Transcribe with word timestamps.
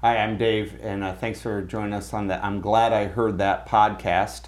Hi, 0.00 0.18
I'm 0.18 0.38
Dave, 0.38 0.78
and 0.80 1.02
uh, 1.02 1.12
thanks 1.12 1.42
for 1.42 1.60
joining 1.60 1.92
us 1.92 2.14
on 2.14 2.28
the 2.28 2.40
I'm 2.46 2.60
Glad 2.60 2.92
I 2.92 3.06
Heard 3.06 3.38
That 3.38 3.66
podcast. 3.68 4.42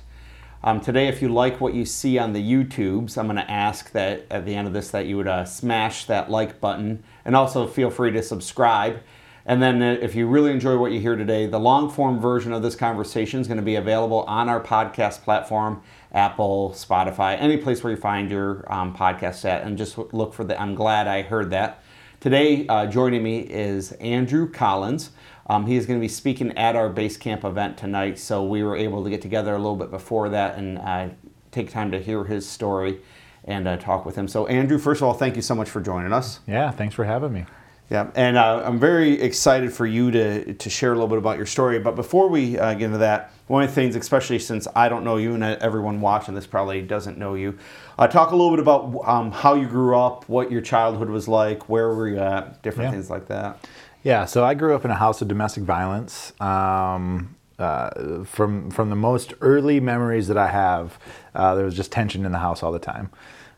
Um, 0.63 0.81
today, 0.81 1.09
if 1.09 1.21
you 1.21 1.29
like 1.29 1.61
what 1.61 1.75
you 1.75 1.85
see 1.85 2.21
on 2.21 2.35
the 2.35 2.41
YouTubes, 2.41 3.19
I'm 3.19 3.27
going 3.27 3.35
to 3.35 3.51
ask 3.51 3.91
that 3.91 4.27
at 4.31 4.47
the 4.47 4.55
end 4.55 4.69
of 4.69 4.75
this 4.75 4.93
that 4.93 5.07
you 5.07 5.17
would 5.17 5.27
uh, 5.27 5.45
smash 5.45 6.05
that 6.05 6.31
like 6.31 6.61
button, 6.61 7.03
and 7.25 7.35
also 7.35 7.67
feel 7.67 7.91
free 7.91 8.13
to 8.13 8.23
subscribe. 8.23 9.01
And 9.45 9.61
then, 9.61 9.83
uh, 9.83 9.99
if 10.01 10.15
you 10.15 10.29
really 10.29 10.53
enjoy 10.53 10.79
what 10.79 10.93
you 10.93 11.01
hear 11.01 11.17
today, 11.17 11.49
the 11.49 11.59
long 11.59 11.91
form 11.91 12.21
version 12.21 12.53
of 12.53 12.63
this 12.63 12.77
conversation 12.77 13.41
is 13.41 13.49
going 13.49 13.57
to 13.57 13.65
be 13.65 13.75
available 13.75 14.21
on 14.29 14.49
our 14.49 14.63
podcast 14.63 15.23
platform 15.25 15.83
Apple, 16.13 16.71
Spotify, 16.77 17.37
any 17.41 17.57
place 17.57 17.83
where 17.83 17.93
you 17.93 17.97
find 17.97 18.31
your 18.31 18.73
um, 18.73 18.95
podcast 18.95 19.45
at, 19.45 19.65
and 19.65 19.77
just 19.77 19.99
look 19.99 20.33
for 20.33 20.45
the 20.45 20.61
I'm 20.63 20.77
Glad 20.77 21.09
I 21.09 21.23
Heard 21.23 21.51
That. 21.51 21.83
Today, 22.21 22.67
uh, 22.67 22.85
joining 22.85 23.23
me 23.23 23.39
is 23.39 23.93
Andrew 23.93 24.47
Collins. 24.47 25.09
Um, 25.47 25.65
he 25.65 25.77
is 25.77 25.87
going 25.87 25.99
to 25.99 26.05
be 26.05 26.09
speaking 26.09 26.55
at 26.59 26.77
our 26.77 26.91
base 26.91 27.17
camp 27.17 27.47
event 27.47 27.79
tonight, 27.79 28.19
so 28.19 28.45
we 28.45 28.63
were 28.63 28.77
able 28.77 29.03
to 29.03 29.09
get 29.09 29.23
together 29.23 29.55
a 29.55 29.57
little 29.57 29.75
bit 29.75 29.91
before 29.91 30.29
that 30.29 30.59
and 30.59 30.77
uh, 30.77 31.09
take 31.51 31.71
time 31.71 31.91
to 31.93 31.99
hear 31.99 32.25
his 32.25 32.47
story 32.47 33.01
and 33.45 33.67
uh, 33.67 33.79
talk 33.79 34.05
with 34.05 34.17
him. 34.17 34.29
So, 34.29 34.47
Andrew, 34.49 34.77
first 34.77 35.01
of 35.01 35.09
all, 35.09 35.15
thank 35.15 35.35
you 35.35 35.41
so 35.41 35.55
much 35.55 35.71
for 35.71 35.81
joining 35.81 36.13
us. 36.13 36.41
Yeah, 36.47 36.71
thanks 36.71 36.95
for 36.95 37.05
having 37.05 37.33
me. 37.33 37.47
Yeah, 37.91 38.09
and 38.15 38.37
uh, 38.37 38.63
I'm 38.65 38.79
very 38.79 39.21
excited 39.21 39.73
for 39.73 39.85
you 39.85 40.13
to, 40.13 40.55
to 40.55 40.71
share 40.71 40.93
a 40.93 40.95
little 40.95 41.09
bit 41.09 41.19
about 41.19 41.37
your 41.37 41.47
story. 41.47 41.81
But 41.81 41.97
before 41.97 42.29
we 42.29 42.57
uh, 42.57 42.75
get 42.75 42.85
into 42.85 42.99
that, 42.99 43.33
one 43.49 43.65
of 43.65 43.71
the 43.71 43.75
things, 43.75 43.97
especially 43.97 44.39
since 44.39 44.69
I 44.77 44.89
don't 44.89 45.03
know 45.03 45.17
you 45.17 45.35
and 45.35 45.43
everyone 45.43 46.01
watching 46.01 46.37
this 46.37 46.47
probably 46.47 46.83
doesn't 46.83 47.19
know 47.19 47.35
you, 47.35 47.59
uh, 47.99 48.07
talk 48.07 48.31
a 48.31 48.37
little 48.37 48.53
bit 48.53 48.61
about 48.61 48.97
um, 49.09 49.33
how 49.33 49.55
you 49.55 49.67
grew 49.67 49.99
up, 49.99 50.29
what 50.29 50.53
your 50.53 50.61
childhood 50.61 51.11
was 51.11 51.27
like, 51.27 51.69
where 51.69 51.93
were 51.93 52.09
you 52.09 52.21
at, 52.21 52.63
different 52.63 52.87
yeah. 52.87 52.93
things 52.93 53.11
like 53.11 53.27
that. 53.27 53.67
Yeah, 54.05 54.25
so 54.25 54.45
I 54.45 54.55
grew 54.55 54.77
up 54.77 54.85
in 54.85 54.93
a 54.93 54.97
house 54.97 55.21
of 55.21 55.27
domestic 55.27 55.65
violence. 55.65 56.33
Um, 56.41 57.35
uh, 57.59 58.25
from 58.25 58.71
from 58.71 58.89
the 58.89 58.97
most 58.97 59.35
early 59.43 59.81
memories 59.81 60.29
that 60.29 60.39
I 60.39 60.47
have, 60.47 60.99
uh, 61.35 61.55
there 61.57 61.65
was 61.65 61.75
just 61.75 61.93
tension 61.93 62.25
in 62.25 62.33
the 62.33 62.39
house 62.39 62.63
all 62.63 62.73
the 62.73 62.79
time. 62.79 63.11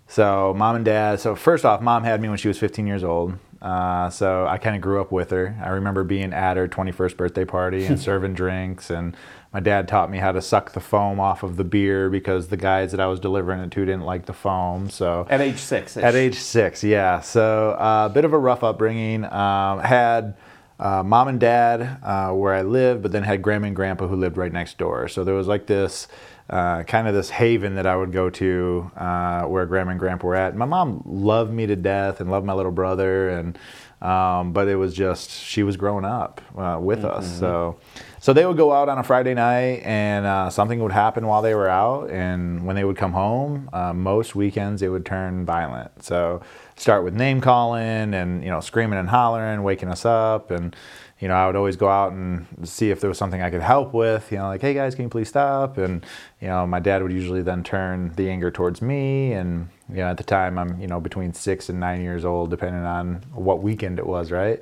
So 0.09 0.55
mom 0.57 0.75
and 0.75 0.85
dad. 0.85 1.21
So 1.21 1.37
first 1.37 1.65
off, 1.65 1.81
mom 1.81 2.03
had 2.03 2.21
me 2.21 2.29
when 2.29 2.39
she 2.39 2.49
was 2.49 2.59
15 2.59 2.87
years 2.87 3.05
old. 3.05 3.35
Uh, 3.63 4.11
so 4.11 4.45
I 4.45 4.59
kind 4.59 4.75
of 4.75 4.83
grew 4.83 5.01
up 5.01 5.13
with 5.13 5.31
her. 5.31 5.57
I 5.63 5.69
remember 5.69 6.03
being 6.03 6.33
at 6.33 6.57
her 6.57 6.67
21st 6.67 7.17
birthday 7.17 7.45
party 7.45 7.85
and 7.87 7.99
serving 8.09 8.35
drinks, 8.35 8.91
and 8.91 9.17
my 9.53 9.61
dad 9.61 9.87
taught 9.87 10.11
me 10.11 10.19
how 10.19 10.33
to 10.33 10.43
suck 10.43 10.73
the 10.73 10.81
foam 10.81 11.21
off 11.21 11.45
of 11.45 11.57
the 11.57 11.63
beer 11.63 12.11
because 12.11 12.49
the 12.49 12.57
guys 12.57 12.91
that 12.91 12.99
I 12.99 13.07
was 13.07 13.21
delivering 13.21 13.61
it 13.61 13.71
to 13.71 13.85
didn't 13.85 14.03
like 14.03 14.27
the 14.27 14.33
foam. 14.33 14.91
So 14.91 15.29
at 15.31 15.41
age 15.41 15.59
six. 15.59 15.97
At 15.97 16.17
age 16.17 16.35
six, 16.35 16.83
yeah. 16.83 17.21
So 17.21 17.77
a 17.79 17.83
uh, 17.83 18.09
bit 18.09 18.25
of 18.25 18.33
a 18.33 18.39
rough 18.39 18.65
upbringing. 18.65 19.25
Um, 19.25 19.79
had 19.79 20.35
uh, 20.81 21.05
mom 21.05 21.29
and 21.29 21.39
dad 21.39 21.99
uh, 22.03 22.33
where 22.33 22.55
I 22.55 22.63
lived, 22.63 23.03
but 23.03 23.13
then 23.13 23.23
had 23.23 23.43
grandma 23.43 23.69
and 23.69 23.77
grandpa 23.77 24.09
who 24.09 24.17
lived 24.17 24.37
right 24.37 24.53
next 24.53 24.77
door. 24.77 25.07
So 25.07 25.23
there 25.23 25.35
was 25.35 25.47
like 25.47 25.67
this 25.67 26.09
uh, 26.53 26.83
kind 26.83 27.09
of 27.09 27.15
this 27.15 27.31
haven 27.31 27.77
that 27.77 27.87
I 27.87 27.97
would 27.97 28.13
go 28.13 28.29
to 28.29 28.91
uh, 28.95 29.45
where 29.45 29.65
grandma 29.65 29.93
and 29.93 29.99
grandpa 29.99 30.27
were 30.27 30.35
at. 30.35 30.55
My 30.55 30.67
mom 30.67 31.03
loved 31.07 31.51
me 31.51 31.67
to 31.67 31.77
death 31.77 32.21
and 32.21 32.31
loved 32.31 32.45
my 32.45 32.53
little 32.53 32.73
brother, 32.73 33.31
and 33.31 33.59
um, 34.03 34.53
but 34.53 34.69
it 34.69 34.77
was 34.77 34.93
just 34.93 35.31
she 35.31 35.63
was 35.63 35.79
growing 35.79 36.05
up 36.05 36.43
uh, 36.55 36.79
with 36.79 37.01
mm-hmm. 37.01 37.19
us. 37.19 37.39
So 37.39 37.79
so 38.19 38.35
they 38.35 38.45
would 38.45 38.59
go 38.59 38.71
out 38.71 38.91
on 38.91 38.99
a 38.99 39.03
Friday 39.03 39.33
night, 39.33 39.81
and 39.83 40.27
uh, 40.27 40.51
something 40.51 40.83
would 40.83 40.93
happen 40.93 41.27
while 41.27 41.41
they 41.41 41.55
were 41.55 41.71
out. 41.71 42.11
And 42.11 42.67
when 42.67 42.77
they 42.77 42.85
would 42.85 42.99
come 42.99 43.13
home, 43.13 43.71
uh, 43.73 43.95
most 43.95 44.35
weekends 44.35 44.83
it 44.83 44.89
would 44.89 45.07
turn 45.07 45.47
violent. 45.47 46.03
So 46.03 46.43
start 46.77 47.03
with 47.03 47.15
name 47.15 47.41
calling 47.41 48.13
and 48.13 48.45
you 48.45 48.51
know 48.51 48.61
screaming 48.61 48.99
and 48.99 49.09
hollering, 49.09 49.63
waking 49.63 49.89
us 49.89 50.05
up, 50.05 50.51
and 50.51 50.77
you 51.23 51.29
know, 51.29 51.35
I 51.35 51.47
would 51.47 51.55
always 51.55 51.77
go 51.77 51.89
out 51.89 52.11
and 52.11 52.45
see 52.65 52.91
if 52.91 53.01
there 53.01 53.09
was 53.09 53.17
something 53.17 53.41
I 53.41 53.49
could 53.49 53.63
help 53.63 53.95
with, 53.95 54.33
you 54.33 54.39
know, 54.39 54.49
like, 54.49 54.61
hey 54.61 54.75
guys, 54.75 54.97
can 54.97 55.05
you 55.05 55.09
please 55.09 55.29
stop? 55.29 55.79
And, 55.79 56.05
you 56.41 56.49
know, 56.49 56.67
my 56.67 56.81
dad 56.81 57.01
would 57.01 57.13
usually 57.13 57.43
then 57.43 57.63
turn 57.63 58.13
the 58.17 58.29
anger 58.29 58.51
towards 58.51 58.83
me. 58.83 59.33
And, 59.33 59.69
you 59.89 59.99
know, 59.99 60.09
at 60.09 60.17
the 60.17 60.25
time 60.25 60.59
I'm, 60.59 60.81
you 60.81 60.89
know, 60.89 60.99
between 60.99 61.33
six 61.33 61.69
and 61.69 61.79
nine 61.79 62.03
years 62.03 62.25
old, 62.25 62.51
depending 62.51 62.83
on 62.83 63.23
what 63.33 63.63
weekend 63.63 64.01
it 64.01 64.07
was, 64.07 64.33
right? 64.33 64.61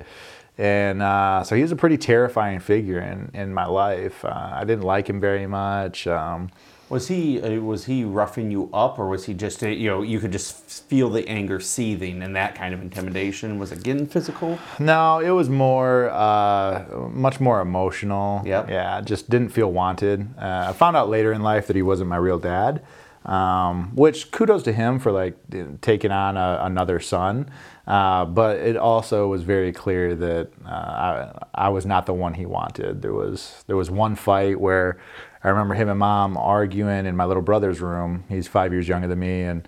And 0.59 1.01
uh, 1.01 1.43
so 1.43 1.55
he 1.55 1.63
was 1.63 1.71
a 1.71 1.75
pretty 1.75 1.97
terrifying 1.97 2.59
figure 2.59 2.99
in, 2.99 3.31
in 3.33 3.55
my 3.55 3.65
life. 3.65 4.23
Uh, 4.23 4.51
I 4.53 4.63
didn't 4.63 4.83
like 4.83 5.09
him 5.09 5.19
very 5.19 5.47
much. 5.47 6.05
Um, 6.05 6.51
was 6.91 7.07
he 7.07 7.41
uh, 7.41 7.61
was 7.61 7.85
he 7.85 8.03
roughing 8.03 8.51
you 8.51 8.69
up, 8.73 8.99
or 8.99 9.07
was 9.07 9.25
he 9.25 9.33
just 9.33 9.63
uh, 9.63 9.67
you 9.67 9.89
know 9.89 10.01
you 10.01 10.19
could 10.19 10.33
just 10.33 10.83
feel 10.89 11.09
the 11.09 11.27
anger 11.27 11.59
seething 11.61 12.21
and 12.21 12.35
that 12.35 12.53
kind 12.53 12.73
of 12.73 12.81
intimidation? 12.81 13.57
Was 13.57 13.71
it 13.71 13.81
getting 13.81 14.05
physical? 14.05 14.59
No, 14.77 15.19
it 15.19 15.29
was 15.29 15.49
more 15.49 16.09
uh, 16.09 16.85
much 17.09 17.39
more 17.39 17.61
emotional. 17.61 18.41
Yep. 18.45 18.69
Yeah, 18.69 18.99
just 18.99 19.29
didn't 19.29 19.49
feel 19.49 19.71
wanted. 19.71 20.27
Uh, 20.37 20.65
I 20.69 20.73
found 20.73 20.97
out 20.97 21.09
later 21.09 21.31
in 21.31 21.41
life 21.41 21.67
that 21.67 21.77
he 21.77 21.81
wasn't 21.81 22.09
my 22.09 22.17
real 22.17 22.39
dad. 22.39 22.83
Um, 23.23 23.95
which 23.95 24.31
kudos 24.31 24.63
to 24.63 24.73
him 24.73 24.97
for 24.97 25.11
like 25.11 25.37
taking 25.81 26.11
on 26.11 26.37
a, 26.37 26.59
another 26.63 26.99
son. 26.99 27.51
Uh, 27.85 28.25
but 28.25 28.57
it 28.57 28.75
also 28.75 29.27
was 29.27 29.43
very 29.43 29.71
clear 29.71 30.15
that 30.15 30.49
uh, 30.65 30.69
I, 30.69 31.65
I, 31.65 31.69
was 31.69 31.85
not 31.85 32.07
the 32.07 32.13
one 32.13 32.33
he 32.33 32.47
wanted. 32.47 33.03
There 33.03 33.13
was 33.13 33.63
there 33.67 33.75
was 33.75 33.91
one 33.91 34.15
fight 34.15 34.59
where 34.59 34.99
I 35.43 35.49
remember 35.49 35.73
him 35.73 35.89
and 35.89 35.99
mom 35.99 36.37
arguing 36.37 37.05
in 37.05 37.15
my 37.15 37.25
little 37.25 37.43
brother's 37.43 37.81
room. 37.81 38.23
He's 38.29 38.47
five 38.47 38.71
years 38.71 38.87
younger 38.87 39.07
than 39.07 39.19
me, 39.19 39.43
and 39.43 39.67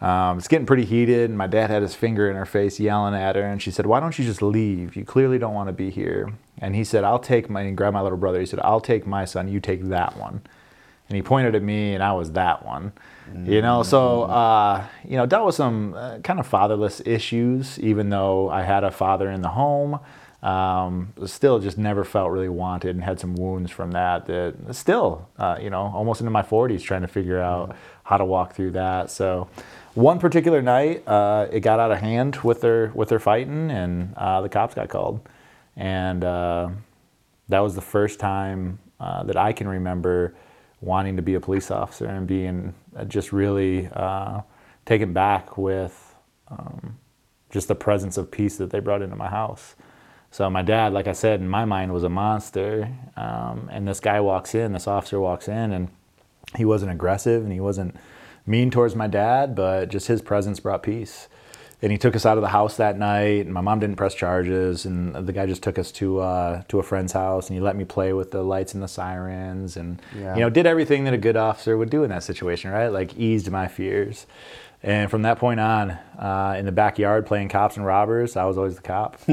um, 0.00 0.38
it's 0.38 0.48
getting 0.48 0.66
pretty 0.66 0.84
heated. 0.84 1.30
And 1.30 1.38
my 1.38 1.46
dad 1.46 1.70
had 1.70 1.82
his 1.82 1.94
finger 1.94 2.28
in 2.28 2.36
her 2.36 2.44
face, 2.44 2.78
yelling 2.78 3.14
at 3.14 3.36
her, 3.36 3.42
and 3.42 3.62
she 3.62 3.70
said, 3.70 3.86
"Why 3.86 4.00
don't 4.00 4.18
you 4.18 4.24
just 4.24 4.42
leave? 4.42 4.94
You 4.94 5.04
clearly 5.04 5.38
don't 5.38 5.54
want 5.54 5.68
to 5.68 5.72
be 5.72 5.90
here." 5.90 6.32
And 6.58 6.74
he 6.74 6.84
said, 6.84 7.04
"I'll 7.04 7.18
take 7.18 7.48
my." 7.48 7.62
And 7.62 7.76
grabbed 7.76 7.94
my 7.94 8.02
little 8.02 8.18
brother. 8.18 8.40
He 8.40 8.46
said, 8.46 8.60
"I'll 8.60 8.80
take 8.80 9.06
my 9.06 9.24
son. 9.24 9.48
You 9.48 9.60
take 9.60 9.84
that 9.84 10.16
one." 10.18 10.42
And 11.08 11.16
he 11.16 11.22
pointed 11.22 11.54
at 11.54 11.62
me, 11.62 11.94
and 11.94 12.02
I 12.02 12.12
was 12.12 12.32
that 12.32 12.66
one. 12.66 12.92
Mm-hmm. 13.30 13.52
You 13.52 13.62
know, 13.62 13.82
so 13.82 14.24
uh, 14.24 14.84
you 15.04 15.16
know, 15.16 15.24
dealt 15.24 15.46
with 15.46 15.54
some 15.54 15.94
uh, 15.94 16.18
kind 16.18 16.40
of 16.40 16.46
fatherless 16.46 17.00
issues, 17.06 17.78
even 17.78 18.10
though 18.10 18.50
I 18.50 18.62
had 18.62 18.84
a 18.84 18.90
father 18.90 19.30
in 19.30 19.40
the 19.40 19.48
home 19.48 20.00
um, 20.42 21.12
still 21.24 21.58
just 21.58 21.78
never 21.78 22.04
felt 22.04 22.30
really 22.30 22.48
wanted 22.48 22.94
and 22.94 23.02
had 23.02 23.18
some 23.18 23.34
wounds 23.34 23.70
from 23.70 23.92
that 23.92 24.26
that 24.26 24.54
still 24.74 25.28
uh, 25.38 25.58
you 25.60 25.70
know 25.70 25.90
almost 25.94 26.20
into 26.20 26.30
my 26.30 26.42
40s 26.42 26.82
trying 26.82 27.02
to 27.02 27.08
figure 27.08 27.40
out 27.40 27.76
how 28.04 28.16
to 28.16 28.24
walk 28.24 28.54
through 28.54 28.72
that. 28.72 29.10
So 29.10 29.48
one 29.94 30.18
particular 30.18 30.60
night 30.62 31.06
uh, 31.08 31.48
it 31.50 31.60
got 31.60 31.80
out 31.80 31.90
of 31.90 31.98
hand 31.98 32.36
with 32.36 32.60
their 32.60 32.92
with 32.94 33.08
their 33.08 33.18
fighting 33.18 33.70
and 33.70 34.14
uh, 34.16 34.40
the 34.42 34.48
cops 34.48 34.74
got 34.74 34.88
called. 34.88 35.20
And 35.76 36.22
uh, 36.22 36.70
that 37.48 37.60
was 37.60 37.74
the 37.74 37.82
first 37.82 38.20
time 38.20 38.78
uh, 39.00 39.24
that 39.24 39.36
I 39.36 39.52
can 39.52 39.68
remember 39.68 40.34
wanting 40.80 41.16
to 41.16 41.22
be 41.22 41.34
a 41.34 41.40
police 41.40 41.70
officer 41.70 42.06
and 42.06 42.26
being 42.26 42.74
uh, 42.94 43.04
just 43.04 43.32
really 43.32 43.88
taken 44.84 45.12
back 45.12 45.58
with 45.58 46.14
um, 46.48 46.98
just 47.50 47.68
the 47.68 47.74
presence 47.74 48.16
of 48.16 48.30
peace 48.30 48.56
that 48.58 48.70
they 48.70 48.80
brought 48.80 49.02
into 49.02 49.16
my 49.16 49.28
house. 49.28 49.74
So 50.36 50.50
my 50.50 50.60
dad, 50.60 50.92
like 50.92 51.06
I 51.06 51.12
said, 51.12 51.40
in 51.40 51.48
my 51.48 51.64
mind 51.64 51.94
was 51.94 52.04
a 52.04 52.10
monster. 52.10 52.90
Um, 53.16 53.70
and 53.72 53.88
this 53.88 54.00
guy 54.00 54.20
walks 54.20 54.54
in, 54.54 54.74
this 54.74 54.86
officer 54.86 55.18
walks 55.18 55.48
in, 55.48 55.72
and 55.72 55.88
he 56.54 56.66
wasn't 56.66 56.92
aggressive 56.92 57.42
and 57.42 57.50
he 57.50 57.58
wasn't 57.58 57.96
mean 58.44 58.70
towards 58.70 58.94
my 58.94 59.06
dad, 59.06 59.54
but 59.54 59.88
just 59.88 60.08
his 60.08 60.20
presence 60.20 60.60
brought 60.60 60.82
peace. 60.82 61.28
And 61.80 61.90
he 61.90 61.96
took 61.96 62.14
us 62.14 62.26
out 62.26 62.36
of 62.36 62.42
the 62.42 62.48
house 62.48 62.76
that 62.76 62.98
night. 62.98 63.46
And 63.46 63.54
my 63.54 63.62
mom 63.62 63.80
didn't 63.80 63.96
press 63.96 64.14
charges, 64.14 64.84
and 64.84 65.14
the 65.14 65.32
guy 65.32 65.46
just 65.46 65.62
took 65.62 65.78
us 65.78 65.90
to 65.92 66.20
uh, 66.20 66.62
to 66.68 66.80
a 66.80 66.82
friend's 66.82 67.12
house, 67.12 67.48
and 67.48 67.56
he 67.56 67.62
let 67.62 67.76
me 67.76 67.84
play 67.84 68.12
with 68.12 68.30
the 68.30 68.42
lights 68.42 68.74
and 68.74 68.82
the 68.82 68.88
sirens, 68.88 69.76
and 69.76 70.02
yeah. 70.18 70.34
you 70.34 70.40
know 70.40 70.50
did 70.50 70.66
everything 70.66 71.04
that 71.04 71.12
a 71.12 71.18
good 71.18 71.36
officer 71.36 71.76
would 71.76 71.90
do 71.90 72.02
in 72.02 72.10
that 72.10 72.22
situation, 72.22 72.70
right? 72.70 72.88
Like 72.88 73.16
eased 73.16 73.50
my 73.50 73.68
fears. 73.68 74.26
And 74.82 75.10
from 75.10 75.22
that 75.22 75.38
point 75.38 75.58
on, 75.58 75.90
uh, 75.90 76.54
in 76.58 76.66
the 76.66 76.72
backyard 76.72 77.26
playing 77.26 77.48
cops 77.48 77.76
and 77.76 77.84
robbers, 77.84 78.36
I 78.36 78.44
was 78.44 78.58
always 78.58 78.76
the 78.76 78.82
cop. 78.82 79.18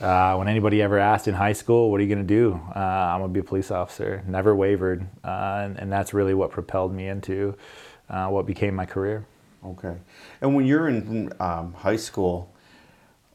uh, 0.00 0.34
when 0.36 0.48
anybody 0.48 0.82
ever 0.82 0.98
asked 0.98 1.28
in 1.28 1.34
high 1.34 1.52
school, 1.52 1.90
"What 1.90 2.00
are 2.00 2.02
you 2.02 2.14
going 2.14 2.26
to 2.26 2.34
do?" 2.34 2.60
Uh, 2.74 2.78
I'm 2.78 3.20
going 3.20 3.30
to 3.30 3.34
be 3.34 3.40
a 3.40 3.44
police 3.44 3.70
officer. 3.70 4.22
Never 4.26 4.54
wavered, 4.54 5.06
uh, 5.24 5.62
and, 5.64 5.78
and, 5.78 5.92
that's 5.92 6.12
really 6.12 6.34
what 6.34 6.50
propelled 6.50 6.92
me 6.92 7.08
into 7.08 7.56
uh, 8.10 8.28
what 8.28 8.44
became 8.44 8.74
my 8.74 8.86
career. 8.86 9.24
Okay. 9.64 9.96
And 10.40 10.54
when 10.54 10.66
you're 10.66 10.88
in 10.88 11.32
um, 11.40 11.72
high 11.74 11.96
school, 11.96 12.52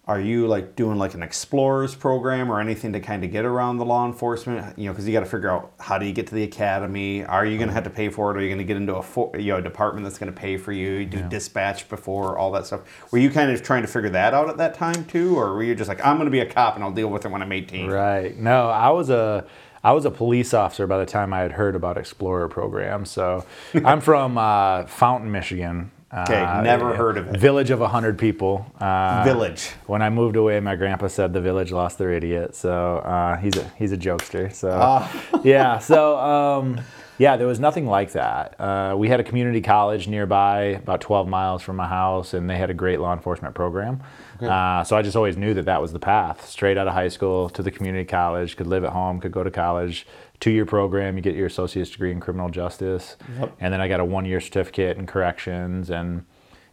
are 0.05 0.19
you 0.19 0.47
like 0.47 0.75
doing 0.75 0.97
like 0.97 1.13
an 1.13 1.23
explorers 1.23 1.95
program 1.95 2.51
or 2.51 2.59
anything 2.59 2.91
to 2.91 2.99
kind 2.99 3.23
of 3.23 3.31
get 3.31 3.45
around 3.45 3.77
the 3.77 3.85
law 3.85 4.05
enforcement? 4.05 4.77
You 4.77 4.85
know 4.85 4.91
because 4.91 5.07
you 5.07 5.13
got 5.13 5.21
to 5.21 5.25
figure 5.25 5.49
out 5.49 5.73
how 5.79 5.97
do 5.97 6.05
you 6.05 6.11
get 6.11 6.27
to 6.27 6.35
the 6.35 6.43
academy? 6.43 7.23
Are 7.23 7.45
you 7.45 7.57
going 7.57 7.69
to 7.69 7.73
have 7.73 7.85
to 7.85 7.89
pay 7.89 8.09
for 8.09 8.31
it? 8.31 8.37
Are 8.37 8.41
you 8.41 8.49
going 8.49 8.57
to 8.57 8.65
get 8.65 8.75
into 8.75 8.95
a 8.95 9.39
you 9.39 9.53
know 9.53 9.57
a 9.57 9.61
department 9.61 10.03
that's 10.03 10.17
going 10.17 10.33
to 10.33 10.37
pay 10.37 10.57
for 10.57 10.73
you, 10.73 10.91
you 10.91 11.05
do 11.05 11.19
yeah. 11.19 11.29
dispatch 11.29 11.87
before 11.87 12.37
all 12.37 12.51
that 12.51 12.65
stuff. 12.65 12.81
Were 13.11 13.19
you 13.19 13.29
kind 13.29 13.49
of 13.49 13.63
trying 13.63 13.83
to 13.83 13.87
figure 13.87 14.09
that 14.09 14.33
out 14.33 14.49
at 14.49 14.57
that 14.57 14.73
time 14.73 15.05
too? 15.05 15.37
Or 15.37 15.53
were 15.53 15.63
you 15.63 15.73
just 15.73 15.87
like 15.87 16.05
i'm 16.05 16.17
going 16.17 16.25
to 16.25 16.31
be 16.31 16.39
a 16.39 16.45
cop 16.45 16.75
and 16.75 16.83
i'll 16.83 16.91
deal 16.91 17.07
with 17.07 17.25
it 17.25 17.31
when 17.31 17.41
i'm 17.41 17.51
18 17.51 17.89
right. 17.89 18.37
No 18.37 18.69
i 18.69 18.89
was 18.89 19.09
a 19.09 19.45
I 19.85 19.91
was 19.91 20.05
a 20.05 20.11
police 20.11 20.53
officer 20.53 20.87
by 20.87 20.97
the 20.97 21.05
time 21.05 21.33
I 21.33 21.39
had 21.39 21.51
heard 21.51 21.75
about 21.75 21.97
Explorer 21.97 22.47
program. 22.47 23.03
So 23.05 23.45
I'm 23.73 23.99
from 23.99 24.37
uh, 24.37 24.85
Fountain, 24.85 25.29
Michigan, 25.29 25.91
Okay, 26.15 26.61
never 26.63 26.95
heard 26.95 27.17
of 27.17 27.27
it. 27.27 27.39
Village 27.39 27.71
of 27.71 27.79
100 27.79 28.19
people. 28.19 28.65
Uh, 28.79 29.23
Village. 29.23 29.69
When 29.87 30.01
I 30.01 30.09
moved 30.09 30.35
away, 30.35 30.59
my 30.59 30.75
grandpa 30.75 31.07
said 31.07 31.33
the 31.33 31.41
village 31.41 31.71
lost 31.71 31.97
their 31.97 32.11
idiot. 32.11 32.55
So 32.55 32.97
uh, 32.99 33.37
he's 33.37 33.57
a 33.57 33.63
he's 33.77 33.91
a 33.91 33.97
jokester. 33.97 34.53
So 34.53 34.69
Ah. 34.71 35.11
yeah. 35.43 35.79
So 35.79 36.17
um, 36.19 36.79
yeah, 37.17 37.35
there 37.37 37.47
was 37.47 37.59
nothing 37.59 37.87
like 37.87 38.11
that. 38.13 38.59
Uh, 38.59 38.95
we 38.97 39.07
had 39.07 39.19
a 39.19 39.23
community 39.23 39.61
college 39.61 40.07
nearby, 40.07 40.79
about 40.83 40.99
12 41.01 41.27
miles 41.27 41.61
from 41.61 41.75
my 41.77 41.87
house, 41.87 42.33
and 42.33 42.49
they 42.49 42.57
had 42.57 42.69
a 42.69 42.73
great 42.73 42.99
law 42.99 43.13
enforcement 43.13 43.55
program. 43.55 44.01
Uh, 44.41 44.83
so 44.83 44.97
I 44.97 45.01
just 45.03 45.15
always 45.15 45.37
knew 45.37 45.53
that 45.53 45.65
that 45.65 45.81
was 45.81 45.93
the 45.93 45.99
path. 45.99 46.45
Straight 46.49 46.77
out 46.77 46.85
of 46.87 46.93
high 46.93 47.07
school 47.07 47.49
to 47.51 47.63
the 47.63 47.71
community 47.71 48.03
college, 48.03 48.57
could 48.57 48.67
live 48.67 48.83
at 48.83 48.91
home, 48.91 49.21
could 49.21 49.31
go 49.31 49.41
to 49.43 49.51
college. 49.51 50.05
Two-year 50.39 50.65
program, 50.65 51.15
you 51.15 51.21
get 51.21 51.35
your 51.35 51.45
associate's 51.47 51.89
degree 51.91 52.11
in 52.11 52.19
criminal 52.19 52.49
justice, 52.49 53.15
Yep. 53.39 53.55
and 53.61 53.73
then 53.73 53.79
I 53.81 53.87
got 53.87 53.99
a 54.01 54.05
one-year 54.05 54.41
certificate 54.41 54.97
in 54.97 55.05
corrections 55.05 55.89
and. 55.89 56.25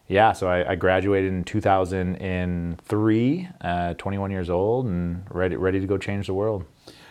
Yeah, 0.09 0.33
so 0.33 0.49
I, 0.49 0.73
I 0.73 0.75
graduated 0.75 1.33
in 1.33 1.45
2003, 1.45 3.49
uh, 3.61 3.95
21 3.95 4.31
years 4.33 4.51
old, 4.51 4.87
and 4.87 5.25
ready 5.31 5.55
ready 5.55 5.79
to 5.79 5.87
go 5.87 5.99
change 5.99 6.27
the 6.27 6.35
world. 6.35 6.65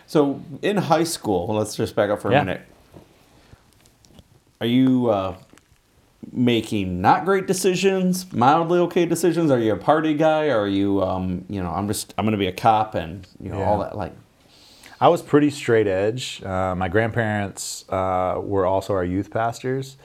So 0.06 0.42
in 0.60 0.76
high 0.76 1.04
school, 1.04 1.46
let's 1.54 1.74
just 1.76 1.96
back 1.96 2.10
up 2.10 2.20
for 2.20 2.28
a 2.28 2.32
Yeah. 2.32 2.40
minute. 2.44 2.60
Are 4.60 4.66
you 4.66 5.08
uh, 5.08 5.34
making 6.30 7.00
not 7.00 7.24
great 7.24 7.46
decisions, 7.46 8.30
mildly 8.34 8.78
okay 8.80 9.06
decisions? 9.06 9.50
Are 9.50 9.58
you 9.58 9.72
a 9.72 9.76
party 9.78 10.12
guy? 10.12 10.50
Are 10.50 10.68
you, 10.68 11.02
um, 11.02 11.46
you 11.48 11.62
know, 11.62 11.70
I'm 11.70 11.86
just 11.88 12.12
I'm 12.18 12.26
going 12.26 12.32
to 12.32 12.38
be 12.38 12.48
a 12.48 12.52
cop 12.52 12.94
and 12.94 13.26
you 13.40 13.48
know 13.50 13.62
all 13.62 13.78
that 13.78 13.96
like. 13.96 14.12
I 15.00 15.08
was 15.08 15.22
pretty 15.22 15.48
straight 15.50 15.86
edge. 15.86 16.42
Uh, 16.42 16.74
my 16.74 16.88
grandparents 16.88 17.86
uh, 17.88 18.38
were 18.42 18.66
also 18.66 18.92
our 18.92 19.04
youth 19.04 19.30
pastors. 19.30 19.96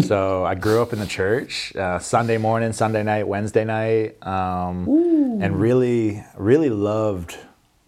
So 0.00 0.44
I 0.44 0.54
grew 0.54 0.80
up 0.80 0.92
in 0.92 0.98
the 0.98 1.06
church, 1.06 1.74
uh, 1.76 1.98
Sunday 1.98 2.38
morning, 2.38 2.72
Sunday 2.72 3.02
night, 3.02 3.28
Wednesday 3.28 3.64
night, 3.64 4.16
um, 4.26 4.88
and 5.42 5.60
really, 5.60 6.24
really 6.36 6.70
loved 6.70 7.36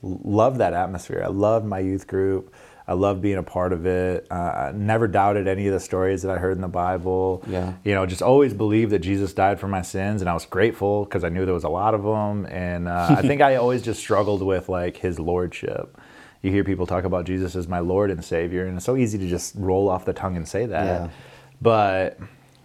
loved 0.02 0.58
that 0.58 0.74
atmosphere. 0.74 1.22
I 1.24 1.28
loved 1.28 1.64
my 1.64 1.78
youth 1.78 2.06
group. 2.06 2.52
I 2.86 2.92
loved 2.92 3.22
being 3.22 3.38
a 3.38 3.42
part 3.42 3.72
of 3.72 3.86
it. 3.86 4.26
Uh, 4.30 4.34
I 4.34 4.72
never 4.74 5.08
doubted 5.08 5.48
any 5.48 5.66
of 5.66 5.72
the 5.72 5.80
stories 5.80 6.20
that 6.22 6.30
I 6.30 6.36
heard 6.36 6.54
in 6.56 6.60
the 6.60 6.68
Bible. 6.68 7.42
Yeah. 7.46 7.72
You 7.82 7.94
know, 7.94 8.04
just 8.04 8.20
always 8.20 8.52
believed 8.52 8.92
that 8.92 8.98
Jesus 8.98 9.32
died 9.32 9.58
for 9.58 9.68
my 9.68 9.80
sins, 9.80 10.20
and 10.20 10.28
I 10.28 10.34
was 10.34 10.44
grateful 10.44 11.04
because 11.04 11.24
I 11.24 11.30
knew 11.30 11.46
there 11.46 11.54
was 11.54 11.64
a 11.64 11.70
lot 11.70 11.94
of 11.94 12.02
them. 12.02 12.44
And 12.46 12.86
uh, 12.86 13.16
I 13.18 13.22
think 13.26 13.40
I 13.40 13.56
always 13.56 13.80
just 13.80 14.00
struggled 14.00 14.42
with 14.42 14.68
like 14.68 14.98
His 14.98 15.18
lordship. 15.18 15.98
You 16.44 16.50
hear 16.50 16.62
people 16.62 16.86
talk 16.86 17.04
about 17.04 17.24
Jesus 17.24 17.56
as 17.56 17.66
my 17.66 17.78
Lord 17.78 18.10
and 18.10 18.22
Savior, 18.22 18.66
and 18.66 18.76
it's 18.76 18.84
so 18.84 18.96
easy 18.96 19.16
to 19.16 19.26
just 19.26 19.54
roll 19.56 19.88
off 19.88 20.04
the 20.04 20.12
tongue 20.12 20.36
and 20.36 20.46
say 20.46 20.66
that. 20.66 20.84
Yeah. 20.84 21.08
But 21.62 22.18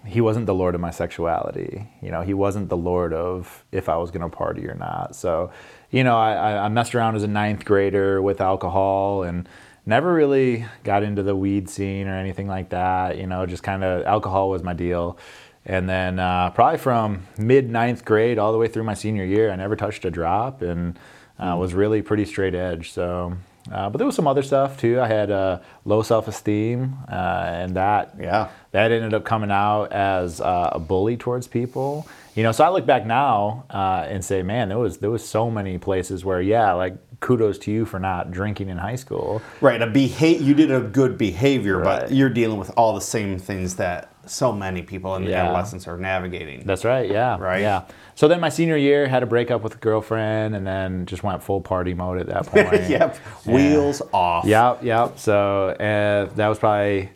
he 0.05 0.19
wasn't 0.19 0.47
the 0.47 0.53
Lord 0.53 0.75
of 0.75 0.81
my 0.81 0.91
sexuality. 0.91 1.89
You 2.01 2.11
know, 2.11 2.21
he 2.21 2.33
wasn't 2.33 2.67
the 2.67 2.75
Lord 2.75 3.13
of 3.13 3.63
if 3.71 3.87
I 3.87 3.95
was 3.95 4.11
going 4.11 4.29
to 4.29 4.35
party 4.35 4.67
or 4.67 4.75
not. 4.75 5.15
So, 5.15 5.51
you 5.91 6.03
know, 6.03 6.17
I, 6.17 6.65
I- 6.65 6.67
messed 6.67 6.93
around 6.93 7.15
as 7.15 7.23
a 7.23 7.27
ninth 7.27 7.63
grader 7.63 8.21
with 8.21 8.41
alcohol 8.41 9.23
and 9.23 9.47
never 9.85 10.13
really 10.13 10.65
got 10.83 11.01
into 11.03 11.23
the 11.23 11.35
weed 11.35 11.69
scene 11.69 12.09
or 12.09 12.15
anything 12.15 12.49
like 12.49 12.71
that. 12.71 13.17
You 13.17 13.27
know, 13.27 13.45
just 13.45 13.63
kind 13.63 13.85
of 13.85 14.05
alcohol 14.05 14.49
was 14.49 14.61
my 14.61 14.73
deal. 14.73 15.17
And 15.65 15.87
then 15.87 16.19
uh, 16.19 16.49
probably 16.49 16.79
from 16.79 17.27
mid 17.37 17.69
ninth 17.69 18.03
grade 18.03 18.39
all 18.39 18.51
the 18.51 18.57
way 18.57 18.67
through 18.67 18.83
my 18.83 18.93
senior 18.93 19.23
year, 19.23 19.51
I 19.51 19.55
never 19.55 19.77
touched 19.77 20.03
a 20.03 20.11
drop 20.11 20.61
and 20.61 20.99
uh, 21.39 21.55
was 21.57 21.73
really 21.73 22.01
pretty 22.01 22.25
straight 22.25 22.55
edge. 22.55 22.91
So, 22.91 23.37
uh, 23.71 23.89
but 23.89 23.97
there 23.97 24.05
was 24.07 24.15
some 24.15 24.27
other 24.27 24.41
stuff 24.43 24.77
too. 24.79 24.99
I 24.99 25.07
had 25.07 25.29
uh, 25.31 25.59
low 25.85 26.01
self 26.01 26.27
esteem, 26.27 26.95
uh, 27.11 27.15
and 27.45 27.75
that 27.75 28.15
Yeah. 28.19 28.49
that 28.71 28.91
ended 28.91 29.13
up 29.13 29.23
coming 29.25 29.51
out 29.51 29.91
as 29.91 30.39
uh, 30.41 30.69
a 30.73 30.79
bully 30.79 31.17
towards 31.17 31.47
people. 31.47 32.07
You 32.35 32.43
know, 32.43 32.51
so 32.51 32.63
I 32.63 32.69
look 32.69 32.85
back 32.85 33.05
now 33.05 33.65
uh, 33.69 34.05
and 34.07 34.23
say, 34.23 34.43
man, 34.43 34.69
there 34.69 34.77
was 34.77 34.99
there 34.99 35.11
was 35.11 35.27
so 35.27 35.49
many 35.51 35.77
places 35.77 36.23
where, 36.23 36.41
yeah, 36.41 36.71
like 36.73 36.95
kudos 37.19 37.57
to 37.59 37.71
you 37.71 37.83
for 37.85 37.99
not 37.99 38.31
drinking 38.31 38.69
in 38.69 38.77
high 38.77 38.95
school. 38.95 39.41
Right, 39.59 39.81
a 39.81 39.87
beha- 39.87 40.37
you 40.41 40.53
did 40.53 40.71
a 40.71 40.79
good 40.79 41.17
behavior, 41.17 41.79
but 41.81 42.11
you're 42.13 42.29
dealing 42.29 42.57
with 42.59 42.71
all 42.77 42.93
the 42.95 43.01
same 43.01 43.37
things 43.39 43.75
that 43.75 44.09
so 44.29 44.51
many 44.51 44.81
people 44.81 45.15
in 45.15 45.23
Yeah. 45.23 45.43
adolescence 45.43 45.87
are 45.87 45.97
navigating. 45.97 46.63
That's 46.65 46.85
right. 46.85 47.09
Yeah. 47.09 47.37
Right. 47.39 47.61
Yeah. 47.61 47.83
So 48.15 48.27
then 48.27 48.39
my 48.39 48.49
senior 48.49 48.77
year 48.77 49.07
had 49.07 49.23
a 49.23 49.25
breakup 49.25 49.61
with 49.61 49.75
a 49.75 49.77
girlfriend, 49.77 50.55
and 50.55 50.65
then 50.67 51.05
just 51.05 51.23
went 51.23 51.41
full 51.43 51.61
party 51.61 51.93
mode 51.93 52.19
at 52.19 52.27
that 52.27 52.45
point. 52.51 52.89
yep, 52.89 53.15
wheels 53.45 54.01
off. 54.13 54.45
Yep, 54.45 54.83
yep. 54.83 55.17
So 55.19 55.69
uh, 55.69 56.33
that 56.35 56.47
was 56.47 56.59
probably 56.59 57.09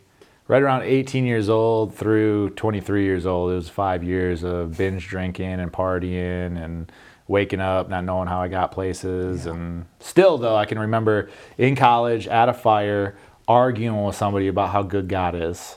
right 0.48 0.62
around 0.62 0.82
18 0.82 1.24
years 1.24 1.48
old 1.48 1.94
through 1.94 2.50
23 2.50 3.04
years 3.04 3.26
old. 3.26 3.52
It 3.52 3.54
was 3.54 3.68
five 3.68 4.02
years 4.04 4.42
of 4.42 4.76
binge 4.76 5.06
drinking 5.08 5.60
and 5.60 5.72
partying 5.72 6.62
and 6.62 6.90
waking 7.28 7.60
up 7.60 7.88
not 7.88 8.04
knowing 8.04 8.28
how 8.28 8.40
I 8.42 8.48
got 8.48 8.70
places. 8.72 9.46
And 9.46 9.86
still, 10.00 10.36
though, 10.36 10.56
I 10.56 10.66
can 10.66 10.78
remember 10.78 11.30
in 11.56 11.74
college 11.76 12.26
at 12.28 12.48
a 12.50 12.52
fire 12.54 13.16
arguing 13.48 14.02
with 14.04 14.16
somebody 14.16 14.48
about 14.48 14.70
how 14.70 14.82
good 14.82 15.08
God 15.08 15.34
is. 15.34 15.76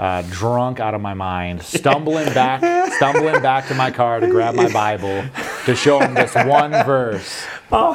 Uh, 0.00 0.22
drunk 0.30 0.80
out 0.80 0.94
of 0.94 1.00
my 1.02 1.12
mind, 1.12 1.60
stumbling 1.60 2.32
back, 2.32 2.92
stumbling 2.94 3.42
back 3.42 3.68
to 3.68 3.74
my 3.74 3.90
car 3.90 4.18
to 4.18 4.28
grab 4.28 4.54
my 4.54 4.72
Bible 4.72 5.22
to 5.66 5.76
show 5.76 6.00
him 6.00 6.14
this 6.14 6.34
one 6.34 6.70
verse. 6.70 7.44
Oh. 7.72 7.94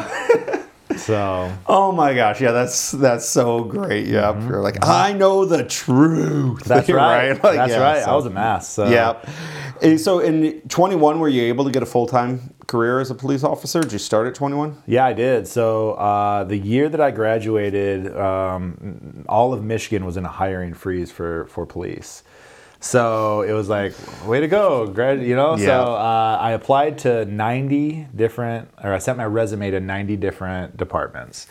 So 0.95 1.51
Oh 1.67 1.91
my 1.91 2.13
gosh, 2.13 2.39
yeah, 2.39 2.51
that's 2.51 2.91
that's 2.91 3.27
so 3.27 3.63
great. 3.63 4.07
Yep, 4.07 4.43
you're 4.43 4.61
like, 4.61 4.85
I 4.85 5.13
know 5.13 5.45
the 5.45 5.65
truth. 5.65 6.63
Mm-hmm. 6.63 6.69
That's 6.69 6.89
right. 7.03 7.43
Like, 7.43 7.55
That's 7.55 7.71
yeah, 7.71 7.79
right. 7.79 8.07
I 8.07 8.15
was 8.15 8.25
a 8.25 8.29
mess. 8.29 8.69
So. 8.69 8.87
Yep. 8.87 9.27
And 9.81 9.99
So 9.99 10.19
in 10.19 10.61
21, 10.69 11.19
were 11.19 11.27
you 11.27 11.41
able 11.43 11.65
to 11.65 11.71
get 11.71 11.83
a 11.83 11.85
full 11.85 12.07
time 12.07 12.53
career 12.67 12.99
as 12.99 13.11
a 13.11 13.15
police 13.15 13.43
officer? 13.43 13.81
Did 13.81 13.93
you 13.93 13.99
start 13.99 14.27
at 14.27 14.35
21? 14.35 14.83
Yeah, 14.87 15.05
I 15.05 15.13
did. 15.13 15.47
So 15.47 15.93
uh, 15.93 16.43
the 16.43 16.57
year 16.57 16.89
that 16.89 17.01
I 17.01 17.11
graduated, 17.11 18.15
um, 18.15 19.25
all 19.29 19.53
of 19.53 19.63
Michigan 19.63 20.05
was 20.05 20.17
in 20.17 20.25
a 20.25 20.29
hiring 20.29 20.73
freeze 20.73 21.11
for 21.11 21.45
for 21.47 21.65
police. 21.65 22.23
So 22.79 23.41
it 23.41 23.53
was 23.53 23.67
like, 23.67 23.93
way 24.27 24.41
to 24.41 24.47
go, 24.47 24.85
grad, 24.85 25.23
you 25.23 25.35
know. 25.35 25.57
Yeah. 25.57 25.65
So 25.65 25.95
uh, 25.95 26.37
I 26.39 26.51
applied 26.51 26.99
to 26.99 27.25
90 27.25 28.09
different, 28.15 28.69
or 28.83 28.93
I 28.93 28.99
sent 28.99 29.17
my 29.17 29.25
resume 29.25 29.71
to 29.71 29.79
90 29.79 30.17
different 30.17 30.77
departments, 30.77 31.47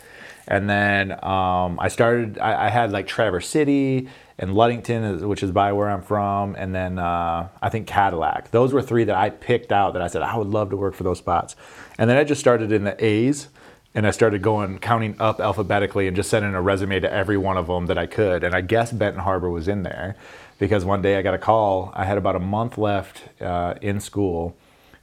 and 0.47 0.69
then 0.69 1.11
um, 1.23 1.77
I 1.79 1.89
started. 1.89 2.39
I, 2.39 2.67
I 2.67 2.69
had 2.69 2.91
like 2.91 3.07
Traverse 3.07 3.49
City 3.49 4.07
and 4.37 4.53
Ludington, 4.53 5.27
which 5.27 5.43
is 5.43 5.51
by 5.51 5.71
where 5.71 5.89
I'm 5.89 6.01
from, 6.01 6.55
and 6.55 6.75
then 6.75 6.99
uh, 6.99 7.47
I 7.61 7.69
think 7.69 7.87
Cadillac. 7.87 8.51
Those 8.51 8.73
were 8.73 8.81
three 8.81 9.05
that 9.05 9.15
I 9.15 9.29
picked 9.29 9.71
out 9.71 9.93
that 9.93 10.01
I 10.01 10.07
said 10.07 10.21
I 10.21 10.35
would 10.35 10.47
love 10.47 10.69
to 10.71 10.77
work 10.77 10.93
for 10.93 11.03
those 11.03 11.19
spots, 11.19 11.55
and 11.97 12.09
then 12.09 12.17
I 12.17 12.23
just 12.23 12.41
started 12.41 12.71
in 12.71 12.83
the 12.83 13.03
A's 13.03 13.47
and 13.95 14.05
I 14.05 14.11
started 14.11 14.41
going 14.41 14.77
counting 14.79 15.15
up 15.21 15.39
alphabetically 15.39 16.05
and 16.07 16.15
just 16.15 16.29
sending 16.29 16.53
a 16.53 16.61
resume 16.61 16.99
to 16.99 17.11
every 17.11 17.37
one 17.37 17.55
of 17.55 17.67
them 17.67 17.85
that 17.85 17.97
I 17.97 18.05
could. 18.05 18.43
And 18.43 18.53
I 18.53 18.59
guess 18.59 18.91
Benton 18.91 19.21
Harbor 19.21 19.49
was 19.49 19.69
in 19.69 19.83
there 19.83 20.17
because 20.59 20.83
one 20.83 21.01
day 21.01 21.17
I 21.17 21.21
got 21.21 21.33
a 21.33 21.37
call. 21.37 21.91
I 21.95 22.03
had 22.03 22.17
about 22.17 22.35
a 22.35 22.39
month 22.39 22.77
left 22.77 23.23
uh, 23.41 23.75
in 23.81 24.01
school, 24.01 24.55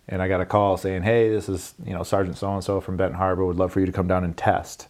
and 0.08 0.20
I 0.20 0.28
got 0.28 0.42
a 0.42 0.46
call 0.46 0.76
saying, 0.76 1.02
"Hey, 1.02 1.30
this 1.30 1.48
is 1.48 1.74
you 1.84 1.94
know 1.94 2.02
Sergeant 2.02 2.36
so 2.36 2.52
and 2.52 2.62
so 2.62 2.80
from 2.80 2.98
Benton 2.98 3.16
Harbor. 3.16 3.46
Would 3.46 3.56
love 3.56 3.72
for 3.72 3.80
you 3.80 3.86
to 3.86 3.92
come 3.92 4.06
down 4.06 4.24
and 4.24 4.36
test." 4.36 4.88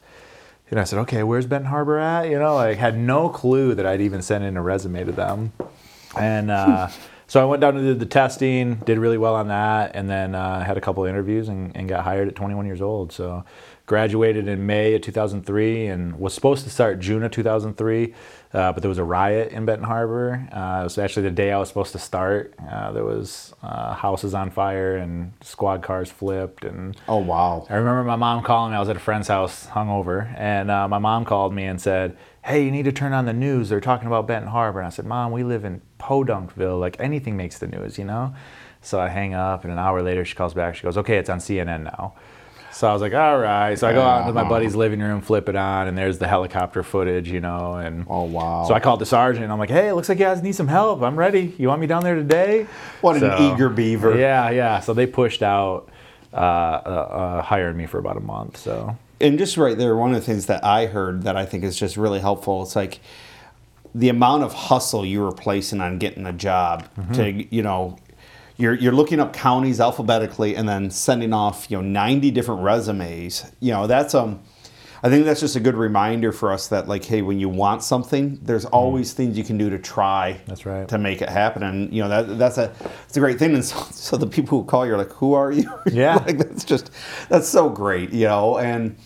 And 0.73 0.81
I 0.81 0.85
said, 0.85 0.99
"Okay, 1.01 1.23
where's 1.23 1.45
Benton 1.45 1.69
Harbor 1.69 1.99
at?" 1.99 2.31
You 2.31 2.39
know, 2.39 2.55
like 2.55 2.79
had 2.79 2.97
no 2.97 3.29
clue 3.29 3.75
that 3.75 3.85
I'd 3.85 4.01
even 4.01 4.23
sent 4.23 4.43
in 4.43 4.57
a 4.57 4.63
resume 4.63 5.05
to 5.05 5.13
them. 5.13 5.53
And 6.17 6.51
uh, 6.51 6.89
so 7.27 7.43
I 7.43 7.45
went 7.45 7.61
down 7.61 7.77
and 7.77 7.87
did 7.87 8.01
the 8.01 8.07
testing, 8.07 8.77
did 8.77 8.97
really 8.97 9.19
well 9.19 9.35
on 9.35 9.49
that, 9.49 9.95
and 9.95 10.09
then 10.09 10.35
uh, 10.35 10.65
had 10.65 10.79
a 10.79 10.81
couple 10.81 11.05
of 11.05 11.11
interviews 11.11 11.49
and, 11.49 11.77
and 11.77 11.91
got 11.91 12.05
hired 12.05 12.27
at 12.27 12.37
21 12.37 12.65
years 12.65 12.81
old. 12.81 13.13
So 13.13 13.45
graduated 13.93 14.49
in 14.49 14.65
May 14.65 14.95
of 14.95 15.03
2003 15.03 15.89
and 15.89 16.19
was 16.19 16.33
supposed 16.33 16.65
to 16.65 16.71
start 16.71 16.99
June 16.99 17.23
of 17.23 17.31
2003, 17.31 18.15
uh, 18.55 18.73
but 18.73 18.81
there 18.81 18.89
was 18.89 18.97
a 18.97 19.05
riot 19.05 19.53
in 19.53 19.67
Benton 19.67 19.85
Harbor. 19.87 20.49
Uh, 20.51 20.81
it 20.81 20.85
was 20.85 20.97
actually 20.97 21.25
the 21.25 21.31
day 21.31 21.53
I 21.53 21.59
was 21.59 21.69
supposed 21.69 21.93
to 21.93 21.99
start. 21.99 22.55
Uh, 22.71 22.91
there 22.93 23.05
was 23.05 23.53
uh, 23.63 23.93
houses 23.93 24.33
on 24.33 24.49
fire 24.49 24.97
and 24.97 25.35
squad 25.43 25.83
cars 25.83 26.11
flipped 26.11 26.65
and 26.65 26.97
Oh 27.07 27.19
wow. 27.19 27.67
I 27.69 27.75
remember 27.75 28.03
my 28.05 28.17
mom 28.17 28.43
calling 28.43 28.71
me. 28.73 28.79
I 28.79 28.81
was 28.81 28.89
at 28.89 28.97
a 28.97 28.99
friend's 28.99 29.29
house, 29.29 29.67
hungover, 29.67 30.35
and 30.39 30.71
uh, 30.71 30.89
my 30.89 30.99
mom 30.99 31.27
called 31.27 31.53
me 31.53 31.65
and 31.65 31.79
said, 31.79 32.17
"Hey, 32.47 32.65
you 32.65 32.71
need 32.71 32.87
to 32.87 32.93
turn 32.93 33.13
on 33.13 33.27
the 33.27 33.35
news. 33.35 33.69
They're 33.69 33.79
talking 33.79 34.07
about 34.07 34.27
Benton 34.27 34.53
Harbor." 34.53 34.79
And 34.81 34.87
I 34.87 34.91
said, 34.91 35.05
"Mom, 35.05 35.33
we 35.33 35.45
live 35.45 35.67
in 35.67 35.83
Podunkville. 36.01 36.81
Like 36.81 36.97
anything 36.99 37.37
makes 37.37 37.59
the 37.59 37.67
news, 37.67 37.99
you 37.99 38.07
know." 38.07 38.35
So 38.81 38.99
I 38.99 39.11
hang 39.11 39.35
up, 39.35 39.65
and 39.65 39.73
an 39.73 39.79
hour 39.79 40.01
later, 40.01 40.25
she 40.25 40.35
calls 40.35 40.55
back. 40.55 40.77
She 40.77 40.83
goes, 40.83 40.97
"Okay, 40.97 41.19
it's 41.19 41.29
on 41.29 41.41
CNN 41.41 41.83
now." 41.85 42.15
So 42.73 42.89
I 42.89 42.93
was 42.93 43.03
like, 43.03 43.13
"All 43.15 43.39
right." 43.39 43.79
So 43.79 43.87
I 43.87 43.93
go 43.93 44.01
out 44.03 44.23
into 44.23 44.33
my 44.33 44.49
buddy's 44.49 44.75
living 44.75 45.01
room, 45.01 45.21
flip 45.21 45.49
it 45.49 45.57
on, 45.57 45.89
and 45.89 45.97
there's 45.97 46.19
the 46.19 46.27
helicopter 46.27 46.83
footage, 46.83 47.31
you 47.31 47.41
know, 47.41 47.75
and 47.75 48.07
Oh 48.09 48.25
wow. 48.25 48.65
so 48.67 48.75
I 48.75 48.81
called 48.81 49.01
the 49.01 49.07
sergeant. 49.07 49.45
And 49.45 49.53
I'm 49.53 49.59
like, 49.59 49.71
"Hey, 49.71 49.89
it 49.89 49.95
looks 49.95 50.09
like 50.09 50.19
you 50.19 50.25
guys 50.25 50.43
need 50.43 50.55
some 50.55 50.69
help. 50.69 51.03
I'm 51.03 51.17
ready. 51.17 51.55
You 51.59 51.69
want 51.69 51.81
me 51.81 51.87
down 51.87 52.03
there 52.03 52.15
today?" 52.15 52.67
what 53.03 53.23
an 53.23 53.31
eager 53.55 53.69
beaver. 53.69 54.17
yeah, 54.19 54.51
yeah. 54.51 54.81
So 54.81 54.95
they 54.95 55.07
pushed 55.07 55.43
out, 55.43 55.89
uh, 56.33 56.37
uh, 56.37 56.39
uh, 56.41 57.43
hired 57.43 57.77
me 57.77 57.87
for 57.87 57.99
about 57.99 58.17
a 58.17 58.21
month. 58.21 58.57
So 58.57 58.97
and 59.21 59.39
just 59.39 59.57
right 59.57 59.77
there, 59.77 59.95
one 59.95 60.15
of 60.15 60.21
the 60.21 60.27
things 60.27 60.47
that 60.47 60.65
I 60.65 60.87
heard 60.87 61.23
that 61.25 61.37
I 61.37 61.45
think 61.47 61.65
is 61.65 61.77
just 61.79 61.97
really 61.97 62.21
helpful. 62.21 62.63
It's 62.63 62.75
like 62.75 63.01
the 63.95 64.09
amount 64.09 64.43
of 64.43 64.55
hustle 64.55 65.05
you 65.05 65.21
were 65.21 65.33
placing 65.33 65.81
on 65.83 65.99
getting 65.99 66.27
a 66.27 66.33
job 66.33 66.89
Mm-hmm. 66.99 67.13
to, 67.13 67.55
you 67.55 67.63
know, 67.63 67.99
you're 68.63 68.75
you're 68.75 68.93
looking 68.93 69.19
up 69.21 69.33
counties 69.33 69.81
alphabetically 69.81 70.55
and 70.55 70.69
then 70.69 70.91
sending 70.91 71.33
off 71.33 71.71
you 71.71 71.77
know 71.77 71.83
90 71.83 72.31
different 72.31 72.63
resumes. 72.63 73.51
You 73.61 73.73
know 73.73 73.87
that's 73.87 74.15
um. 74.15 74.41
I 75.05 75.11
think 75.11 75.25
that's 75.25 75.41
just 75.41 75.57
a 75.57 75.61
good 75.61 75.75
reminder 75.75 76.31
for 76.31 76.53
us 76.53 76.69
that 76.69 76.87
like, 76.87 77.05
hey, 77.05 77.23
when 77.23 77.41
you 77.41 77.49
want 77.49 77.83
something, 77.83 78.39
there's 78.41 78.65
always 78.67 79.13
things 79.13 79.37
you 79.37 79.43
can 79.43 79.59
do 79.59 79.69
to 79.69 79.77
try. 79.77 80.35
Mm-hmm. 80.35 80.47
That's 80.47 80.65
right. 80.65 80.87
To 80.87 80.97
make 80.97 81.21
it 81.21 81.29
happen, 81.29 81.65
and 81.65 81.93
you 81.93 82.03
know 82.03 82.09
that 82.09 82.39
that's 82.39 82.57
a 82.57 82.73
it's 83.09 83.17
a 83.17 83.21
great 83.21 83.41
thing. 83.41 83.53
And 83.55 83.65
so, 83.65 83.81
so 83.91 84.17
the 84.17 84.29
people 84.29 84.61
who 84.61 84.65
call 84.65 84.87
you 84.87 84.95
are 84.95 84.99
like, 84.99 85.11
who 85.11 85.35
are 85.35 85.51
you? 85.51 85.69
Yeah. 85.91 86.15
like 86.25 86.39
that's 86.39 86.63
just 86.63 86.93
that's 87.29 87.49
so 87.49 87.69
great, 87.69 88.13
you 88.13 88.27
know. 88.27 88.59
And 88.59 88.97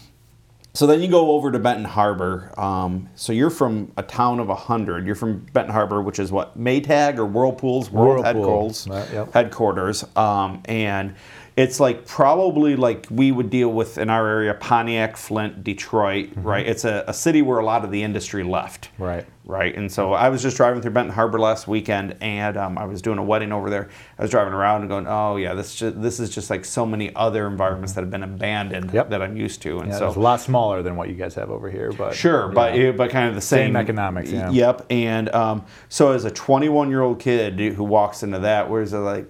so 0.77 0.87
then 0.87 1.01
you 1.01 1.09
go 1.09 1.31
over 1.31 1.51
to 1.51 1.59
Benton 1.59 1.87
Harbor. 1.87 2.53
Um, 2.61 3.09
so 3.15 3.33
you're 3.33 3.49
from 3.49 3.93
a 3.97 4.03
town 4.03 4.41
of 4.41 4.49
100. 4.49 5.07
You're 5.07 5.15
from 5.15 5.39
Benton 5.55 5.73
Harbor, 5.73 6.03
which 6.03 6.19
is 6.19 6.31
what? 6.31 6.59
Maytag 6.59 7.17
or 7.17 7.25
Whirlpool's 7.25 7.91
World 7.91 8.25
Whirlpool. 8.25 8.69
Headquarters. 8.69 8.87
Uh, 8.87 9.09
yep. 9.11 9.33
Headquarters. 9.33 10.05
Um, 10.17 10.63
and 10.67 11.15
it's 11.57 11.81
like 11.81 12.07
probably 12.07 12.77
like 12.77 13.07
we 13.11 13.33
would 13.33 13.49
deal 13.49 13.73
with 13.73 13.97
in 13.97 14.11
our 14.11 14.29
area 14.29 14.53
Pontiac, 14.53 15.17
Flint, 15.17 15.65
Detroit, 15.65 16.27
Mm-hmm. 16.31 16.43
right? 16.43 16.67
It's 16.67 16.85
a, 16.85 17.05
a 17.09 17.15
city 17.15 17.41
where 17.41 17.59
a 17.59 17.65
lot 17.65 17.83
of 17.85 17.91
the 17.91 18.03
industry 18.03 18.43
left. 18.45 18.91
Right. 18.99 19.25
Right. 19.47 19.75
And 19.77 19.91
so 19.91 20.13
I 20.13 20.29
was 20.29 20.43
just 20.43 20.57
driving 20.57 20.83
through 20.83 20.91
Benton 20.91 21.15
Harbor 21.15 21.39
last 21.39 21.69
weekend 21.69 22.17
and 22.21 22.57
um, 22.57 22.77
I 22.77 22.85
was 22.85 23.01
doing 23.01 23.17
a 23.19 23.23
wedding 23.23 23.53
over 23.53 23.71
there. 23.71 23.89
I 24.19 24.23
was 24.23 24.31
driving 24.31 24.53
around 24.53 24.81
and 24.81 24.91
going, 24.91 25.07
oh, 25.07 25.37
yeah, 25.37 25.55
this, 25.55 25.77
just, 25.77 26.03
this 26.03 26.19
is 26.21 26.31
just 26.35 26.51
like 26.51 26.65
so 26.65 26.85
many 26.85 27.15
other 27.15 27.47
environments 27.47 27.93
that 27.95 28.01
have 28.01 28.11
been 28.11 28.25
abandoned 28.25 28.93
Yep. 28.93 29.11
that 29.11 29.23
I'm 29.23 29.37
used 29.37 29.63
to. 29.63 29.79
And 29.79 29.93
Yeah, 29.93 29.99
so 29.99 30.09
it's 30.09 30.17
a 30.17 30.21
lot 30.21 30.41
smaller 30.41 30.83
than 30.83 30.97
what 30.97 31.09
you 31.09 31.15
guys 31.15 31.35
have 31.37 31.51
over 31.51 31.71
here, 31.71 31.93
but 31.93 32.13
Sure, 32.15 32.49
but 32.49 32.77
yeah. 32.77 32.91
but 32.91 33.09
kind 33.11 33.29
of 33.29 33.35
the 33.37 33.41
same, 33.41 33.69
Same 33.69 33.77
economics, 33.77 34.33
yeah. 34.33 34.51
Yep. 34.51 34.87
And 34.91 35.29
um, 35.33 35.65
so, 35.89 36.11
as 36.13 36.25
a 36.25 36.31
21 36.31 36.91
year 36.91 37.03
old 37.03 37.21
kid 37.21 37.59
who 37.59 37.85
walks 37.85 38.23
into 38.25 38.41
that, 38.41 38.69
where's 38.69 38.93
it 38.93 38.99
like, 38.99 39.27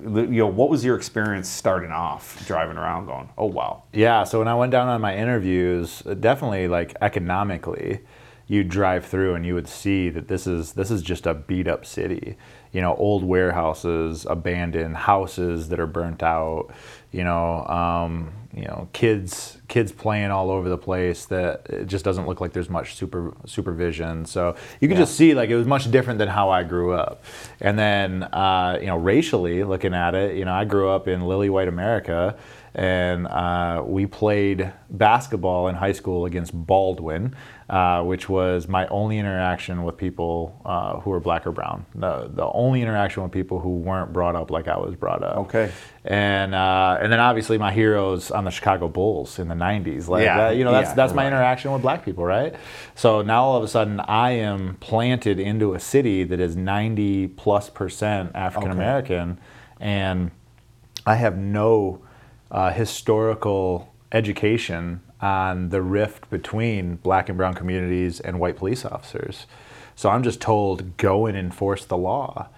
you 0.00 0.26
know, 0.26 0.46
what 0.46 0.70
was 0.70 0.84
your 0.84 0.96
experience 0.96 1.48
starting 1.48 1.90
off 1.90 2.46
driving 2.46 2.76
around, 2.76 3.06
going, 3.06 3.28
oh 3.36 3.46
wow, 3.46 3.82
Yeah, 3.92 4.24
so 4.24 4.38
when 4.38 4.48
I 4.48 4.54
went 4.54 4.72
down 4.72 4.88
on 4.88 5.00
my 5.00 5.16
interviews, 5.16 6.02
definitely 6.20 6.68
like 6.68 6.94
economically, 7.00 8.00
you'd 8.48 8.68
drive 8.70 9.04
through 9.04 9.34
and 9.34 9.44
you 9.46 9.54
would 9.54 9.68
see 9.68 10.08
that 10.08 10.26
this 10.26 10.46
is 10.46 10.72
this 10.72 10.90
is 10.90 11.02
just 11.02 11.26
a 11.26 11.34
beat 11.34 11.68
up 11.68 11.84
city. 11.86 12.36
You 12.72 12.80
know, 12.82 12.94
old 12.96 13.24
warehouses, 13.24 14.26
abandoned 14.28 14.96
houses 14.96 15.68
that 15.68 15.78
are 15.80 15.86
burnt 15.86 16.22
out. 16.22 16.68
You 17.12 17.24
know, 17.24 17.64
um, 17.66 18.30
you 18.54 18.64
know, 18.64 18.88
kids 18.92 19.58
kids 19.68 19.92
playing 19.92 20.30
all 20.30 20.50
over 20.50 20.68
the 20.68 20.76
place. 20.78 21.24
That 21.26 21.66
it 21.70 21.86
just 21.86 22.04
doesn't 22.04 22.26
look 22.26 22.40
like 22.40 22.52
there's 22.52 22.68
much 22.70 22.94
super 22.94 23.34
supervision. 23.46 24.24
So 24.26 24.56
you 24.80 24.88
can 24.88 24.96
Yeah. 24.96 25.02
just 25.04 25.16
see 25.16 25.34
like 25.34 25.48
it 25.50 25.56
was 25.56 25.66
much 25.66 25.90
different 25.90 26.18
than 26.18 26.28
how 26.28 26.50
I 26.50 26.62
grew 26.62 26.92
up. 26.92 27.22
And 27.60 27.78
then 27.78 28.22
uh, 28.24 28.78
you 28.80 28.86
know, 28.86 28.96
racially 28.96 29.64
looking 29.64 29.94
at 29.94 30.14
it, 30.14 30.36
you 30.36 30.44
know, 30.44 30.52
I 30.54 30.64
grew 30.64 30.88
up 30.90 31.08
in 31.08 31.22
lily 31.26 31.48
white 31.50 31.68
America 31.68 32.36
and 32.74 33.26
uh, 33.26 33.82
we 33.84 34.06
played 34.06 34.72
basketball 34.90 35.68
in 35.68 35.74
high 35.74 35.92
school 35.92 36.26
against 36.26 36.52
Baldwin, 36.54 37.34
uh, 37.68 38.02
which 38.02 38.28
was 38.28 38.68
my 38.68 38.86
only 38.88 39.18
interaction 39.18 39.82
with 39.84 39.96
people 39.96 40.60
uh, 40.64 41.00
who 41.00 41.10
were 41.10 41.20
black 41.20 41.46
or 41.46 41.52
brown. 41.52 41.84
The, 41.94 42.30
the 42.32 42.46
only 42.52 42.82
interaction 42.82 43.22
with 43.22 43.32
people 43.32 43.60
who 43.60 43.76
weren't 43.76 44.12
brought 44.12 44.36
up 44.36 44.50
like 44.50 44.68
I 44.68 44.76
was 44.76 44.94
brought 44.94 45.22
up. 45.22 45.36
Okay. 45.38 45.70
And 46.04 46.54
uh, 46.54 46.98
and 47.00 47.12
then 47.12 47.20
obviously 47.20 47.58
my 47.58 47.72
heroes 47.72 48.30
on 48.30 48.44
the 48.44 48.50
Chicago 48.50 48.88
Bulls 48.88 49.38
in 49.38 49.48
the 49.48 49.54
'90s. 49.54 50.08
Like 50.08 50.24
Yeah, 50.24 50.36
that, 50.38 50.56
you 50.56 50.64
know, 50.64 50.72
that's 50.72 50.90
yeah, 50.90 50.94
that's 50.94 51.12
my 51.12 51.22
right. 51.22 51.28
interaction 51.28 51.72
with 51.72 51.82
black 51.82 52.04
people, 52.04 52.24
right? 52.24 52.54
So 52.94 53.22
now 53.22 53.44
all 53.44 53.56
of 53.56 53.62
a 53.62 53.68
sudden 53.68 54.00
I 54.00 54.30
am 54.30 54.76
planted 54.80 55.38
into 55.38 55.74
a 55.74 55.80
city 55.80 56.24
that 56.24 56.40
is 56.40 56.56
90 56.56 57.28
plus 57.28 57.68
percent 57.68 58.32
African 58.34 58.70
American, 58.70 59.38
and 59.80 60.30
I 61.04 61.16
have 61.16 61.36
no 61.36 62.02
uh, 62.50 62.70
historical 62.70 63.92
education 64.12 65.00
on 65.20 65.68
the 65.70 65.82
rift 65.82 66.30
between 66.30 66.96
black 66.96 67.28
and 67.28 67.36
brown 67.36 67.54
communities 67.54 68.20
and 68.20 68.38
white 68.38 68.56
police 68.56 68.84
officers. 68.84 69.46
So 69.96 70.08
I'm 70.08 70.22
just 70.22 70.40
told 70.40 70.96
go 70.96 71.26
and 71.26 71.36
enforce 71.36 71.84
the 71.84 71.96
law. 71.96 72.48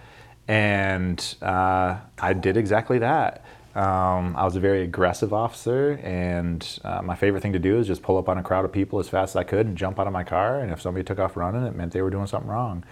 And 0.47 1.35
uh, 1.41 1.97
I 2.19 2.33
did 2.33 2.57
exactly 2.57 2.99
that. 2.99 3.43
Um, 3.73 4.35
I 4.35 4.43
was 4.43 4.57
a 4.57 4.59
very 4.59 4.83
aggressive 4.83 5.31
officer, 5.31 5.93
and 6.03 6.67
uh, 6.83 7.01
my 7.01 7.15
favorite 7.15 7.41
thing 7.41 7.53
to 7.53 7.59
do 7.59 7.79
is 7.79 7.87
just 7.87 8.01
pull 8.01 8.17
up 8.17 8.27
on 8.27 8.37
a 8.37 8.43
crowd 8.43 8.65
of 8.65 8.71
people 8.73 8.99
as 8.99 9.07
fast 9.07 9.31
as 9.31 9.35
I 9.37 9.43
could 9.45 9.65
and 9.65 9.77
jump 9.77 9.97
out 9.97 10.07
of 10.07 10.13
my 10.13 10.25
car. 10.25 10.59
And 10.59 10.73
if 10.73 10.81
somebody 10.81 11.05
took 11.05 11.19
off 11.19 11.37
running, 11.37 11.63
it 11.63 11.73
meant 11.73 11.93
they 11.93 12.01
were 12.01 12.09
doing 12.09 12.27
something 12.27 12.49
wrong. 12.49 12.83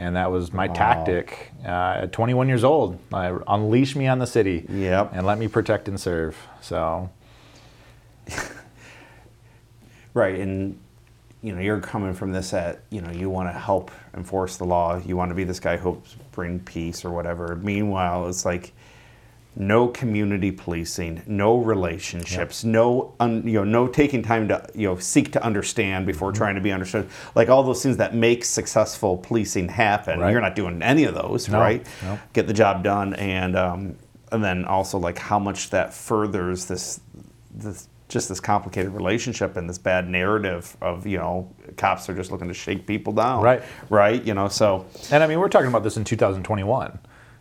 And 0.00 0.16
that 0.16 0.30
was 0.32 0.50
my 0.50 0.66
tactic. 0.66 1.52
Uh, 1.62 2.04
at 2.04 2.12
21 2.12 2.48
years 2.48 2.64
old, 2.64 2.98
I 3.12 3.36
unleash 3.46 3.94
me 3.94 4.06
on 4.06 4.18
the 4.18 4.26
city 4.26 4.64
Yep. 4.70 5.10
and 5.12 5.26
let 5.26 5.36
me 5.38 5.46
protect 5.46 5.88
and 5.88 6.00
serve. 6.00 6.38
So, 6.62 7.10
right? 10.14 10.38
And 10.40 10.78
you 11.42 11.54
know, 11.54 11.60
you're 11.60 11.80
coming 11.80 12.14
from 12.14 12.32
this 12.32 12.54
at 12.54 12.80
you 12.88 13.02
know, 13.02 13.10
you 13.10 13.28
want 13.28 13.50
to 13.50 13.58
help 13.58 13.90
enforce 14.14 14.56
the 14.56 14.64
law, 14.64 14.96
you 15.04 15.18
want 15.18 15.30
to 15.32 15.34
be 15.34 15.44
this 15.44 15.60
guy 15.60 15.76
who 15.76 15.92
helps 15.92 16.14
bring 16.32 16.60
peace 16.60 17.04
or 17.04 17.10
whatever. 17.10 17.56
Meanwhile, 17.56 18.26
it's 18.28 18.46
like 18.46 18.72
no 19.56 19.88
community 19.88 20.52
policing, 20.52 21.22
no 21.26 21.56
relationships, 21.58 22.62
no 22.64 23.14
un, 23.18 23.42
you 23.46 23.54
know, 23.54 23.64
no 23.64 23.88
taking 23.88 24.22
time 24.22 24.46
to 24.48 24.64
you 24.74 24.86
know 24.86 24.96
seek 24.96 25.32
to 25.32 25.42
understand 25.42 26.06
before 26.06 26.30
Mm-hmm. 26.30 26.36
trying 26.38 26.54
to 26.54 26.60
be 26.60 26.70
understood. 26.72 27.08
Like 27.34 27.48
all 27.48 27.62
those 27.62 27.82
things 27.82 27.96
that 27.96 28.14
make 28.14 28.44
successful 28.44 29.16
policing 29.18 29.68
happen. 29.68 30.20
Right. 30.20 30.30
You're 30.30 30.40
not 30.40 30.54
doing 30.54 30.80
any 30.82 31.04
of 31.04 31.14
those, 31.14 31.48
No, 31.48 31.58
right? 31.60 31.84
no. 32.02 32.18
Get 32.32 32.46
the 32.46 32.52
job 32.54 32.84
done, 32.84 33.14
and 33.14 33.56
um, 33.56 33.96
and 34.30 34.42
then 34.44 34.64
also 34.64 34.98
like 34.98 35.18
how 35.18 35.38
much 35.38 35.70
that 35.70 35.92
furthers 35.92 36.66
this 36.66 37.00
this 37.52 37.88
just 38.08 38.28
this 38.28 38.40
complicated 38.40 38.92
relationship 38.92 39.56
and 39.56 39.68
this 39.68 39.78
bad 39.78 40.08
narrative 40.08 40.76
of 40.80 41.06
you 41.06 41.16
know 41.18 41.48
cops 41.76 42.08
are 42.08 42.14
just 42.14 42.30
looking 42.32 42.48
to 42.48 42.54
shake 42.54 42.86
people 42.86 43.12
down, 43.12 43.42
Right. 43.42 43.62
Right. 43.88 44.22
You 44.24 44.34
know, 44.34 44.48
so 44.48 44.86
and 45.10 45.22
I 45.24 45.26
mean, 45.26 45.40
we're 45.40 45.48
talking 45.48 45.68
about 45.68 45.82
this 45.82 45.96
in 45.96 46.04
2021. 46.04 46.98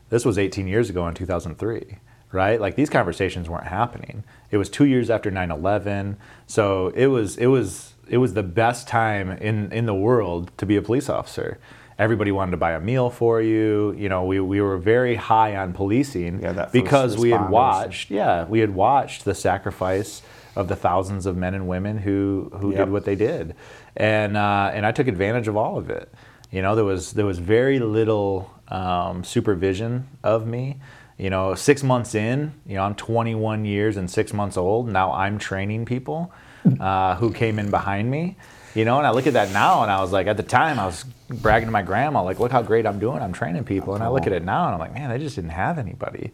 This 0.10 0.26
was 0.26 0.38
18 0.38 0.68
years 0.68 0.90
ago 0.90 1.08
in 1.08 1.14
2003, 1.14 1.98
right? 2.32 2.60
Like 2.60 2.76
these 2.76 2.90
conversations 2.90 3.50
weren't 3.50 3.68
happening. 3.68 4.24
It 4.52 4.58
was 4.58 4.70
two 4.70 4.86
years 4.86 5.10
after 5.10 5.30
9/11, 5.32 6.16
so 6.48 6.88
it 6.96 7.08
was 7.08 7.38
it 7.38 7.48
was 7.48 7.94
it 8.08 8.18
was 8.18 8.34
the 8.34 8.44
best 8.44 8.88
time 8.88 9.32
in 9.32 9.72
in 9.72 9.86
the 9.86 9.94
world 9.94 10.52
to 10.58 10.66
be 10.66 10.76
a 10.78 10.82
police 10.82 11.10
officer. 11.10 11.60
Everybody 12.00 12.32
wanted 12.32 12.52
to 12.52 12.58
buy 12.58 12.72
a 12.72 12.80
meal 12.80 13.10
for 13.10 13.42
you. 13.42 13.94
You 13.98 14.08
know, 14.08 14.24
we, 14.24 14.40
we 14.40 14.62
were 14.62 14.78
very 14.78 15.16
high 15.16 15.58
on 15.58 15.74
policing 15.74 16.42
Yeah, 16.42 16.70
because 16.72 17.18
we 17.18 17.32
had 17.32 17.50
watched, 17.50 18.10
yeah, 18.10 18.46
we 18.46 18.60
had 18.62 18.74
watched 18.74 19.26
the 19.26 19.36
sacrifice 19.36 20.22
of 20.56 20.70
the 20.70 20.78
thousands 20.78 21.26
of 21.26 21.36
men 21.36 21.54
and 21.54 21.68
women 21.68 21.98
who 21.98 22.52
who 22.62 22.72
Yep. 22.72 22.78
did 22.86 22.92
what 22.94 23.04
they 23.06 23.16
did, 23.16 23.54
and 23.98 24.38
uh, 24.38 24.72
and 24.74 24.86
I 24.86 24.92
took 24.94 25.08
advantage 25.08 25.48
of 25.50 25.58
all 25.58 25.78
of 25.78 25.90
it. 25.90 26.10
You 26.52 26.62
know, 26.62 26.76
there 26.76 26.86
was 26.86 27.14
there 27.14 27.26
was 27.26 27.40
very 27.40 27.80
little 27.80 28.52
um, 28.70 29.24
supervision 29.24 30.08
of 30.24 30.48
me. 30.48 30.80
You 31.18 31.30
know, 31.30 31.54
six 31.54 31.84
months 31.84 32.16
in, 32.16 32.54
you 32.66 32.76
know, 32.76 32.84
I'm 32.84 32.96
21 32.96 33.66
years 33.66 33.98
and 33.98 34.10
six 34.10 34.32
months 34.32 34.56
old. 34.56 34.88
Now 34.88 35.12
I'm 35.12 35.38
training 35.38 35.86
people 35.86 36.32
uh, 36.80 37.16
who 37.18 37.34
came 37.34 37.60
in 37.60 37.70
behind 37.70 38.10
me. 38.10 38.38
You 38.76 38.86
know, 38.86 39.00
and 39.00 39.08
I 39.08 39.10
look 39.10 39.26
at 39.26 39.34
that 39.34 39.52
now, 39.52 39.82
and 39.82 39.92
I 39.92 40.00
was 40.00 40.12
like, 40.12 40.28
at 40.28 40.38
the 40.38 40.44
time, 40.44 40.80
I 40.80 40.86
was 40.86 41.04
bragging 41.30 41.68
to 41.68 41.72
my 41.72 41.82
grandma, 41.82 42.24
like, 42.24 42.40
look 42.40 42.52
how 42.52 42.62
great 42.62 42.86
I'm 42.86 43.00
doing. 43.00 43.22
I'm 43.22 43.34
training 43.34 43.64
people, 43.64 43.96
and 43.96 44.04
I 44.04 44.10
look 44.10 44.28
at 44.28 44.32
it 44.32 44.46
now, 44.46 44.66
and 44.66 44.76
I'm 44.76 44.80
like, 44.80 44.94
man, 44.94 45.10
they 45.10 45.18
just 45.18 45.36
didn't 45.36 45.50
have 45.50 45.80
anybody. 45.80 46.32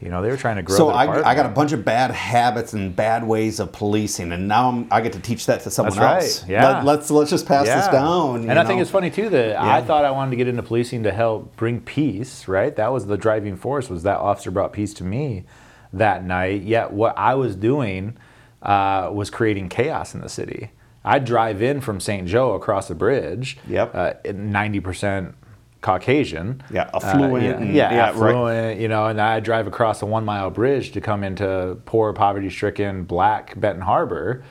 You 0.00 0.10
know, 0.10 0.22
they 0.22 0.28
were 0.28 0.36
trying 0.36 0.56
to 0.56 0.62
grow. 0.62 0.76
so 0.76 0.88
I, 0.90 1.28
I 1.28 1.34
got 1.34 1.44
a 1.44 1.48
bunch 1.48 1.72
of 1.72 1.84
bad 1.84 2.12
habits 2.12 2.72
and 2.72 2.94
bad 2.94 3.26
ways 3.26 3.58
of 3.58 3.72
policing, 3.72 4.30
and 4.30 4.46
now 4.46 4.68
I'm, 4.68 4.86
I 4.92 5.00
get 5.00 5.12
to 5.14 5.20
teach 5.20 5.46
that 5.46 5.62
to 5.62 5.70
someone 5.70 5.96
That's 5.96 6.00
right, 6.00 6.22
else. 6.22 6.48
yeah. 6.48 6.82
Let, 6.82 7.00
us 7.00 7.10
let's 7.10 7.30
just 7.30 7.46
pass 7.46 7.66
this 7.66 7.88
down. 7.88 8.48
And 8.48 8.58
I 8.58 8.64
think 8.64 8.80
it's 8.80 8.90
funny 8.90 9.10
too 9.10 9.28
that 9.30 9.60
I 9.60 9.82
thought 9.82 10.04
I 10.04 10.12
wanted 10.12 10.30
to 10.30 10.36
get 10.36 10.46
into 10.46 10.62
policing 10.62 11.02
to 11.02 11.10
help 11.12 11.56
bring 11.56 11.80
peace, 11.80 12.46
right? 12.46 12.74
That 12.76 12.92
was 12.92 13.06
the 13.06 13.16
driving 13.16 13.56
force. 13.56 13.90
Was 13.90 14.04
that 14.04 14.18
officer 14.18 14.50
brought 14.52 14.72
peace 14.72 14.94
to 14.94 15.04
me 15.04 15.44
that 15.92 16.24
night? 16.24 16.62
Yet 16.62 16.92
what 16.92 17.18
I 17.18 17.34
was 17.34 17.56
doing 17.56 18.16
uh, 18.62 19.10
was 19.12 19.30
creating 19.30 19.68
chaos 19.68 20.14
in 20.14 20.20
the 20.20 20.28
city. 20.28 20.70
I'd 21.04 21.24
drive 21.24 21.60
in 21.62 21.80
from 21.80 22.00
St. 22.00 22.28
Joe 22.28 22.54
across 22.54 22.86
the 22.86 22.94
bridge. 22.94 23.58
Yep. 23.66 23.94
Uh, 23.94 24.12
Ninety 24.32 24.78
percent 24.80 25.34
Caucasian. 25.80 26.62
Yeah, 26.72 26.90
affluent 26.92 27.44
Uh, 27.44 27.58
and- 27.62 27.74
yeah, 27.74 27.92
yeah, 27.92 27.98
right. 27.98 28.08
affluent. 28.10 28.80
You 28.80 28.88
know, 28.88 29.06
and 29.06 29.20
I 29.20 29.40
drive 29.40 29.66
across 29.66 30.02
a 30.02 30.06
one 30.06 30.24
mile 30.24 30.50
bridge 30.50 30.92
to 30.92 31.00
come 31.00 31.22
into 31.22 31.78
poor, 31.84 32.12
poverty 32.12 32.50
stricken, 32.50 33.04
black 33.04 33.58
Benton 33.58 33.82
Harbor, 33.82 34.42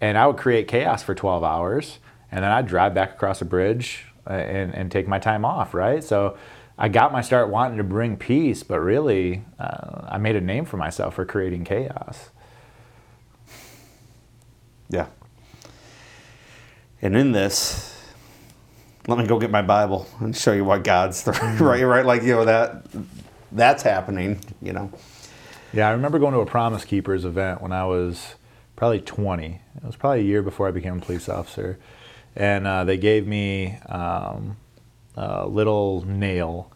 and 0.00 0.18
I 0.18 0.26
would 0.26 0.36
create 0.36 0.66
chaos 0.68 1.02
for 1.02 1.14
12 1.14 1.44
hours, 1.44 1.98
and 2.32 2.42
then 2.42 2.50
I'd 2.50 2.66
drive 2.66 2.92
back 2.94 3.12
across 3.14 3.40
a 3.40 3.44
bridge 3.44 4.06
uh, 4.28 4.32
and, 4.32 4.74
and 4.74 4.90
take 4.90 5.06
my 5.06 5.18
time 5.18 5.44
off, 5.44 5.74
right? 5.74 6.02
So 6.02 6.36
I 6.76 6.88
got 6.88 7.12
my 7.12 7.20
start 7.20 7.48
wanting 7.50 7.78
to 7.78 7.84
bring 7.84 8.16
peace, 8.16 8.64
but 8.64 8.80
really, 8.80 9.44
uh, 9.60 10.08
I 10.08 10.18
made 10.18 10.34
a 10.34 10.40
name 10.40 10.64
for 10.64 10.76
myself 10.76 11.14
for 11.14 11.24
creating 11.24 11.62
chaos. 11.64 12.30
Yeah. 14.90 15.06
And 17.00 17.16
in 17.16 17.32
this, 17.32 17.93
let 19.06 19.18
me 19.18 19.26
go 19.26 19.38
get 19.38 19.50
my 19.50 19.62
Bible 19.62 20.06
and 20.20 20.36
show 20.36 20.52
you 20.52 20.64
what 20.64 20.84
God's 20.84 21.24
the 21.24 21.32
right, 21.60 21.82
right, 21.82 22.06
like 22.06 22.22
you 22.22 22.32
know 22.32 22.44
that 22.44 22.84
that's 23.52 23.82
happening, 23.82 24.40
you 24.62 24.72
know. 24.72 24.90
Yeah, 25.72 25.88
I 25.88 25.92
remember 25.92 26.18
going 26.18 26.34
to 26.34 26.40
a 26.40 26.46
Promise 26.46 26.84
Keepers 26.84 27.24
event 27.24 27.60
when 27.60 27.72
I 27.72 27.84
was 27.84 28.36
probably 28.76 29.00
20. 29.00 29.60
It 29.76 29.84
was 29.84 29.96
probably 29.96 30.20
a 30.20 30.24
year 30.24 30.42
before 30.42 30.68
I 30.68 30.70
became 30.70 30.98
a 30.98 31.00
police 31.00 31.28
officer. 31.28 31.78
And 32.36 32.66
uh, 32.66 32.84
they 32.84 32.96
gave 32.96 33.26
me 33.26 33.78
um, 33.86 34.56
a 35.16 35.46
little 35.46 36.04
nail 36.06 36.70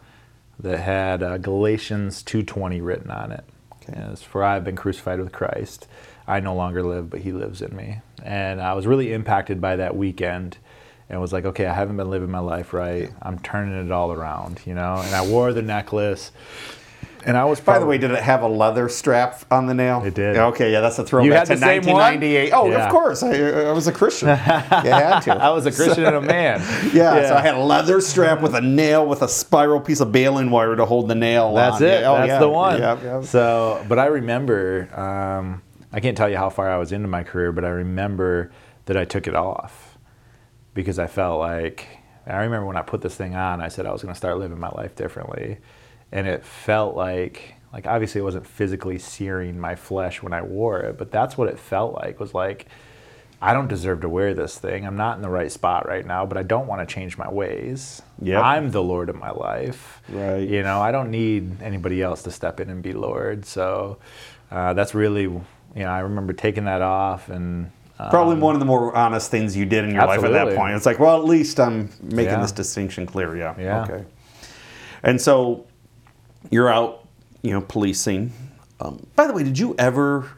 that 0.59 0.79
had 0.79 1.23
uh, 1.23 1.37
Galatians 1.37 2.23
2.20 2.23 2.83
written 2.83 3.11
on 3.11 3.31
it. 3.31 3.43
Okay. 3.83 3.99
It's, 4.11 4.21
For 4.21 4.43
I 4.43 4.53
have 4.55 4.63
been 4.63 4.75
crucified 4.75 5.19
with 5.19 5.31
Christ. 5.31 5.87
I 6.27 6.39
no 6.39 6.53
longer 6.53 6.83
live, 6.83 7.09
but 7.09 7.21
he 7.21 7.31
lives 7.31 7.61
in 7.61 7.75
me. 7.75 8.01
And 8.23 8.61
I 8.61 8.73
was 8.73 8.85
really 8.85 9.13
impacted 9.13 9.59
by 9.61 9.77
that 9.77 9.95
weekend 9.95 10.57
and 11.09 11.19
was 11.19 11.33
like, 11.33 11.45
okay, 11.45 11.65
I 11.65 11.73
haven't 11.73 11.97
been 11.97 12.09
living 12.09 12.29
my 12.29 12.39
life 12.39 12.73
right. 12.73 13.11
I'm 13.21 13.39
turning 13.39 13.85
it 13.85 13.91
all 13.91 14.11
around, 14.11 14.61
you 14.65 14.75
know? 14.75 15.01
And 15.03 15.15
I 15.15 15.25
wore 15.27 15.53
the 15.53 15.61
necklace 15.61 16.31
and 17.25 17.37
I 17.37 17.45
was. 17.45 17.59
By 17.59 17.79
the 17.79 17.85
way, 17.85 17.97
did 17.97 18.11
it 18.11 18.21
have 18.23 18.41
a 18.43 18.47
leather 18.47 18.89
strap 18.89 19.43
on 19.51 19.67
the 19.67 19.73
nail? 19.73 20.03
It 20.03 20.13
did. 20.13 20.37
Okay, 20.37 20.71
yeah, 20.71 20.81
that's 20.81 20.99
a 20.99 21.03
throwback 21.03 21.25
You 21.25 21.33
had 21.33 21.45
to 21.47 21.55
the 21.55 21.59
same 21.59 21.83
one? 21.83 21.95
1998. 21.95 22.51
Oh, 22.53 22.69
Yeah. 22.69 22.85
of 22.85 22.91
course. 22.91 23.23
I, 23.23 23.33
I 23.33 23.71
was 23.71 23.87
a 23.87 23.91
Christian. 23.91 24.29
you 24.29 24.35
had 24.35 25.19
to. 25.21 25.33
I 25.43 25.49
was 25.49 25.65
a 25.65 25.71
Christian 25.71 26.05
and 26.05 26.15
a 26.15 26.21
man. 26.21 26.59
yeah, 26.93 27.27
so 27.27 27.35
I 27.35 27.41
had 27.41 27.55
a 27.55 27.59
leather 27.59 28.01
strap 28.01 28.41
with 28.41 28.55
a 28.55 28.61
nail 28.61 29.05
with 29.05 29.21
a 29.21 29.27
spiral 29.27 29.81
piece 29.81 29.99
of 29.99 30.11
baling 30.11 30.49
wire 30.49 30.75
to 30.75 30.85
hold 30.85 31.07
the 31.07 31.15
nail 31.15 31.53
That's 31.53 31.77
on. 31.77 31.83
it. 31.83 32.01
Yeah, 32.01 32.09
oh, 32.09 32.15
That's 32.15 32.27
yeah. 32.27 32.39
the 32.39 32.49
one. 32.49 32.79
Yeah, 32.79 32.99
yeah. 33.03 33.21
So, 33.21 33.85
but 33.87 33.99
I 33.99 34.05
remember, 34.05 34.89
um, 34.97 35.61
I 35.91 35.99
can't 35.99 36.15
tell 36.15 36.29
you 36.29 36.37
how 36.37 36.49
far 36.49 36.69
I 36.69 36.77
was 36.77 36.91
into 36.91 37.07
my 37.07 37.23
career, 37.23 37.51
but 37.51 37.65
I 37.65 37.69
remember 37.69 38.51
that 38.85 38.97
I 38.97 39.05
took 39.05 39.27
it 39.27 39.35
off 39.35 39.88
because 40.79 40.97
I 40.97 41.07
felt 41.07 41.41
like, 41.41 41.85
I 42.25 42.37
remember 42.37 42.65
when 42.65 42.77
I 42.77 42.83
put 42.83 43.01
this 43.01 43.13
thing 43.13 43.35
on, 43.35 43.59
I 43.59 43.67
said 43.67 43.85
I 43.85 43.91
was 43.91 44.01
going 44.01 44.13
to 44.13 44.17
start 44.17 44.37
living 44.37 44.57
my 44.57 44.69
life 44.69 44.95
differently. 44.95 45.57
And 46.09 46.25
it 46.25 46.45
felt 46.45 46.95
like, 46.95 47.55
like 47.73 47.85
obviously 47.85 48.21
it 48.21 48.23
wasn't 48.23 48.47
physically 48.47 48.97
searing 48.97 49.59
my 49.59 49.75
flesh 49.75 50.23
when 50.23 50.31
I 50.31 50.41
wore 50.41 50.79
it, 50.79 50.97
but 50.97 51.11
that's 51.11 51.37
what 51.37 51.49
it 51.49 51.59
felt 51.59 51.95
like 51.95 52.17
was 52.21 52.33
like, 52.33 52.67
I 53.41 53.51
don't 53.51 53.67
deserve 53.67 53.99
to 54.01 54.09
wear 54.09 54.33
this 54.33 54.57
thing. 54.57 54.87
I'm 54.87 54.95
not 54.95 55.17
in 55.17 55.21
the 55.21 55.29
right 55.29 55.51
spot 55.51 55.85
right 55.85 56.05
now, 56.05 56.25
but 56.25 56.37
I 56.37 56.43
don't 56.43 56.65
want 56.65 56.87
to 56.87 56.93
change 56.93 57.17
my 57.17 57.29
ways. 57.29 58.01
Yep. 58.21 58.41
I'm 58.41 58.71
the 58.71 58.81
Lord 58.81 59.09
of 59.09 59.17
my 59.17 59.31
life. 59.31 60.01
Right. 60.07 60.47
You 60.47 60.63
know, 60.63 60.79
I 60.79 60.93
don't 60.93 61.11
need 61.11 61.61
anybody 61.61 62.01
else 62.01 62.23
to 62.23 62.31
step 62.31 62.61
in 62.61 62.69
and 62.69 62.81
be 62.81 62.93
Lord. 62.93 63.45
So 63.45 63.97
uh, 64.49 64.73
that's 64.75 64.95
really, 64.95 65.23
you 65.23 65.43
know, 65.75 65.89
I 65.89 65.99
remember 65.99 66.31
taking 66.31 66.63
that 66.65 66.81
off 66.81 67.27
and. 67.27 67.71
Probably 68.09 68.35
one 68.37 68.55
of 68.55 68.59
the 68.59 68.65
more 68.65 68.95
honest 68.95 69.29
things 69.29 69.57
you 69.57 69.65
did 69.65 69.83
in 69.83 69.91
your 69.93 70.05
life 70.05 70.23
at 70.23 70.31
that 70.31 70.55
point. 70.55 70.73
It's 70.75 70.85
like, 70.85 70.99
well, 70.99 71.17
at 71.17 71.25
least 71.25 71.59
I'm 71.59 71.89
making 72.01 72.33
Yeah. 72.33 72.41
this 72.41 72.53
distinction 72.53 73.05
clear. 73.05 73.35
Yeah. 73.35 73.55
Yeah. 73.59 73.83
Okay. 73.83 74.05
And 75.03 75.19
so 75.19 75.65
you're 76.49 76.69
out, 76.69 77.05
you 77.41 77.51
know, 77.51 77.61
policing. 77.61 78.31
Um, 78.79 79.05
by 79.17 79.27
the 79.27 79.33
way, 79.33 79.43
did 79.43 79.59
you 79.59 79.75
ever, 79.77 80.29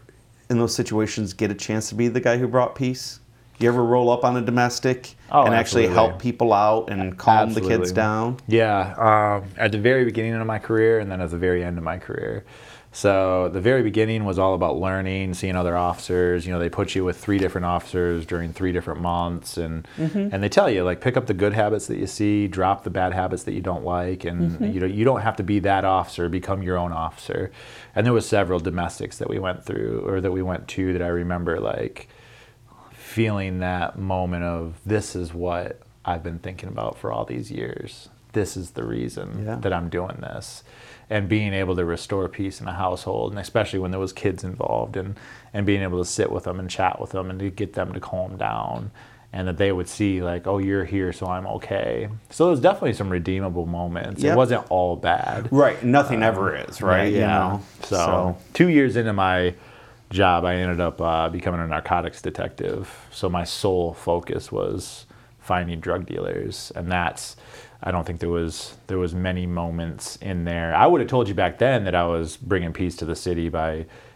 in 0.49 0.57
those 0.57 0.73
situations, 0.73 1.33
get 1.33 1.51
a 1.51 1.55
chance 1.55 1.89
to 1.89 1.95
be 1.95 2.07
the 2.07 2.19
guy 2.19 2.37
who 2.37 2.47
brought 2.47 2.73
peace? 2.73 3.19
You 3.59 3.67
ever 3.69 3.83
roll 3.85 4.09
up 4.09 4.25
on 4.25 4.35
a 4.37 4.41
domestic 4.41 5.13
Oh, 5.31 5.43
and 5.43 5.53
actually 5.53 5.83
absolutely. 5.85 5.93
help 5.93 6.19
people 6.19 6.51
out 6.53 6.89
and 6.89 7.15
calm 7.15 7.53
the 7.53 7.61
kids 7.61 7.91
down? 7.91 8.37
Yeah, 8.47 8.95
um, 8.97 9.47
at 9.57 9.71
the 9.71 9.77
very 9.77 10.03
beginning 10.03 10.33
of 10.33 10.47
my 10.47 10.57
career 10.57 10.99
and 10.99 11.11
then 11.11 11.21
at 11.21 11.29
the 11.29 11.37
very 11.37 11.63
end 11.63 11.77
of 11.77 11.83
my 11.83 11.99
career. 11.99 12.43
So 12.93 13.47
the 13.47 13.61
very 13.61 13.83
beginning 13.83 14.25
was 14.25 14.37
all 14.37 14.53
about 14.53 14.77
learning, 14.77 15.33
seeing 15.35 15.55
other 15.55 15.77
officers. 15.77 16.45
You 16.45 16.51
know, 16.51 16.59
they 16.59 16.69
put 16.69 16.93
you 16.93 17.05
with 17.05 17.17
three 17.17 17.37
different 17.37 17.63
officers 17.63 18.25
during 18.25 18.51
three 18.51 18.73
different 18.73 18.99
months, 18.99 19.57
and 19.57 19.87
mm-hmm. 19.97 20.27
and 20.33 20.43
they 20.43 20.49
tell 20.49 20.69
you 20.69 20.83
like 20.83 20.99
pick 20.99 21.15
up 21.15 21.27
the 21.27 21.33
good 21.33 21.53
habits 21.53 21.87
that 21.87 21.97
you 21.97 22.07
see, 22.07 22.49
drop 22.49 22.83
the 22.83 22.89
bad 22.89 23.13
habits 23.13 23.43
that 23.43 23.53
you 23.53 23.61
don't 23.61 23.85
like, 23.85 24.25
and 24.25 24.51
mm-hmm. 24.51 24.65
you 24.65 24.79
know 24.81 24.85
you 24.85 25.05
don't 25.05 25.21
have 25.21 25.37
to 25.37 25.43
be 25.43 25.59
that 25.59 25.85
officer. 25.85 26.27
Become 26.27 26.63
your 26.63 26.77
own 26.77 26.91
officer. 26.91 27.51
And 27.95 28.05
there 28.05 28.13
was 28.13 28.27
several 28.27 28.59
domestics 28.59 29.17
that 29.19 29.29
we 29.29 29.39
went 29.39 29.63
through 29.63 30.03
or 30.05 30.19
that 30.19 30.31
we 30.31 30.41
went 30.41 30.67
to 30.69 30.91
that 30.91 31.01
I 31.01 31.07
remember 31.07 31.61
like 31.61 32.09
feeling 32.91 33.59
that 33.59 33.97
moment 33.97 34.43
of 34.43 34.75
this 34.85 35.15
is 35.15 35.33
what 35.33 35.81
I've 36.03 36.23
been 36.23 36.39
thinking 36.39 36.69
about 36.69 36.97
for 36.97 37.11
all 37.11 37.23
these 37.23 37.51
years. 37.51 38.09
This 38.33 38.55
is 38.55 38.71
the 38.71 38.83
reason 38.83 39.43
Yeah. 39.45 39.55
that 39.55 39.73
I'm 39.73 39.89
doing 39.89 40.17
this. 40.21 40.63
And 41.11 41.27
being 41.27 41.53
able 41.53 41.75
to 41.75 41.83
restore 41.83 42.27
peace 42.29 42.61
in 42.61 42.67
a 42.67 42.73
household, 42.73 43.31
and 43.33 43.39
especially 43.39 43.79
when 43.79 43.91
there 43.91 43.99
was 43.99 44.13
kids 44.13 44.43
involved, 44.45 44.95
and, 44.95 45.19
and 45.53 45.65
being 45.65 45.81
able 45.81 45.99
to 45.99 46.05
sit 46.09 46.31
with 46.31 46.45
them 46.45 46.57
and 46.57 46.69
chat 46.69 47.01
with 47.01 47.11
them 47.11 47.29
and 47.29 47.37
to 47.39 47.49
get 47.49 47.73
them 47.73 47.91
to 47.93 47.99
calm 47.99 48.37
down, 48.37 48.91
and 49.33 49.45
that 49.47 49.57
they 49.57 49.73
would 49.73 49.89
see 49.89 50.21
like, 50.23 50.47
oh, 50.47 50.57
you're 50.57 50.85
here, 50.85 51.11
so 51.11 51.25
I'm 51.27 51.45
okay. 51.47 52.07
So 52.29 52.45
there 52.45 52.51
was 52.51 52.61
definitely 52.61 52.93
some 52.93 53.09
redeemable 53.09 53.65
moments. 53.65 54.23
Yep. 54.23 54.33
It 54.33 54.37
wasn't 54.37 54.65
all 54.71 54.95
bad. 54.95 55.49
Right. 55.51 55.83
Nothing 55.83 56.23
ever 56.23 56.55
is, 56.55 56.81
right? 56.81 57.11
You 57.11 57.19
Yeah. 57.19 57.37
know? 57.37 57.61
So, 57.83 58.37
two 58.53 58.69
years 58.69 58.95
into 58.95 59.11
my 59.11 59.53
job, 60.11 60.45
I 60.45 60.55
ended 60.55 60.79
up 60.79 61.01
uh, 61.01 61.27
becoming 61.29 61.59
a 61.59 61.67
narcotics 61.67 62.21
detective. 62.21 62.89
So 63.11 63.29
my 63.29 63.43
sole 63.43 63.93
focus 63.93 64.49
was 64.51 65.05
finding 65.39 65.81
drug 65.81 66.05
dealers, 66.05 66.71
and 66.75 66.89
that's. 66.89 67.35
I 67.83 67.91
don't 67.91 68.05
think 68.05 68.19
there 68.19 68.29
was 68.29 68.75
there 68.87 68.99
was 68.99 69.13
many 69.15 69.45
moments 69.45 70.15
in 70.17 70.45
there. 70.45 70.75
I 70.75 70.85
would 70.87 71.01
have 71.01 71.09
told 71.09 71.27
you 71.27 71.33
back 71.33 71.57
then 71.57 71.83
that 71.85 71.95
I 71.95 72.05
was 72.05 72.37
bringing 72.37 72.73
peace 72.73 72.95
to 72.97 73.05
the 73.05 73.15
city 73.15 73.49
by, 73.49 73.73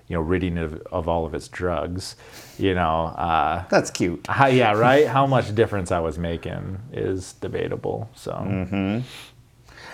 you 0.08 0.16
know, 0.16 0.22
ridding 0.22 0.58
it 0.58 0.64
of, 0.64 0.82
of 0.92 1.08
all 1.08 1.26
of 1.26 1.34
its 1.34 1.48
drugs. 1.48 2.16
You 2.60 2.76
know, 2.76 3.06
uh, 3.18 3.66
That's 3.70 3.90
cute. 3.92 4.28
how, 4.28 4.48
yeah, 4.48 4.74
right. 4.74 5.08
How 5.08 5.26
much 5.26 5.54
difference 5.56 5.92
I 5.92 6.00
was 6.00 6.18
making 6.20 6.80
is 6.94 7.34
debatable. 7.34 8.10
So. 8.16 8.32
Mm-hmm. 8.34 9.00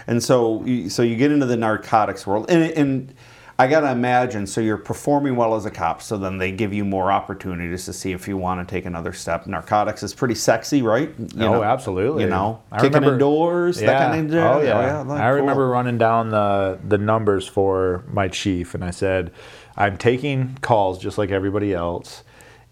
And 0.07 0.23
so, 0.23 0.63
you- 0.65 0.89
so 0.89 1.01
you 1.03 1.15
get 1.15 1.31
into 1.31 1.45
the 1.45 1.55
narcotics 1.57 2.25
world, 2.27 2.47
and, 2.49 2.71
and 2.71 3.13
I 3.61 3.67
gotta 3.67 3.91
imagine. 3.91 4.47
So 4.47 4.59
you're 4.59 4.75
performing 4.77 5.35
well 5.35 5.53
as 5.53 5.67
a 5.67 5.71
cop. 5.71 6.01
So 6.01 6.17
then 6.17 6.39
they 6.39 6.51
give 6.51 6.73
you 6.73 6.83
more 6.83 7.11
opportunities 7.11 7.85
to 7.85 7.93
see 7.93 8.11
if 8.11 8.27
you 8.27 8.35
want 8.35 8.67
to 8.67 8.75
take 8.75 8.85
another 8.85 9.13
step. 9.13 9.45
Narcotics 9.45 10.01
is 10.01 10.15
pretty 10.15 10.33
sexy, 10.33 10.81
right? 10.81 11.13
You 11.19 11.45
oh, 11.45 11.53
know, 11.53 11.63
absolutely. 11.63 12.23
You 12.23 12.29
know, 12.29 12.63
I 12.71 12.77
kicking 12.77 12.93
remember- 12.93 13.13
in 13.13 13.19
doors, 13.19 13.79
that 13.79 14.11
kind 14.11 14.33
of. 14.33 14.35
Oh 14.35 14.61
yeah. 14.61 15.01
like, 15.01 15.21
I 15.21 15.29
cool. 15.29 15.41
remember 15.41 15.67
running 15.67 15.99
down 15.99 16.29
the 16.29 16.79
the 16.87 16.97
numbers 16.97 17.47
for 17.47 18.03
my 18.07 18.27
chief, 18.27 18.73
and 18.73 18.83
I 18.83 18.89
said, 18.89 19.31
"I'm 19.77 19.95
taking 19.95 20.57
calls 20.61 20.97
just 20.97 21.19
like 21.19 21.29
everybody 21.29 21.71
else, 21.71 22.23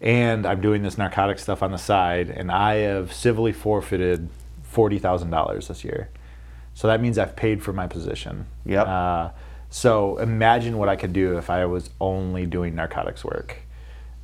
and 0.01 0.47
I'm 0.47 0.59
doing 0.59 0.81
this 0.81 0.97
narcotic 0.97 1.37
stuff 1.37 1.61
on 1.61 1.71
the 1.71 1.77
side, 1.77 2.31
and 2.31 2.51
I 2.51 2.77
have 2.77 3.13
civilly 3.13 3.51
forfeited 3.53 4.27
forty 4.63 4.97
thousand 4.97 5.29
dollars 5.29 5.67
this 5.67 5.83
year. 5.83 6.09
So 6.73 6.87
that 6.87 6.99
means 6.99 7.19
I've 7.19 7.35
paid 7.35 7.61
for 7.61 7.73
my 7.73 7.85
position. 7.85 8.47
Yep. 8.65 8.87
Uh, 8.87 9.29
so 9.69 10.17
imagine 10.17 10.77
what 10.77 10.89
I 10.89 10.95
could 10.95 11.13
do 11.13 11.37
if 11.37 11.49
I 11.49 11.65
was 11.65 11.89
only 12.01 12.45
doing 12.45 12.75
narcotics 12.75 13.23
work, 13.23 13.57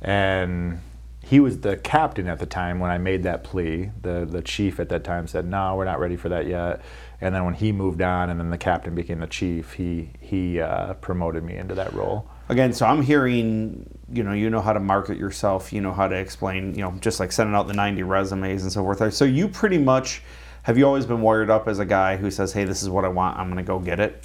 and 0.00 0.80
he 1.26 1.40
was 1.40 1.60
the 1.60 1.76
captain 1.76 2.28
at 2.28 2.38
the 2.38 2.46
time 2.46 2.78
when 2.78 2.90
I 2.90 2.98
made 2.98 3.24
that 3.24 3.42
plea. 3.42 3.90
The 4.02 4.24
the 4.28 4.42
chief 4.42 4.78
at 4.78 4.88
that 4.90 5.04
time 5.04 5.26
said, 5.26 5.46
"No, 5.46 5.74
we're 5.74 5.84
not 5.84 5.98
ready 5.98 6.16
for 6.16 6.28
that 6.28 6.46
yet." 6.46 6.80
And 7.20 7.34
then 7.34 7.44
when 7.44 7.54
he 7.54 7.72
moved 7.72 8.02
on, 8.02 8.30
and 8.30 8.38
then 8.38 8.50
the 8.50 8.58
captain 8.58 8.94
became 8.94 9.20
the 9.20 9.26
chief, 9.26 9.72
he 9.72 10.10
he 10.20 10.60
uh, 10.60 10.94
promoted 10.94 11.42
me 11.42 11.56
into 11.56 11.74
that 11.74 11.92
role. 11.94 12.28
Again, 12.48 12.72
so 12.72 12.86
I'm 12.86 13.02
hearing, 13.02 13.88
you 14.12 14.22
know, 14.22 14.32
you 14.32 14.50
know 14.50 14.60
how 14.60 14.72
to 14.72 14.78
market 14.78 15.18
yourself, 15.18 15.72
you 15.72 15.80
know 15.80 15.92
how 15.92 16.06
to 16.06 16.14
explain, 16.14 16.76
you 16.76 16.82
know, 16.82 16.92
just 17.00 17.18
like 17.18 17.32
sending 17.32 17.56
out 17.56 17.66
the 17.66 17.74
90 17.74 18.04
resumes 18.04 18.62
and 18.62 18.70
so 18.70 18.82
forth. 18.82 19.12
So 19.14 19.24
you 19.24 19.48
pretty 19.48 19.78
much 19.78 20.22
have 20.62 20.78
you 20.78 20.86
always 20.86 21.06
been 21.06 21.22
wired 21.22 21.50
up 21.50 21.66
as 21.66 21.80
a 21.80 21.84
guy 21.84 22.16
who 22.16 22.30
says, 22.30 22.52
"Hey, 22.52 22.64
this 22.64 22.82
is 22.82 22.88
what 22.88 23.04
I 23.04 23.08
want. 23.08 23.38
I'm 23.38 23.46
going 23.46 23.64
to 23.64 23.66
go 23.66 23.78
get 23.80 23.98
it." 23.98 24.24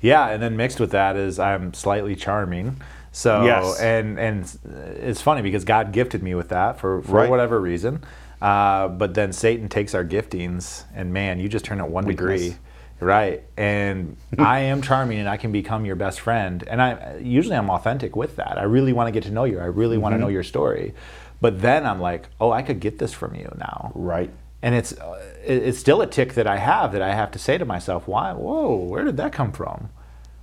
Yeah, 0.00 0.28
and 0.28 0.42
then 0.42 0.56
mixed 0.56 0.78
with 0.80 0.90
that 0.92 1.16
is 1.16 1.38
I'm 1.38 1.74
slightly 1.74 2.14
charming. 2.16 2.80
So 3.12 3.44
Yes. 3.44 3.80
and 3.80 4.18
and 4.18 4.58
it's 5.02 5.20
funny 5.20 5.42
because 5.42 5.64
God 5.64 5.92
gifted 5.92 6.22
me 6.22 6.34
with 6.34 6.50
that 6.50 6.78
for, 6.78 7.02
for 7.02 7.12
Right. 7.12 7.30
whatever 7.30 7.60
reason. 7.60 8.04
Uh, 8.40 8.86
but 8.88 9.14
then 9.14 9.32
Satan 9.32 9.68
takes 9.68 9.94
our 9.94 10.04
giftings 10.04 10.84
and 10.94 11.12
man, 11.12 11.40
you 11.40 11.48
just 11.48 11.64
turn 11.64 11.80
it 11.80 11.88
one 11.88 12.04
Weakness. 12.04 12.40
degree. 12.42 12.56
Right. 13.00 13.42
And 13.56 14.16
I 14.38 14.60
am 14.60 14.82
charming 14.82 15.18
and 15.18 15.28
I 15.28 15.36
can 15.36 15.50
become 15.50 15.84
your 15.84 15.96
best 15.96 16.20
friend. 16.20 16.62
And 16.68 16.80
I 16.80 17.16
usually 17.20 17.56
I'm 17.56 17.70
authentic 17.70 18.14
with 18.14 18.36
that. 18.36 18.58
I 18.58 18.62
really 18.64 18.92
want 18.92 19.08
to 19.08 19.12
get 19.12 19.24
to 19.24 19.30
know 19.32 19.44
you. 19.44 19.58
I 19.58 19.64
really 19.66 19.98
want 19.98 20.14
to 20.14 20.18
know 20.18 20.28
your 20.28 20.44
story. 20.44 20.94
But 21.40 21.60
then 21.62 21.86
I'm 21.86 22.00
like, 22.00 22.28
"Oh, 22.40 22.50
I 22.50 22.62
could 22.62 22.80
get 22.80 22.98
this 22.98 23.12
from 23.12 23.34
you 23.36 23.48
now." 23.58 23.92
Right. 23.94 24.30
and 24.60 24.74
it's 24.74 24.92
uh, 24.98 25.20
it's 25.44 25.78
still 25.78 26.00
a 26.00 26.06
tick 26.06 26.34
that 26.34 26.46
I 26.46 26.56
have 26.58 26.92
that 26.92 27.02
I 27.02 27.14
have 27.14 27.30
to 27.32 27.38
say 27.38 27.58
to 27.58 27.64
myself, 27.64 28.06
why? 28.08 28.32
Whoa, 28.32 28.74
where 28.76 29.04
did 29.04 29.16
that 29.18 29.32
come 29.32 29.52
from? 29.52 29.90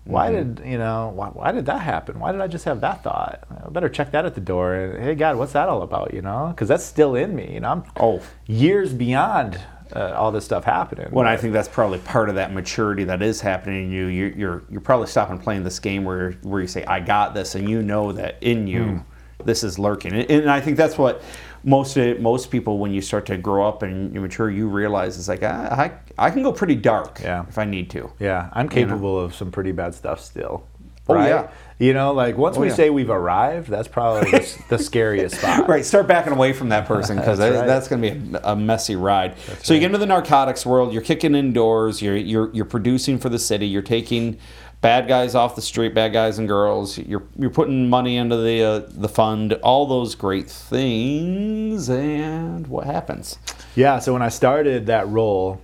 Why 0.06 0.32
did 0.32 0.62
you 0.64 0.78
know? 0.78 1.12
Why, 1.16 1.30
why 1.30 1.52
did 1.52 1.66
that 1.66 1.82
happen? 1.82 2.20
Why 2.20 2.32
did 2.32 2.40
I 2.40 2.46
just 2.46 2.66
have 2.66 2.80
that 2.82 3.04
thought? 3.04 3.44
I 3.66 3.70
better 3.70 3.90
check 3.90 4.12
that 4.12 4.24
at 4.24 4.36
the 4.36 4.42
door. 4.42 4.76
And 4.76 5.04
hey, 5.04 5.16
God, 5.16 5.36
what's 5.38 5.54
that 5.54 5.68
all 5.68 5.82
about? 5.82 6.14
You 6.14 6.22
know, 6.22 6.50
because 6.50 6.68
that's 6.68 6.84
still 6.86 7.16
in 7.16 7.36
me. 7.36 7.52
You 7.56 7.60
know, 7.62 7.70
I'm 7.72 7.84
Oh. 8.00 8.22
years 8.46 8.94
beyond 8.94 9.60
uh, 9.96 10.14
all 10.16 10.32
this 10.32 10.46
stuff 10.46 10.64
happening. 10.64 11.08
Well, 11.12 11.28
I 11.28 11.38
think 11.38 11.54
that's 11.54 11.68
probably 11.68 11.98
part 12.00 12.30
of 12.30 12.36
that 12.36 12.54
maturity 12.54 13.04
that 13.06 13.24
is 13.24 13.42
happening 13.42 13.86
in 13.86 13.92
you. 13.92 14.06
You're 14.06 14.30
you're, 14.30 14.64
you're 14.70 14.82
probably 14.82 15.08
stopping 15.08 15.40
playing 15.40 15.64
this 15.64 15.80
game 15.80 16.04
where 16.04 16.34
where 16.44 16.62
you 16.62 16.68
say 16.68 16.86
I 16.86 17.00
got 17.00 17.34
this, 17.34 17.56
and 17.56 17.68
you 17.68 17.82
know 17.82 18.12
that 18.12 18.38
in 18.42 18.68
you 18.68 18.84
Hmm. 18.84 18.98
this 19.44 19.64
is 19.64 19.80
lurking, 19.80 20.14
and, 20.14 20.30
and 20.30 20.52
I 20.52 20.62
think 20.62 20.78
that's 20.78 21.00
what 21.00 21.24
most 21.66 21.98
uh, 21.98 22.14
most 22.20 22.52
people 22.52 22.78
when 22.78 22.94
you 22.94 23.02
start 23.02 23.26
to 23.26 23.38
grow 23.38 23.68
up 23.68 23.82
and 23.84 24.14
you 24.14 24.22
mature, 24.22 24.50
you 24.50 24.70
realize 24.70 25.18
it's 25.18 25.28
like 25.28 25.44
I 25.44 26.00
I, 26.18 26.28
I 26.28 26.30
can 26.32 26.44
go 26.44 26.52
pretty 26.54 26.76
dark 26.76 27.20
Yeah. 27.22 27.46
if 27.50 27.58
I 27.58 27.66
need 27.66 27.90
to. 27.90 28.12
Yeah, 28.20 28.50
I'm 28.54 28.70
capable 28.70 29.20
of 29.20 29.34
some 29.36 29.52
pretty 29.52 29.72
bad 29.74 29.94
stuff 29.96 30.20
still. 30.22 30.64
Oh, 31.08 31.16
right? 31.16 31.28
yeah. 31.30 31.52
You 31.78 31.94
know, 31.94 32.14
like 32.14 32.38
once 32.38 32.56
Oh, 32.58 32.62
we 32.62 32.70
yeah. 32.70 32.74
say 32.76 32.90
we've 32.90 33.10
arrived, 33.10 33.68
that's 33.70 33.88
probably 33.90 34.32
the, 34.32 34.64
the 34.70 34.78
scariest 34.80 35.36
spot. 35.40 35.68
Right, 35.68 35.84
start 35.84 36.08
backing 36.08 36.32
away 36.32 36.54
from 36.54 36.70
that 36.70 36.88
person 36.88 37.18
because 37.18 37.38
That's 37.40 37.68
that's, 37.68 37.92
right. 37.92 38.00
going 38.02 38.22
to 38.24 38.30
be 38.32 38.38
a, 38.38 38.52
a 38.54 38.56
messy 38.56 38.96
ride. 38.96 39.36
so 39.62 39.74
you 39.74 39.82
get 39.82 39.88
into 39.88 39.98
the 39.98 40.06
narcotics 40.06 40.66
world, 40.66 40.94
you're 40.94 41.02
kicking 41.02 41.36
indoors, 41.36 42.02
you're 42.02 42.16
you're 42.16 42.50
you're 42.54 42.64
producing 42.66 43.18
for 43.18 43.28
the 43.30 43.38
city, 43.40 43.68
you're 43.68 43.82
taking 43.82 44.38
bad 44.80 45.08
guys 45.10 45.36
off 45.36 45.56
the 45.58 45.62
street, 45.62 45.94
bad 45.94 46.14
guys 46.14 46.40
and 46.40 46.48
girls, 46.48 46.98
you're 46.98 47.24
you're 47.38 47.50
putting 47.50 47.90
money 47.90 48.16
into 48.16 48.38
the 48.38 48.64
uh, 48.64 48.80
the 48.88 49.10
fund, 49.10 49.52
all 49.62 49.86
those 49.86 50.16
great 50.16 50.50
things, 50.50 51.90
and 51.90 52.68
what 52.68 52.86
happens? 52.86 53.38
Yeah, 53.76 54.00
so 54.00 54.14
when 54.14 54.22
I 54.22 54.30
started 54.30 54.86
that 54.86 55.08
role, 55.10 55.62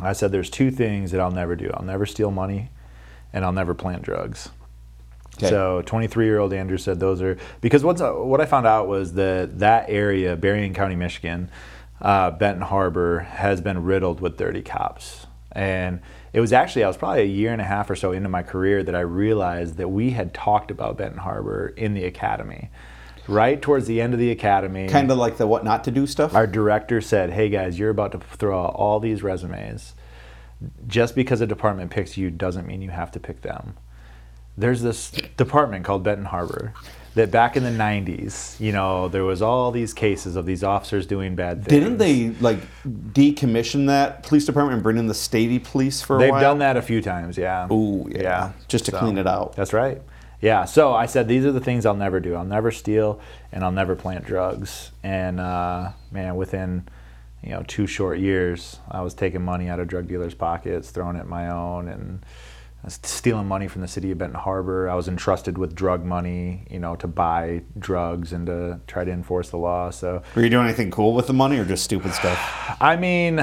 I 0.00 0.14
said 0.14 0.32
there's 0.32 0.48
two 0.50 0.70
things 0.70 1.10
that 1.10 1.20
I'll 1.20 1.30
never 1.30 1.56
do. 1.56 1.70
I'll 1.74 1.84
never 1.84 2.06
steal 2.06 2.30
money 2.30 2.70
and 3.32 3.44
I'll 3.44 3.52
never 3.52 3.74
plant 3.74 4.02
drugs. 4.02 4.50
Okay. 5.36 5.50
So 5.50 5.82
23 5.84 6.24
year 6.24 6.38
old 6.38 6.52
Andrew 6.54 6.78
said 6.78 6.98
those 6.98 7.20
are 7.20 7.36
because 7.60 7.84
what's 7.84 8.00
what 8.00 8.40
I 8.40 8.46
found 8.46 8.66
out 8.66 8.88
was 8.88 9.12
that 9.14 9.58
that 9.58 9.86
area, 9.90 10.34
Berrien 10.36 10.72
County, 10.72 10.96
Michigan, 10.96 11.50
uh, 12.00 12.30
Benton 12.30 12.62
Harbor, 12.62 13.20
has 13.20 13.60
been 13.60 13.84
riddled 13.84 14.20
with 14.20 14.36
dirty 14.38 14.62
cops. 14.62 15.26
And 15.52 16.00
it 16.32 16.40
was 16.40 16.52
actually 16.52 16.84
I 16.84 16.88
was 16.88 16.96
probably 16.96 17.22
a 17.22 17.26
year 17.26 17.52
and 17.52 17.60
a 17.60 17.64
half 17.64 17.90
or 17.90 17.96
so 17.96 18.12
into 18.12 18.28
my 18.28 18.42
career 18.42 18.82
that 18.82 18.94
I 18.94 19.00
realized 19.00 19.76
that 19.76 19.88
we 19.88 20.10
had 20.10 20.32
talked 20.32 20.70
about 20.70 20.96
Benton 20.96 21.18
Harbor 21.18 21.68
in 21.76 21.92
the 21.94 22.04
academy. 22.04 22.70
Right 23.28 23.60
towards 23.60 23.86
the 23.88 24.00
end 24.00 24.14
of 24.14 24.20
the 24.20 24.30
academy, 24.30 24.88
Kind 24.88 25.10
of 25.10 25.18
like 25.18 25.36
the 25.36 25.48
what 25.48 25.64
not 25.64 25.82
to 25.84 25.90
do 25.90 26.06
stuff. 26.06 26.32
our 26.34 26.46
director 26.46 27.00
said, 27.00 27.30
"Hey 27.30 27.48
guys, 27.48 27.76
you're 27.76 27.90
about 27.90 28.12
to 28.12 28.18
throw 28.20 28.64
out 28.66 28.74
all 28.76 29.00
these 29.00 29.20
resumes. 29.22 29.95
Just 30.86 31.14
because 31.14 31.40
a 31.40 31.46
department 31.46 31.90
picks 31.90 32.16
you 32.16 32.30
doesn't 32.30 32.66
mean 32.66 32.82
you 32.82 32.90
have 32.90 33.10
to 33.12 33.20
pick 33.20 33.42
them." 33.42 33.74
There's 34.58 34.80
this 34.80 35.10
department 35.36 35.84
called 35.84 36.02
Benton 36.02 36.24
Harbor 36.26 36.72
that 37.14 37.30
back 37.30 37.56
in 37.56 37.62
the 37.62 37.70
90s, 37.70 38.58
you 38.60 38.72
know, 38.72 39.08
there 39.08 39.24
was 39.24 39.40
all 39.42 39.70
these 39.70 39.92
cases 39.92 40.34
of 40.36 40.46
these 40.46 40.62
officers 40.64 41.06
doing 41.06 41.34
bad 41.34 41.64
things. 41.64 41.68
Didn't 41.68 41.98
they 41.98 42.30
like 42.40 42.58
decommission 42.86 43.86
that 43.86 44.22
police 44.22 44.44
department 44.44 44.74
and 44.74 44.82
bring 44.82 44.96
in 44.98 45.06
the 45.06 45.14
statey 45.14 45.62
police 45.62 46.02
for 46.02 46.16
a 46.16 46.20
They've 46.20 46.30
while? 46.30 46.40
done 46.40 46.58
that 46.58 46.76
a 46.76 46.82
few 46.82 47.00
times, 47.02 47.36
yeah. 47.38 47.70
Ooh, 47.72 48.08
yeah. 48.10 48.52
Just 48.68 48.84
to 48.86 48.90
So, 48.92 48.98
clean 48.98 49.18
it 49.18 49.26
out. 49.26 49.56
That's 49.56 49.72
right. 49.72 50.00
Yeah. 50.40 50.64
So 50.66 50.92
I 50.94 51.06
said 51.06 51.28
these 51.28 51.44
are 51.46 51.52
the 51.52 51.60
things 51.60 51.86
I'll 51.86 51.94
never 51.94 52.20
do. 52.20 52.34
I'll 52.34 52.44
never 52.44 52.70
steal, 52.70 53.20
and 53.52 53.64
I'll 53.64 53.72
never 53.72 53.94
plant 53.96 54.24
drugs. 54.26 54.90
And 55.02 55.40
uh, 55.40 55.92
man, 56.10 56.36
within 56.36 56.86
you 57.46 57.52
know 57.52 57.62
two 57.66 57.86
short 57.86 58.18
years, 58.18 58.80
I 58.90 59.00
was 59.02 59.14
taking 59.14 59.42
money 59.42 59.68
out 59.68 59.80
of 59.80 59.88
drug 59.88 60.08
dealers' 60.08 60.34
pockets, 60.34 60.90
throwing 60.90 61.16
it 61.16 61.20
in 61.22 61.28
my 61.28 61.48
own, 61.48 61.88
and 61.88 62.24
I 62.82 62.86
was 62.88 62.98
stealing 63.02 63.46
money 63.46 63.68
from 63.68 63.82
the 63.82 63.88
city 63.88 64.10
of 64.10 64.18
Benton 64.18 64.38
Harbor. 64.40 64.88
I 64.90 64.94
was 64.94 65.08
entrusted 65.08 65.56
with 65.56 65.74
drug 65.74 66.04
money, 66.04 66.66
you 66.70 66.78
know, 66.78 66.94
to 66.96 67.06
buy 67.06 67.62
drugs 67.78 68.32
and 68.32 68.46
to 68.46 68.80
try 68.86 69.04
to 69.04 69.10
enforce 69.10 69.50
the 69.50 69.56
law. 69.58 69.90
So 69.90 70.22
Were 70.34 70.42
you 70.42 70.50
doing 70.50 70.66
anything 70.66 70.90
cool 70.90 71.14
with 71.14 71.26
the 71.28 71.32
money 71.32 71.58
or 71.58 71.64
just 71.64 71.84
stupid 71.84 72.12
stuff? 72.12 72.38
I 72.80 72.96
mean, 72.96 73.36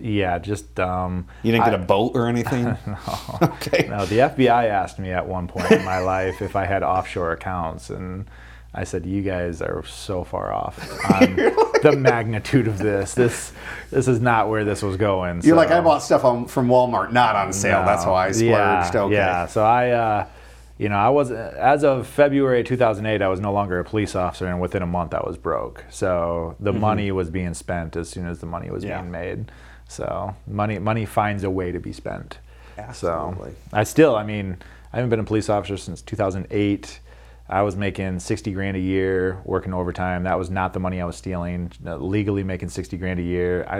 yeah, 0.00 0.38
just 0.38 0.78
um, 0.80 1.26
You 1.42 1.52
didn't 1.52 1.64
get 1.64 1.74
I- 1.74 1.82
a 1.82 1.84
boat 1.86 2.12
or 2.14 2.26
anything? 2.28 2.66
Okay. 3.42 3.86
No, 3.88 4.06
the 4.06 4.18
FBI 4.18 4.66
asked 4.68 4.98
me 4.98 5.10
at 5.10 5.26
one 5.26 5.48
point 5.48 5.70
in 5.70 5.84
my 5.84 5.98
life 6.14 6.40
if 6.42 6.56
I 6.56 6.64
had 6.66 6.82
offshore 6.82 7.32
accounts, 7.32 7.90
and 7.90 8.26
I 8.74 8.84
said, 8.84 9.06
"You 9.06 9.22
guys 9.22 9.62
are 9.62 9.84
so 9.84 10.24
far 10.24 10.52
off 10.52 10.78
on 11.20 11.36
the 11.82 11.94
magnitude 11.96 12.66
of 12.66 12.78
this. 12.78 13.14
This 13.14 13.52
this 13.90 14.08
is 14.08 14.20
not 14.20 14.48
where 14.48 14.64
this 14.64 14.82
was 14.82 14.96
going." 14.96 15.42
You're 15.42 15.56
like, 15.56 15.70
I 15.70 15.80
bought 15.80 15.98
stuff 16.02 16.24
on, 16.24 16.46
from 16.46 16.68
Walmart, 16.68 17.12
not 17.12 17.36
on 17.36 17.52
sale. 17.52 17.80
No. 17.80 17.86
That's 17.86 18.04
how 18.04 18.14
I 18.14 18.32
splurged. 18.32 18.94
Yeah, 18.94 19.00
okay. 19.02 19.14
yeah. 19.14 19.46
So 19.46 19.64
I, 19.64 19.90
uh, 19.90 20.26
you 20.76 20.88
know, 20.88 20.96
I 20.96 21.08
was 21.10 21.30
as 21.30 21.84
of 21.84 22.06
February 22.08 22.64
2008, 22.64 23.22
I 23.22 23.28
was 23.28 23.38
no 23.38 23.52
longer 23.52 23.78
a 23.78 23.84
police 23.84 24.16
officer, 24.16 24.46
and 24.46 24.60
within 24.60 24.82
a 24.82 24.86
month, 24.86 25.14
I 25.14 25.20
was 25.24 25.36
broke. 25.36 25.84
So 25.90 26.56
the 26.58 26.72
money 26.72 27.12
was 27.12 27.30
being 27.30 27.54
spent 27.54 27.94
as 27.96 28.08
soon 28.08 28.26
as 28.26 28.40
the 28.40 28.46
money 28.46 28.70
was 28.70 28.82
Mm-hmm. 28.82 28.90
Yeah. 28.90 29.00
being 29.02 29.12
made. 29.12 29.52
So 29.86 30.34
money, 30.48 30.78
money 30.80 31.04
finds 31.06 31.44
a 31.44 31.50
way 31.50 31.70
to 31.70 31.78
be 31.78 31.92
spent. 31.92 32.38
Absolutely. 32.76 33.50
So 33.50 33.56
I 33.72 33.84
still, 33.84 34.16
I 34.16 34.24
mean, 34.24 34.56
I 34.92 34.96
haven't 34.96 35.10
been 35.10 35.20
a 35.20 35.24
police 35.24 35.48
officer 35.48 35.76
since 35.76 36.02
2008. 36.02 37.00
I 37.48 37.62
was 37.62 37.76
making 37.76 38.20
60 38.20 38.52
grand 38.52 38.76
a 38.76 38.80
year 38.80 39.40
working 39.44 39.74
overtime. 39.74 40.24
That 40.24 40.38
was 40.38 40.48
not 40.50 40.72
the 40.72 40.80
money 40.80 41.00
I 41.00 41.04
was 41.04 41.16
stealing. 41.16 41.70
Uh, 41.84 41.96
Legally 41.96 42.42
making 42.42 42.70
60 42.70 42.96
grand 42.96 43.20
a 43.20 43.22
year. 43.22 43.64
I, 43.68 43.78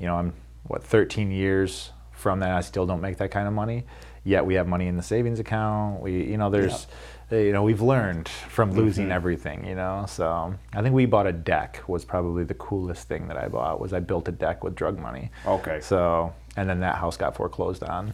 you 0.00 0.06
know, 0.06 0.16
I'm 0.16 0.32
what 0.64 0.82
13 0.82 1.30
years 1.30 1.92
from 2.12 2.40
that. 2.40 2.50
I 2.50 2.60
still 2.60 2.86
don't 2.86 3.00
make 3.00 3.18
that 3.18 3.30
kind 3.30 3.46
of 3.46 3.54
money. 3.54 3.84
Yet 4.24 4.44
we 4.44 4.54
have 4.54 4.66
money 4.66 4.88
in 4.88 4.96
the 4.96 5.02
savings 5.02 5.38
account. 5.38 6.00
We, 6.02 6.24
you 6.24 6.36
know, 6.36 6.50
there's, 6.50 6.86
uh, 7.32 7.36
you 7.36 7.52
know, 7.52 7.62
we've 7.62 7.80
learned 7.80 8.28
from 8.28 8.72
losing 8.72 9.04
Mm-hmm. 9.04 9.12
everything. 9.12 9.64
You 9.64 9.76
know, 9.76 10.04
so 10.08 10.54
I 10.74 10.82
think 10.82 10.94
we 10.94 11.06
bought 11.06 11.26
a 11.28 11.32
deck. 11.32 11.82
Was 11.86 12.04
probably 12.04 12.42
the 12.44 12.54
coolest 12.54 13.06
thing 13.08 13.28
that 13.28 13.36
I 13.38 13.46
bought. 13.48 13.80
Was 13.80 13.92
I 13.92 14.00
built 14.00 14.26
a 14.28 14.32
deck 14.32 14.64
with 14.64 14.74
drug 14.74 14.98
money. 14.98 15.30
Okay. 15.46 15.80
So, 15.80 16.34
and 16.56 16.68
then 16.68 16.80
that 16.80 16.96
house 16.96 17.16
got 17.16 17.36
foreclosed 17.36 17.84
on 17.84 18.12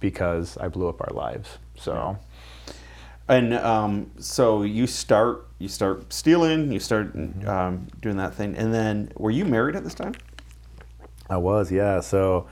because 0.00 0.56
I 0.58 0.68
blew 0.68 0.88
up 0.88 1.00
our 1.00 1.12
lives. 1.12 1.58
So, 1.76 2.16
And 3.28 3.54
um, 3.54 4.10
so 4.18 4.62
you 4.62 4.86
start 4.86 5.46
you 5.58 5.68
start 5.68 6.12
stealing, 6.12 6.70
you 6.70 6.80
start 6.80 7.14
um, 7.46 7.86
doing 8.02 8.16
that 8.18 8.34
thing, 8.34 8.54
and 8.56 8.72
then 8.72 9.10
were 9.16 9.30
you 9.30 9.44
married 9.44 9.76
at 9.76 9.84
this 9.84 9.94
time? 9.94 10.14
I 11.30 11.38
was, 11.38 11.72
yeah. 11.72 12.00
So, 12.00 12.46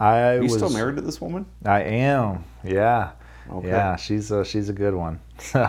I 0.00 0.18
Are 0.18 0.34
you 0.36 0.42
was 0.44 0.54
still 0.54 0.70
married 0.70 0.96
to 0.96 1.02
this 1.02 1.20
woman? 1.20 1.44
I 1.64 1.82
am, 1.82 2.44
yeah. 2.64 3.12
Okay. 3.50 3.68
Yeah, 3.68 3.96
she's 3.96 4.30
a, 4.30 4.44
she's 4.44 4.68
a 4.68 4.72
good 4.72 4.94
one. 4.94 5.20
So, 5.38 5.60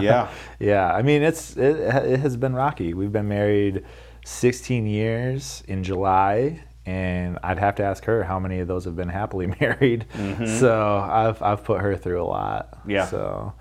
Yeah. 0.00 0.30
yeah. 0.60 0.94
I 0.94 1.02
mean, 1.02 1.22
it's 1.22 1.56
it, 1.56 1.76
it 1.76 2.20
has 2.20 2.36
been 2.36 2.54
rocky. 2.54 2.94
We've 2.94 3.10
been 3.10 3.26
married 3.26 3.84
16 4.26 4.86
years 4.86 5.64
in 5.66 5.82
July, 5.82 6.62
and 6.86 7.38
I'd 7.42 7.58
have 7.58 7.74
to 7.76 7.82
ask 7.82 8.04
her 8.04 8.22
how 8.22 8.38
many 8.38 8.60
of 8.60 8.68
those 8.68 8.84
have 8.84 8.94
been 8.94 9.08
happily 9.08 9.46
married. 9.60 10.06
So 10.46 10.98
I've 10.98 11.42
I've 11.42 11.64
put 11.64 11.80
her 11.80 11.96
through 11.96 12.22
a 12.22 12.28
lot. 12.28 12.70
Mm-hmm. 12.80 12.90
Yeah. 12.90 13.06
So 13.06 13.54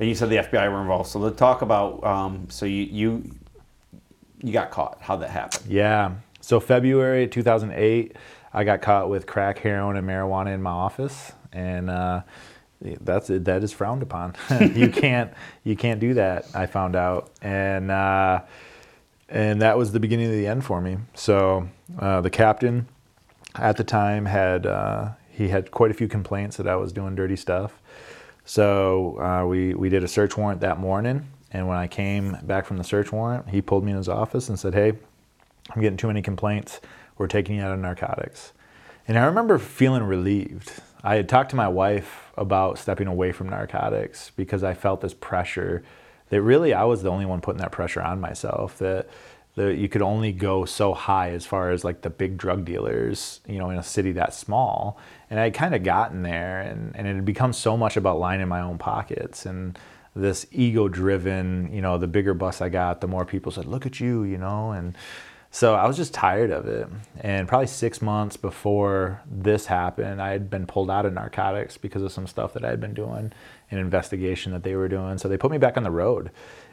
And 0.00 0.08
you 0.08 0.14
said 0.14 0.30
the 0.30 0.36
FBI 0.36 0.72
were 0.72 0.80
involved. 0.80 1.10
So 1.10 1.18
let's 1.18 1.36
talk 1.36 1.60
about. 1.60 2.02
Um, 2.02 2.46
so 2.48 2.64
you 2.64 2.84
you 2.84 3.30
you 4.42 4.50
got 4.50 4.70
caught. 4.70 4.98
How'd 5.02 5.20
that 5.20 5.28
happened? 5.28 5.70
Yeah. 5.70 6.14
So 6.40 6.58
February 6.58 7.28
2008, 7.28 8.16
I 8.54 8.64
got 8.64 8.80
caught 8.80 9.10
with 9.10 9.26
crack, 9.26 9.58
heroin, 9.58 9.96
and 9.96 10.08
marijuana 10.08 10.54
in 10.54 10.62
my 10.62 10.70
office, 10.70 11.32
and 11.52 11.90
uh, 11.90 12.22
that's 12.80 13.28
that 13.28 13.62
is 13.62 13.74
frowned 13.74 14.02
upon. 14.02 14.36
you 14.74 14.88
can't 14.88 15.34
you 15.64 15.76
can't 15.76 16.00
do 16.00 16.14
that. 16.14 16.46
I 16.54 16.64
found 16.64 16.96
out, 16.96 17.30
and 17.42 17.90
uh, 17.90 18.40
and 19.28 19.60
that 19.60 19.76
was 19.76 19.92
the 19.92 20.00
beginning 20.00 20.26
of 20.26 20.32
the 20.32 20.46
end 20.46 20.64
for 20.64 20.80
me. 20.80 20.96
So 21.12 21.68
uh, 21.98 22.22
the 22.22 22.30
captain 22.30 22.88
at 23.54 23.76
the 23.76 23.84
time 23.84 24.24
had 24.24 24.64
uh, 24.64 25.10
he 25.28 25.48
had 25.48 25.70
quite 25.70 25.90
a 25.90 25.94
few 25.94 26.08
complaints 26.08 26.56
that 26.56 26.66
I 26.66 26.76
was 26.76 26.90
doing 26.90 27.14
dirty 27.14 27.36
stuff. 27.36 27.79
So 28.50 29.16
uh, 29.20 29.46
we 29.46 29.74
we 29.74 29.90
did 29.90 30.02
a 30.02 30.08
search 30.08 30.36
warrant 30.36 30.62
that 30.62 30.80
morning, 30.80 31.28
and 31.52 31.68
when 31.68 31.76
I 31.76 31.86
came 31.86 32.36
back 32.42 32.66
from 32.66 32.78
the 32.78 32.82
search 32.82 33.12
warrant, 33.12 33.48
he 33.48 33.62
pulled 33.62 33.84
me 33.84 33.92
in 33.92 33.96
his 33.96 34.08
office 34.08 34.48
and 34.48 34.58
said, 34.58 34.74
"Hey, 34.74 34.94
I'm 35.70 35.80
getting 35.80 35.96
too 35.96 36.08
many 36.08 36.20
complaints. 36.20 36.80
We're 37.16 37.28
taking 37.28 37.58
you 37.58 37.62
out 37.62 37.70
of 37.70 37.78
narcotics." 37.78 38.52
And 39.06 39.16
I 39.16 39.26
remember 39.26 39.56
feeling 39.56 40.02
relieved. 40.02 40.72
I 41.04 41.14
had 41.14 41.28
talked 41.28 41.50
to 41.50 41.56
my 41.56 41.68
wife 41.68 42.32
about 42.36 42.76
stepping 42.76 43.06
away 43.06 43.30
from 43.30 43.48
narcotics 43.48 44.32
because 44.34 44.64
I 44.64 44.74
felt 44.74 45.00
this 45.00 45.14
pressure 45.14 45.84
that 46.30 46.42
really 46.42 46.74
I 46.74 46.82
was 46.82 47.04
the 47.04 47.08
only 47.08 47.26
one 47.26 47.40
putting 47.40 47.60
that 47.60 47.70
pressure 47.70 48.02
on 48.02 48.20
myself 48.20 48.78
that 48.78 49.08
that 49.56 49.76
you 49.76 49.88
could 49.88 50.02
only 50.02 50.32
go 50.32 50.64
so 50.64 50.94
high 50.94 51.30
as 51.30 51.44
far 51.44 51.70
as 51.70 51.84
like 51.84 52.02
the 52.02 52.10
big 52.10 52.38
drug 52.38 52.64
dealers, 52.64 53.40
you 53.46 53.58
know, 53.58 53.70
in 53.70 53.78
a 53.78 53.82
city 53.82 54.12
that 54.12 54.32
small. 54.32 54.98
And 55.28 55.40
I 55.40 55.50
kind 55.50 55.74
of 55.74 55.82
gotten 55.82 56.22
there 56.22 56.60
and, 56.60 56.94
and 56.96 57.06
it 57.06 57.14
had 57.14 57.24
become 57.24 57.52
so 57.52 57.76
much 57.76 57.96
about 57.96 58.18
lining 58.18 58.48
my 58.48 58.60
own 58.60 58.78
pockets 58.78 59.46
and 59.46 59.78
this 60.14 60.46
ego 60.50 60.88
driven, 60.88 61.72
you 61.72 61.80
know, 61.80 61.98
the 61.98 62.06
bigger 62.06 62.34
bus 62.34 62.60
I 62.60 62.68
got, 62.68 63.00
the 63.00 63.06
more 63.06 63.24
people 63.24 63.52
said, 63.52 63.66
look 63.66 63.86
at 63.86 64.00
you, 64.00 64.24
you 64.24 64.38
know, 64.38 64.72
and 64.72 64.96
so 65.52 65.74
I 65.74 65.86
was 65.86 65.96
just 65.96 66.14
tired 66.14 66.50
of 66.50 66.66
it. 66.66 66.88
And 67.20 67.48
probably 67.48 67.66
six 67.66 68.00
months 68.00 68.36
before 68.36 69.20
this 69.28 69.66
happened, 69.66 70.22
I 70.22 70.30
had 70.30 70.48
been 70.48 70.66
pulled 70.66 70.90
out 70.90 71.06
of 71.06 71.12
narcotics 71.12 71.76
because 71.76 72.02
of 72.02 72.12
some 72.12 72.26
stuff 72.26 72.52
that 72.54 72.64
I 72.64 72.70
had 72.70 72.80
been 72.80 72.94
doing, 72.94 73.32
an 73.70 73.78
investigation 73.78 74.52
that 74.52 74.62
they 74.62 74.76
were 74.76 74.88
doing. 74.88 75.18
So 75.18 75.28
they 75.28 75.36
put 75.36 75.50
me 75.50 75.58
back 75.58 75.76
on 75.76 75.82
the 75.82 75.90
road 75.90 76.30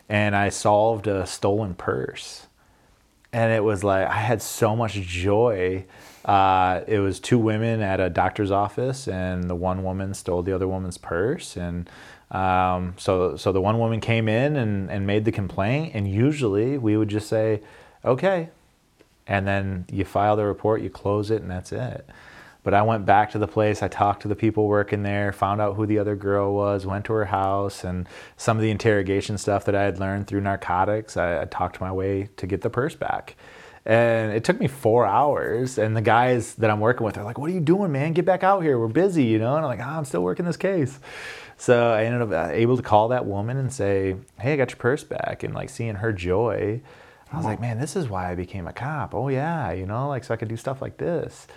and 0.10 0.36
I 0.36 0.50
solved 0.50 1.08
a 1.08 1.26
stolen 1.26 1.74
purse. 1.74 2.47
And 3.34 3.52
it 3.52 3.64
was 3.64 3.84
like, 3.84 4.08
I 4.08 4.20
had 4.20 4.42
so 4.42 4.76
much 4.76 4.94
joy. 4.94 5.86
Uh, 6.26 6.82
it 6.88 7.00
was 7.00 7.20
two 7.20 7.38
women 7.38 7.82
at 7.82 8.00
a 8.00 8.10
doctor's 8.10 8.52
office, 8.52 9.08
and 9.08 9.50
the 9.50 9.56
one 9.56 9.84
woman 9.84 10.14
stole 10.14 10.44
the 10.44 10.54
other 10.54 10.68
woman's 10.68 10.98
purse. 10.98 11.58
And 11.58 11.90
Um, 12.30 12.94
so, 12.98 13.38
so 13.38 13.54
the 13.54 13.62
one 13.62 13.80
woman 13.80 14.02
came 14.02 14.28
in 14.28 14.58
and, 14.58 14.92
and 14.92 15.08
made 15.08 15.24
the 15.24 15.32
complaint, 15.32 15.96
and 15.96 16.06
usually 16.06 16.78
we 16.78 16.98
would 16.98 17.08
just 17.08 17.30
say, 17.30 17.62
okay. 18.04 18.50
And 19.26 19.48
then 19.48 19.86
you 19.90 20.04
file 20.04 20.36
the 20.36 20.44
report, 20.44 20.82
you 20.82 20.90
close 20.90 21.32
it, 21.32 21.42
and 21.42 21.50
that's 21.50 21.72
it. 21.72 22.06
But 22.68 22.74
I 22.74 22.82
went 22.82 23.06
back 23.06 23.32
to 23.32 23.40
the 23.40 23.48
place, 23.48 23.82
I 23.82 23.88
talked 23.88 24.24
to 24.24 24.28
the 24.28 24.36
people 24.36 24.68
working 24.68 25.02
there, 25.02 25.32
found 25.32 25.62
out 25.62 25.78
who 25.78 25.86
the 25.86 26.00
other 26.00 26.18
girl 26.18 26.54
was, 26.54 26.86
went 26.86 27.06
to 27.06 27.14
her 27.14 27.24
house, 27.24 27.86
and 27.86 28.10
some 28.36 28.58
of 28.58 28.62
the 28.62 28.70
interrogation 28.70 29.38
stuff 29.38 29.64
that 29.64 29.74
I 29.74 29.84
had 29.84 30.02
learned 30.02 30.28
through 30.28 30.42
narcotics, 30.42 31.16
I, 31.16 31.44
I 31.44 31.46
talked 31.46 31.80
my 31.80 31.94
way 31.94 32.28
to 32.36 32.46
get 32.46 32.64
the 32.64 32.70
purse 32.70 32.94
back. 32.94 33.38
And 33.86 34.34
it 34.34 34.44
took 34.44 34.60
me 34.60 34.68
four 34.68 35.06
hours. 35.06 35.78
And 35.78 35.96
the 35.96 36.02
guys 36.02 36.56
that 36.56 36.70
I'm 36.70 36.82
working 36.82 37.06
with 37.06 37.18
are 37.18 37.24
like, 37.24 37.38
What 37.38 37.50
are 37.50 37.54
you 37.54 37.62
doing, 37.62 37.94
man? 37.94 38.12
Get 38.12 38.26
back 38.26 38.44
out 38.44 38.64
here. 38.64 38.78
We're 38.78 38.90
busy, 38.90 39.24
you 39.24 39.40
know? 39.40 39.56
And 39.56 39.66
I'm 39.66 39.72
like, 39.72 39.80
oh, 39.80 39.98
I'm 40.00 40.04
still 40.04 40.24
working 40.24 40.46
this 40.46 40.58
case. 40.58 41.00
So 41.56 41.94
I 41.94 42.04
ended 42.04 42.22
up 42.22 42.32
uh, 42.32 42.52
able 42.52 42.76
to 42.76 42.84
call 42.84 43.08
that 43.08 43.26
woman 43.26 43.56
and 43.56 43.72
say, 43.72 44.18
Hey, 44.42 44.52
I 44.52 44.56
got 44.58 44.72
your 44.72 44.78
purse 44.78 45.06
back. 45.06 45.44
And 45.44 45.54
like 45.54 45.70
seeing 45.70 45.96
her 45.96 46.12
joy, 46.12 46.82
I 47.32 47.38
was 47.38 47.46
like, 47.46 47.62
Man, 47.62 47.80
this 47.80 47.96
is 47.96 48.10
why 48.10 48.30
I 48.30 48.36
became 48.36 48.68
a 48.68 48.74
cop. 48.74 49.16
Oh, 49.16 49.30
yeah, 49.30 49.72
you 49.72 49.86
know, 49.86 50.10
like 50.10 50.26
so 50.26 50.34
I 50.34 50.38
could 50.38 50.50
do 50.50 50.58
stuff 50.58 50.82
like 50.82 50.98
this. 50.98 51.48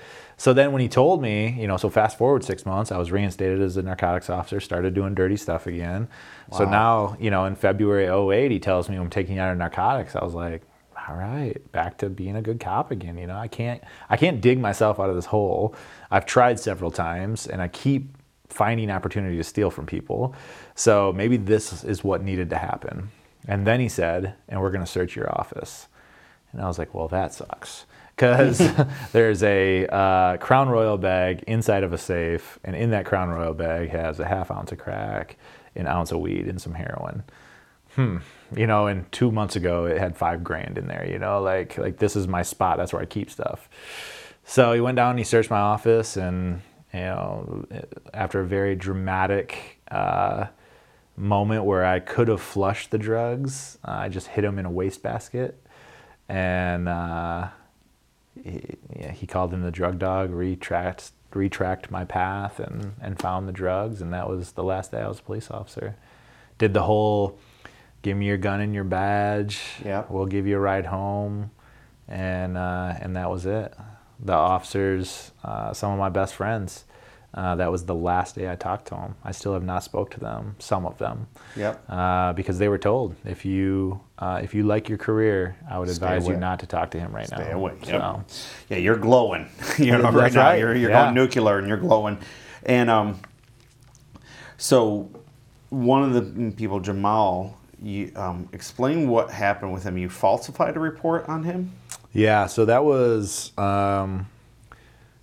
So 0.40 0.54
then 0.54 0.72
when 0.72 0.80
he 0.80 0.88
told 0.88 1.20
me, 1.20 1.54
you 1.60 1.66
know, 1.66 1.76
so 1.76 1.90
fast 1.90 2.16
forward 2.16 2.42
six 2.42 2.64
months, 2.64 2.90
I 2.90 2.96
was 2.96 3.12
reinstated 3.12 3.60
as 3.60 3.76
a 3.76 3.82
narcotics 3.82 4.30
officer, 4.30 4.58
started 4.58 4.94
doing 4.94 5.14
dirty 5.14 5.36
stuff 5.36 5.66
again. 5.66 6.08
Wow. 6.48 6.58
So 6.58 6.64
now, 6.64 7.16
you 7.20 7.30
know, 7.30 7.44
in 7.44 7.56
February 7.56 8.06
08, 8.06 8.50
he 8.50 8.58
tells 8.58 8.88
me 8.88 8.96
I'm 8.96 9.10
taking 9.10 9.38
out 9.38 9.52
of 9.52 9.58
narcotics. 9.58 10.16
I 10.16 10.24
was 10.24 10.32
like, 10.32 10.62
all 11.06 11.14
right, 11.14 11.58
back 11.72 11.98
to 11.98 12.08
being 12.08 12.36
a 12.36 12.40
good 12.40 12.58
cop 12.58 12.90
again. 12.90 13.18
You 13.18 13.26
know, 13.26 13.36
I 13.36 13.48
can't, 13.48 13.84
I 14.08 14.16
can't 14.16 14.40
dig 14.40 14.58
myself 14.58 14.98
out 14.98 15.10
of 15.10 15.14
this 15.14 15.26
hole. 15.26 15.74
I've 16.10 16.24
tried 16.24 16.58
several 16.58 16.90
times 16.90 17.46
and 17.46 17.60
I 17.60 17.68
keep 17.68 18.16
finding 18.48 18.90
opportunity 18.90 19.36
to 19.36 19.44
steal 19.44 19.70
from 19.70 19.84
people. 19.84 20.34
So 20.74 21.12
maybe 21.12 21.36
this 21.36 21.84
is 21.84 22.02
what 22.02 22.22
needed 22.22 22.48
to 22.48 22.56
happen. 22.56 23.10
And 23.46 23.66
then 23.66 23.78
he 23.78 23.90
said, 23.90 24.36
and 24.48 24.62
we're 24.62 24.70
going 24.70 24.86
to 24.86 24.90
search 24.90 25.16
your 25.16 25.30
office. 25.38 25.88
And 26.52 26.62
I 26.62 26.66
was 26.66 26.78
like, 26.78 26.94
well, 26.94 27.08
that 27.08 27.34
sucks 27.34 27.84
because 28.20 28.60
there's 29.12 29.42
a 29.42 29.86
uh, 29.86 30.36
Crown 30.36 30.68
Royal 30.68 30.98
bag 30.98 31.42
inside 31.46 31.82
of 31.82 31.94
a 31.94 31.98
safe, 31.98 32.58
and 32.62 32.76
in 32.76 32.90
that 32.90 33.06
Crown 33.06 33.30
Royal 33.30 33.54
bag 33.54 33.88
has 33.88 34.20
a 34.20 34.26
half 34.26 34.50
ounce 34.50 34.72
of 34.72 34.78
crack, 34.78 35.38
an 35.74 35.86
ounce 35.86 36.12
of 36.12 36.20
weed, 36.20 36.46
and 36.46 36.60
some 36.60 36.74
heroin. 36.74 37.22
Hmm. 37.94 38.18
You 38.54 38.66
know, 38.66 38.86
and 38.86 39.10
two 39.10 39.32
months 39.32 39.56
ago 39.56 39.86
it 39.86 39.98
had 39.98 40.16
five 40.16 40.44
grand 40.44 40.76
in 40.76 40.86
there. 40.86 41.06
You 41.08 41.18
know, 41.18 41.40
like 41.40 41.78
like 41.78 41.96
this 41.96 42.14
is 42.14 42.28
my 42.28 42.42
spot. 42.42 42.76
That's 42.76 42.92
where 42.92 43.02
I 43.02 43.06
keep 43.06 43.30
stuff. 43.30 43.68
So 44.44 44.72
he 44.72 44.80
went 44.80 44.96
down 44.96 45.10
and 45.10 45.18
he 45.18 45.24
searched 45.24 45.50
my 45.50 45.60
office, 45.60 46.16
and 46.16 46.60
you 46.92 47.00
know, 47.00 47.64
after 48.12 48.40
a 48.40 48.46
very 48.46 48.76
dramatic 48.76 49.80
uh, 49.90 50.46
moment 51.16 51.64
where 51.64 51.86
I 51.86 52.00
could 52.00 52.28
have 52.28 52.42
flushed 52.42 52.90
the 52.90 52.98
drugs, 52.98 53.78
uh, 53.82 53.92
I 53.92 54.08
just 54.08 54.26
hit 54.26 54.44
him 54.44 54.58
in 54.58 54.66
a 54.66 54.70
wastebasket, 54.70 55.58
and. 56.28 56.86
Uh, 56.86 57.48
he, 58.44 58.62
yeah, 58.98 59.12
he 59.12 59.26
called 59.26 59.52
in 59.52 59.62
the 59.62 59.70
drug 59.70 59.98
dog, 59.98 60.30
retracked 60.30 61.12
retracked 61.32 61.92
my 61.92 62.04
path 62.04 62.58
and, 62.58 62.94
and 63.00 63.16
found 63.20 63.46
the 63.46 63.52
drugs 63.52 64.02
and 64.02 64.12
that 64.12 64.28
was 64.28 64.52
the 64.52 64.64
last 64.64 64.90
day 64.90 64.98
I 65.00 65.06
was 65.06 65.20
a 65.20 65.22
police 65.22 65.48
officer. 65.48 65.94
Did 66.58 66.74
the 66.74 66.82
whole 66.82 67.38
give 68.02 68.16
me 68.16 68.26
your 68.26 68.36
gun 68.36 68.60
and 68.60 68.74
your 68.74 68.84
badge. 68.84 69.60
Yeah. 69.84 70.04
We'll 70.08 70.26
give 70.26 70.46
you 70.46 70.56
a 70.56 70.60
ride 70.60 70.86
home. 70.86 71.50
And 72.08 72.56
uh, 72.56 72.94
and 73.00 73.14
that 73.16 73.30
was 73.30 73.46
it. 73.46 73.72
The 74.18 74.32
officers, 74.32 75.30
uh, 75.44 75.72
some 75.72 75.92
of 75.92 75.98
my 75.98 76.08
best 76.08 76.34
friends, 76.34 76.84
uh, 77.32 77.54
that 77.56 77.70
was 77.70 77.84
the 77.84 77.94
last 77.94 78.34
day 78.34 78.50
I 78.50 78.56
talked 78.56 78.86
to 78.88 78.94
them. 78.94 79.14
I 79.24 79.30
still 79.30 79.52
have 79.54 79.62
not 79.62 79.84
spoke 79.84 80.10
to 80.12 80.20
them. 80.20 80.56
Some 80.58 80.84
of 80.84 80.98
them. 80.98 81.28
Yep. 81.56 81.84
Uh, 81.88 82.32
because 82.32 82.58
they 82.58 82.68
were 82.68 82.78
told 82.78 83.14
if 83.24 83.44
you 83.44 84.00
uh, 84.18 84.40
if 84.42 84.52
you 84.54 84.64
like 84.64 84.88
your 84.88 84.98
career, 84.98 85.56
I 85.70 85.78
would 85.78 85.88
Stay 85.88 85.94
advise 86.04 86.24
away. 86.26 86.34
you 86.34 86.40
not 86.40 86.58
to 86.60 86.66
talk 86.66 86.90
to 86.92 86.98
him 87.00 87.12
right 87.14 87.26
Stay 87.26 87.36
now. 87.36 87.42
Stay 87.44 87.52
away. 87.52 87.72
So. 87.84 88.24
Yeah, 88.68 88.78
you're 88.78 88.96
glowing. 88.96 89.48
you 89.78 89.92
know, 89.92 90.10
right 90.10 90.32
now 90.32 90.42
right. 90.42 90.58
you're 90.58 90.74
you're 90.74 90.90
Yeah. 90.90 91.04
going 91.04 91.14
nuclear 91.14 91.58
and 91.58 91.68
you're 91.68 91.76
glowing. 91.76 92.18
And 92.64 92.90
um, 92.90 93.20
so 94.56 95.08
one 95.70 96.02
of 96.02 96.12
the 96.14 96.50
people, 96.52 96.80
Jameel, 96.80 97.54
you 97.80 98.12
um, 98.16 98.48
explain 98.52 99.08
what 99.08 99.30
happened 99.30 99.72
with 99.72 99.84
him. 99.84 99.96
You 99.96 100.08
falsified 100.08 100.76
a 100.76 100.80
report 100.80 101.28
on 101.28 101.44
him. 101.44 101.72
Yeah, 102.12 102.46
so 102.46 102.64
that 102.64 102.84
was 102.84 103.56
um, 103.56 104.26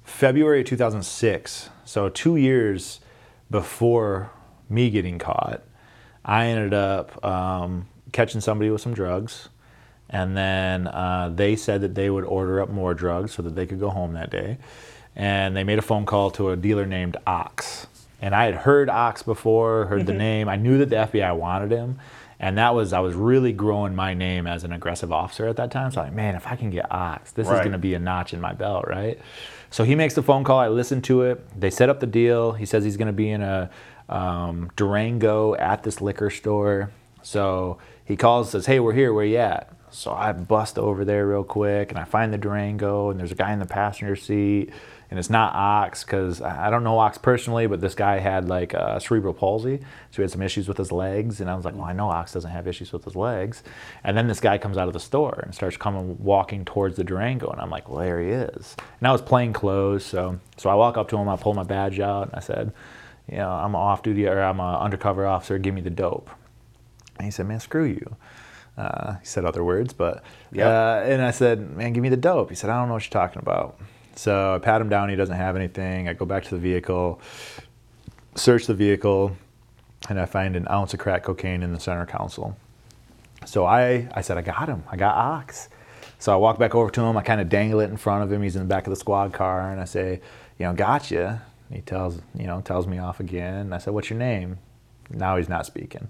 February 0.06 0.64
2006. 0.64 1.70
So 1.88 2.10
two 2.10 2.36
years 2.36 3.00
before 3.50 4.30
me 4.70 4.90
getting 4.90 5.20
caught, 5.20 5.62
I 6.26 6.48
ended 6.48 6.74
up 6.74 7.24
um, 7.24 7.88
catching 8.12 8.42
somebody 8.42 8.70
with 8.70 8.82
some 8.82 8.94
drugs, 8.94 9.48
and 10.10 10.36
then 10.36 10.88
uh, 10.88 11.32
they 11.34 11.56
said 11.56 11.80
that 11.80 11.96
they 11.96 12.10
would 12.10 12.26
order 12.26 12.60
up 12.60 12.68
more 12.68 12.94
drugs 12.94 13.32
so 13.32 13.42
that 13.42 13.56
they 13.56 13.66
could 13.66 13.80
go 13.80 13.90
home 13.90 14.12
that 14.16 14.30
day. 14.30 14.58
And 15.16 15.56
they 15.56 15.64
made 15.64 15.80
a 15.80 15.82
phone 15.82 16.06
call 16.06 16.30
to 16.32 16.50
a 16.50 16.58
dealer 16.58 16.86
named 16.86 17.16
Ox. 17.26 17.88
And 18.22 18.34
I 18.34 18.46
had 18.46 18.56
heard 18.56 18.90
Ox 18.90 19.22
before, 19.22 19.86
heard 19.86 20.06
the 20.06 20.14
name. 20.14 20.50
I 20.50 20.56
knew 20.56 20.80
that 20.80 20.90
the 20.90 20.96
FBI 20.96 21.36
wanted 21.36 21.72
him. 21.72 22.00
And 22.40 22.58
that 22.58 22.76
was, 22.76 22.94
I 22.94 23.00
was 23.00 23.16
really 23.16 23.52
growing 23.52 23.96
my 23.96 24.14
name 24.14 24.46
as 24.46 24.64
an 24.64 24.72
aggressive 24.72 25.12
officer 25.12 25.48
at 25.48 25.56
that 25.58 25.72
time. 25.72 25.92
So 25.92 26.02
I'm 26.02 26.08
like, 26.08 26.16
man, 26.16 26.36
if 26.36 26.46
I 26.48 26.56
can 26.56 26.70
get 26.70 26.92
Ox, 26.92 27.32
this 27.32 27.48
is 27.48 27.60
going 27.60 27.72
to 27.72 27.78
be 27.80 27.94
a 27.96 28.00
notch 28.00 28.34
in 28.34 28.42
my 28.42 28.54
belt, 28.54 28.86
right? 28.88 29.20
So 29.70 29.84
he 29.84 29.96
makes 29.96 30.14
the 30.14 30.24
phone 30.24 30.44
call. 30.44 30.60
I 30.60 30.68
listen 30.68 31.02
to 31.04 31.24
it. 31.24 31.60
They 31.60 31.70
set 31.70 31.90
up 31.90 32.00
the 32.00 32.08
deal. 32.08 32.52
He 32.54 32.66
says 32.66 32.84
he's 32.84 32.98
going 32.98 33.08
to 33.08 33.14
be 33.14 33.30
in 33.30 33.42
a 33.42 33.70
um, 34.08 34.70
Durango 34.76 35.56
at 35.56 35.84
this 35.84 36.00
liquor 36.00 36.30
store. 36.30 36.92
So 37.24 37.80
he 38.06 38.16
calls 38.16 38.48
and 38.48 38.64
says, 38.64 38.66
hey, 38.68 38.80
we're 38.80 38.94
here. 38.94 39.14
Where 39.14 39.26
you 39.26 39.38
at? 39.38 39.74
So 39.90 40.14
I 40.14 40.32
bust 40.32 40.78
over 40.78 41.06
there 41.06 41.26
real 41.28 41.44
quick 41.44 41.90
and 41.92 42.00
I 42.00 42.04
find 42.04 42.32
the 42.32 42.38
Durango 42.38 43.10
and 43.10 43.20
there's 43.20 43.32
a 43.32 43.36
guy 43.36 43.52
in 43.52 43.60
the 43.60 43.66
passenger 43.66 44.16
seat 44.16 44.72
and 45.10 45.18
it's 45.18 45.30
not 45.30 45.56
Ox 45.56 46.04
because 46.04 46.42
I 46.42 46.70
don't 46.70 46.84
know 46.84 47.00
Ox 47.00 47.18
personally, 47.18 47.66
but 47.68 47.80
this 47.80 47.96
guy 47.96 48.20
had 48.20 48.50
like 48.50 48.74
uh, 48.74 49.00
cerebral 49.00 49.34
palsy, 49.34 49.80
so 50.12 50.16
he 50.18 50.22
had 50.24 50.32
some 50.32 50.42
issues 50.42 50.68
with 50.68 50.78
his 50.78 50.92
legs. 50.92 51.40
And 51.40 51.50
I 51.50 51.56
was 51.56 51.64
like, 51.64 51.76
well, 51.76 51.86
I 51.86 51.94
know 51.94 52.10
Ox 52.10 52.34
doesn't 52.34 52.52
have 52.52 52.68
issues 52.68 52.92
with 52.92 53.06
his 53.06 53.16
legs. 53.16 53.64
And 54.04 54.18
then 54.18 54.28
this 54.28 54.40
guy 54.40 54.58
comes 54.58 54.78
out 54.78 54.88
of 54.88 54.94
the 54.94 55.00
store 55.00 55.40
and 55.44 55.56
starts 55.56 55.78
coming 55.78 56.18
walking 56.22 56.66
towards 56.66 56.98
the 56.98 57.04
Durango, 57.04 57.50
and 57.50 57.62
I'm 57.62 57.70
like, 57.70 57.88
well, 57.90 58.00
there 58.00 58.22
he 58.22 58.30
is. 58.30 58.76
And 59.00 59.08
I 59.08 59.12
was 59.12 59.22
plain 59.22 59.54
clothes, 59.54 60.06
so 60.06 60.40
so 60.58 60.70
I 60.70 60.76
walk 60.76 60.98
up 60.98 61.08
to 61.10 61.18
him, 61.18 61.30
I 61.30 61.36
pull 61.38 61.54
my 61.54 61.64
badge 61.64 62.00
out, 62.00 62.28
and 62.28 62.36
I 62.36 62.40
said, 62.40 62.74
you 63.30 63.38
know, 63.38 63.50
I'm 63.50 63.76
an 63.76 63.82
off 63.82 64.04
duty 64.04 64.26
or 64.28 64.40
I'm 64.42 64.60
an 64.60 64.76
undercover 64.76 65.26
officer. 65.26 65.58
Give 65.58 65.74
me 65.74 65.82
the 65.82 65.90
dope. 65.90 66.30
And 67.18 67.26
he 67.26 67.32
said, 67.32 67.48
man, 67.48 67.60
screw 67.60 67.86
you. 67.86 68.16
Uh, 68.78 69.16
he 69.20 69.26
said 69.26 69.44
other 69.44 69.64
words, 69.64 69.92
but 69.92 70.24
Yep. 70.52 70.68
uh, 70.68 71.10
and 71.12 71.22
I 71.22 71.32
said, 71.32 71.76
man, 71.76 71.94
give 71.94 72.04
me 72.04 72.10
the 72.10 72.16
dope. 72.18 72.50
He 72.50 72.56
said, 72.56 72.70
I 72.70 72.78
don't 72.80 72.88
know 72.90 72.94
what 72.94 73.04
you're 73.04 73.22
talking 73.22 73.42
about. 73.42 73.80
So 74.18 74.56
I 74.56 74.60
pat 74.60 74.82
him 74.82 74.90
down. 74.90 75.10
He 75.10 75.16
doesn't 75.16 75.36
have 75.36 75.56
anything. 75.56 76.10
I 76.10 76.14
go 76.14 76.26
back 76.26 76.44
to 76.46 76.50
the 76.50 76.60
vehicle, 76.60 77.22
search 78.36 78.66
the 78.66 78.74
vehicle, 78.74 79.38
and 80.10 80.20
I 80.20 80.26
find 80.26 80.56
an 80.56 80.68
ounce 80.70 80.94
of 80.94 81.00
crack 81.00 81.24
cocaine 81.24 81.62
in 81.62 81.72
the 81.72 81.80
center 81.80 82.06
console. 82.06 82.58
So 83.46 83.66
I, 83.66 84.10
I 84.14 84.22
said, 84.22 84.38
I 84.38 84.42
got 84.42 84.68
him. 84.68 84.84
I 84.90 84.98
got 84.98 85.16
Ox. 85.16 85.70
So 86.20 86.34
I 86.34 86.36
walk 86.36 86.58
back 86.58 86.74
over 86.74 86.90
to 86.90 87.02
him. 87.02 87.16
I 87.16 87.22
kind 87.22 87.40
of 87.40 87.48
dangle 87.48 87.80
it 87.80 87.92
in 87.92 87.98
front 87.98 88.24
of 88.24 88.32
him. 88.32 88.42
He's 88.42 88.56
in 88.56 88.64
the 88.64 88.68
back 88.68 88.88
of 88.88 88.90
the 88.90 88.96
squad 88.96 89.34
car, 89.34 89.72
and 89.72 89.80
I 89.80 89.86
say, 89.86 90.20
you 90.58 90.66
know, 90.66 90.74
gotcha. 90.74 91.44
He 91.72 91.82
tells, 91.82 92.20
you 92.34 92.48
know, 92.48 92.60
tells 92.62 92.88
me 92.88 92.98
off 92.98 93.20
again. 93.20 93.72
I 93.72 93.78
said, 93.78 93.94
what's 93.94 94.10
your 94.10 94.18
name? 94.18 94.58
Now 95.12 95.38
he's 95.38 95.50
not 95.50 95.68
speaking. 95.68 96.08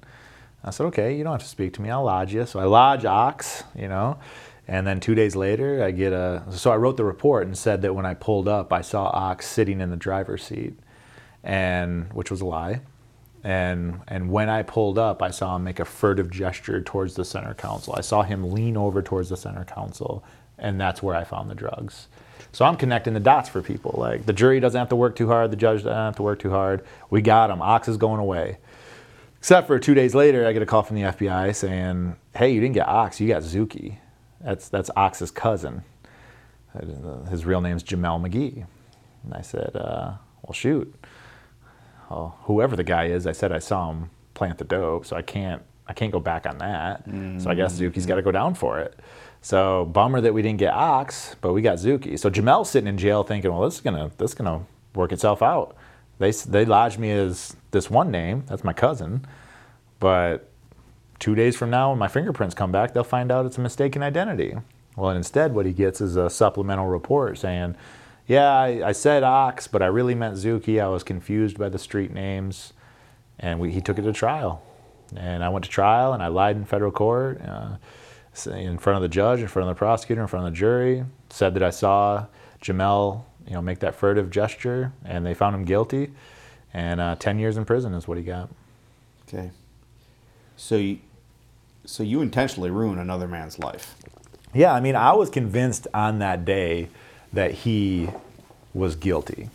I 0.63 0.69
said, 0.69 0.85
okay, 0.85 1.15
you 1.15 1.23
don't 1.23 1.33
have 1.33 1.41
to 1.41 1.47
speak 1.47 1.73
to 1.73 1.81
me. 1.81 1.89
I'll 1.89 2.03
lodge 2.03 2.33
you. 2.33 2.45
So 2.45 2.59
I 2.59 2.63
lodge 2.63 3.05
Ox, 3.05 3.63
you 3.75 3.87
know, 3.87 4.17
and 4.67 4.85
then 4.85 4.99
two 4.99 5.15
days 5.15 5.35
later, 5.35 5.83
I 5.83 5.91
get 5.91 6.11
a. 6.11 6.43
So 6.51 6.71
I 6.71 6.75
wrote 6.75 6.97
the 6.97 7.05
report 7.05 7.47
and 7.47 7.57
said 7.57 7.81
that 7.83 7.93
when 7.93 8.05
I 8.05 8.13
pulled 8.13 8.47
up, 8.49 8.73
I 8.73 8.81
saw 8.81 9.05
Ox 9.05 9.47
sitting 9.47 9.79
in 9.79 9.89
the 9.89 9.95
driver's 9.95 10.43
seat, 10.43 10.77
and 11.43 12.11
which 12.13 12.29
was 12.29 12.41
a 12.41 12.45
lie. 12.45 12.81
And 13.43 14.01
and 14.09 14.29
when 14.29 14.49
I 14.49 14.63
pulled 14.63 14.99
up, 14.99 15.21
I 15.21 15.31
saw 15.31 15.55
him 15.55 15.63
make 15.63 15.79
a 15.79 15.85
furtive 15.85 16.29
gesture 16.29 16.81
towards 16.81 17.15
the 17.15 17.23
center 17.23 17.53
console. 17.53 17.95
I 17.97 18.01
saw 18.01 18.23
him 18.23 18.51
lean 18.51 18.75
over 18.75 19.01
towards 19.01 19.29
the 19.29 19.37
center 19.37 19.63
console, 19.63 20.21
and 20.57 20.79
that's 20.81 21.01
where 21.01 21.15
I 21.15 21.23
found 21.23 21.49
the 21.49 21.55
drugs. 21.55 22.09
So 22.51 22.65
I'm 22.65 22.75
connecting 22.75 23.13
the 23.13 23.21
dots 23.21 23.47
for 23.47 23.61
people. 23.61 23.95
Like 23.97 24.25
the 24.25 24.33
jury 24.33 24.59
doesn't 24.59 24.77
have 24.77 24.89
to 24.89 24.97
work 24.97 25.15
too 25.15 25.27
hard, 25.27 25.51
the 25.51 25.55
judge 25.55 25.83
doesn't 25.83 25.93
have 25.93 26.17
to 26.17 26.23
work 26.23 26.39
too 26.39 26.49
hard. 26.49 26.83
We 27.09 27.21
got 27.21 27.49
him. 27.49 27.61
Ox 27.61 27.87
is 27.87 27.95
going 27.95 28.19
away. 28.19 28.57
Except 29.37 29.67
for 29.67 29.79
two 29.79 29.93
days 29.93 30.13
later, 30.13 30.45
I 30.45 30.51
get 30.51 30.61
a 30.61 30.65
call 30.65 30.83
from 30.83 30.97
the 30.97 31.03
FBI 31.03 31.53
saying, 31.55 32.17
"Hey, 32.35 32.51
you 32.51 32.59
didn't 32.59 32.73
get 32.73 32.89
Ox, 32.89 33.21
you 33.21 33.29
got 33.29 33.43
Zuki. 33.43 33.99
That's 34.41 34.69
that's 34.69 34.89
Ox's 34.95 35.31
cousin. 35.31 35.83
His 37.29 37.45
real 37.45 37.61
name's 37.61 37.83
Jameel 37.83 38.21
McGee." 38.21 38.65
And 39.23 39.33
I 39.33 39.41
said, 39.41 39.75
uh, 39.75 40.13
"Well, 40.43 40.53
shoot. 40.53 40.93
Well, 42.09 42.37
whoever 42.43 42.75
the 42.75 42.83
guy 42.83 43.05
is, 43.05 43.27
I 43.27 43.31
said 43.33 43.51
I 43.51 43.59
saw 43.59 43.89
him 43.91 44.09
plant 44.33 44.57
the 44.59 44.63
dope, 44.63 45.05
so 45.05 45.15
I 45.15 45.21
can't 45.21 45.61
I 45.87 45.93
can't 45.93 46.11
go 46.11 46.19
back 46.19 46.45
on 46.45 46.57
that. 46.59 47.03
So 47.41 47.49
I 47.49 47.55
guess 47.55 47.79
Zuki's 47.79 48.05
got 48.05 48.15
to 48.15 48.21
go 48.21 48.31
down 48.31 48.53
for 48.53 48.79
it. 48.79 48.99
So 49.41 49.85
bummer 49.85 50.19
that 50.21 50.33
we 50.33 50.41
didn't 50.41 50.59
get 50.59 50.73
Ox, 50.73 51.35
but 51.41 51.53
we 51.53 51.61
got 51.61 51.77
Zuki. 51.77 52.19
So 52.19 52.29
Jameel's 52.29 52.69
sitting 52.69 52.87
in 52.87 52.97
jail 52.97 53.23
thinking, 53.23 53.51
well, 53.51 53.61
this 53.61 53.75
is 53.75 53.81
gonna 53.81 54.11
this 54.17 54.31
is 54.31 54.35
gonna 54.35 54.61
work 54.95 55.11
itself 55.11 55.41
out. 55.41 55.75
They 56.19 56.31
they 56.31 56.65
lodged 56.65 56.99
me 56.99 57.11
as 57.11 57.55
this 57.71 57.89
one 57.89 58.11
name. 58.11 58.43
That's 58.47 58.63
my 58.63 58.73
cousin, 58.73 59.25
but 59.99 60.46
two 61.19 61.35
days 61.35 61.55
from 61.55 61.69
now, 61.69 61.89
when 61.89 61.99
my 61.99 62.07
fingerprints 62.07 62.55
come 62.55 62.71
back, 62.71 62.93
they'll 62.93 63.03
find 63.03 63.31
out 63.31 63.45
it's 63.45 63.57
a 63.57 63.61
mistaken 63.61 64.03
identity. 64.03 64.55
Well, 64.95 65.09
and 65.09 65.17
instead, 65.17 65.53
what 65.53 65.65
he 65.65 65.73
gets 65.73 66.01
is 66.01 66.15
a 66.15 66.29
supplemental 66.29 66.87
report 66.87 67.37
saying, 67.37 67.75
"Yeah, 68.25 68.49
I, 68.49 68.89
I 68.89 68.91
said 68.93 69.23
Ox, 69.23 69.67
but 69.67 69.81
I 69.81 69.85
really 69.85 70.15
meant 70.15 70.35
Zuki. 70.35 70.81
I 70.81 70.87
was 70.87 71.03
confused 71.03 71.57
by 71.59 71.69
the 71.69 71.79
street 71.79 72.11
names." 72.11 72.73
And 73.39 73.59
we, 73.59 73.71
he 73.71 73.81
took 73.81 73.99
it 73.99 74.01
to 74.01 74.13
trial, 74.13 74.63
and 75.15 75.43
I 75.43 75.49
went 75.49 75.65
to 75.65 75.69
trial, 75.69 76.13
and 76.13 76.23
I 76.23 76.27
lied 76.27 76.55
in 76.55 76.65
federal 76.65 76.91
court, 76.91 77.39
uh, 77.41 77.77
in 78.51 78.79
front 78.79 78.97
of 78.97 79.03
the 79.03 79.07
judge, 79.07 79.41
in 79.41 79.47
front 79.47 79.69
of 79.69 79.75
the 79.75 79.77
prosecutor, 79.77 80.21
in 80.21 80.27
front 80.27 80.47
of 80.47 80.53
the 80.53 80.57
jury. 80.57 81.05
Said 81.29 81.53
that 81.53 81.61
I 81.61 81.69
saw 81.69 82.25
Jameel, 82.63 83.23
you 83.45 83.53
know, 83.53 83.61
make 83.61 83.77
that 83.79 83.93
furtive 83.93 84.31
gesture, 84.31 84.91
and 85.05 85.23
they 85.23 85.35
found 85.35 85.55
him 85.55 85.65
guilty, 85.65 86.11
and 86.73 86.99
uh, 86.99 87.15
ten 87.15 87.37
years 87.37 87.57
in 87.57 87.65
prison 87.65 87.93
is 87.93 88.07
what 88.07 88.17
he 88.17 88.23
got. 88.23 88.49
Okay. 89.27 89.51
So 90.55 90.75
you, 90.77 90.97
so 91.87 92.03
you 92.03 92.21
intentionally 92.21 92.69
ruin 92.69 92.99
another 92.99 93.27
man's 93.27 93.57
life. 93.57 93.95
Yeah, 94.53 94.73
I 94.73 94.81
mean, 94.81 94.95
I 94.95 95.13
was 95.13 95.29
convinced 95.29 95.87
on 95.93 96.19
that 96.19 96.43
day 96.43 96.89
that 97.31 97.51
he 97.51 98.09
was 98.73 98.95
guilty, 98.95 99.49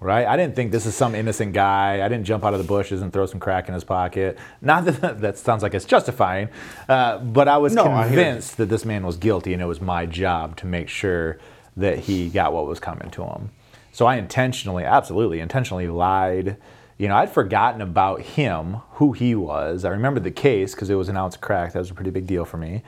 right? 0.00 0.26
I 0.26 0.36
didn't 0.36 0.56
think 0.56 0.72
this 0.72 0.86
is 0.86 0.94
some 0.94 1.14
innocent 1.14 1.52
guy. 1.52 2.04
I 2.04 2.08
didn't 2.08 2.24
jump 2.24 2.44
out 2.44 2.54
of 2.54 2.58
the 2.60 2.66
bushes 2.66 3.02
and 3.02 3.12
throw 3.12 3.26
some 3.26 3.40
crack 3.40 3.68
in 3.68 3.74
his 3.74 3.84
pocket. 3.84 4.38
Not 4.62 4.86
that 4.86 5.20
that 5.20 5.38
sounds 5.38 5.62
like 5.62 5.74
it's 5.74 5.84
justifying, 5.84 6.48
uh, 6.88 7.18
but 7.18 7.46
I 7.46 7.58
was 7.58 7.74
No, 7.74 7.84
I 7.84 8.06
convinced 8.06 8.56
that 8.56 8.66
this 8.66 8.86
man 8.86 9.04
was 9.04 9.18
guilty, 9.18 9.52
and 9.52 9.60
it 9.60 9.66
was 9.66 9.80
my 9.80 10.06
job 10.06 10.56
to 10.58 10.66
make 10.66 10.88
sure 10.88 11.38
that 11.76 11.98
he 12.00 12.30
got 12.30 12.54
what 12.54 12.66
was 12.66 12.80
coming 12.80 13.10
to 13.10 13.22
him. 13.22 13.50
So 13.92 14.06
I 14.06 14.16
intentionally, 14.16 14.84
absolutely, 14.84 15.40
intentionally 15.40 15.88
lied. 15.88 16.56
You 16.98 17.08
know, 17.08 17.16
I'd 17.16 17.30
forgotten 17.30 17.80
about 17.80 18.22
him, 18.22 18.74
who 18.92 19.12
he 19.12 19.34
was. 19.34 19.84
I 19.84 19.90
remembered 19.90 20.24
the 20.24 20.30
case 20.30 20.74
because 20.74 20.88
it 20.88 20.94
was 20.94 21.08
an 21.08 21.16
ounce 21.16 21.36
crack. 21.36 21.72
That 21.72 21.78
was 21.78 21.90
a 21.90 21.94
pretty 21.94 22.10
big 22.10 22.26
deal 22.26 22.44
for 22.44 22.56
me. 22.56 22.82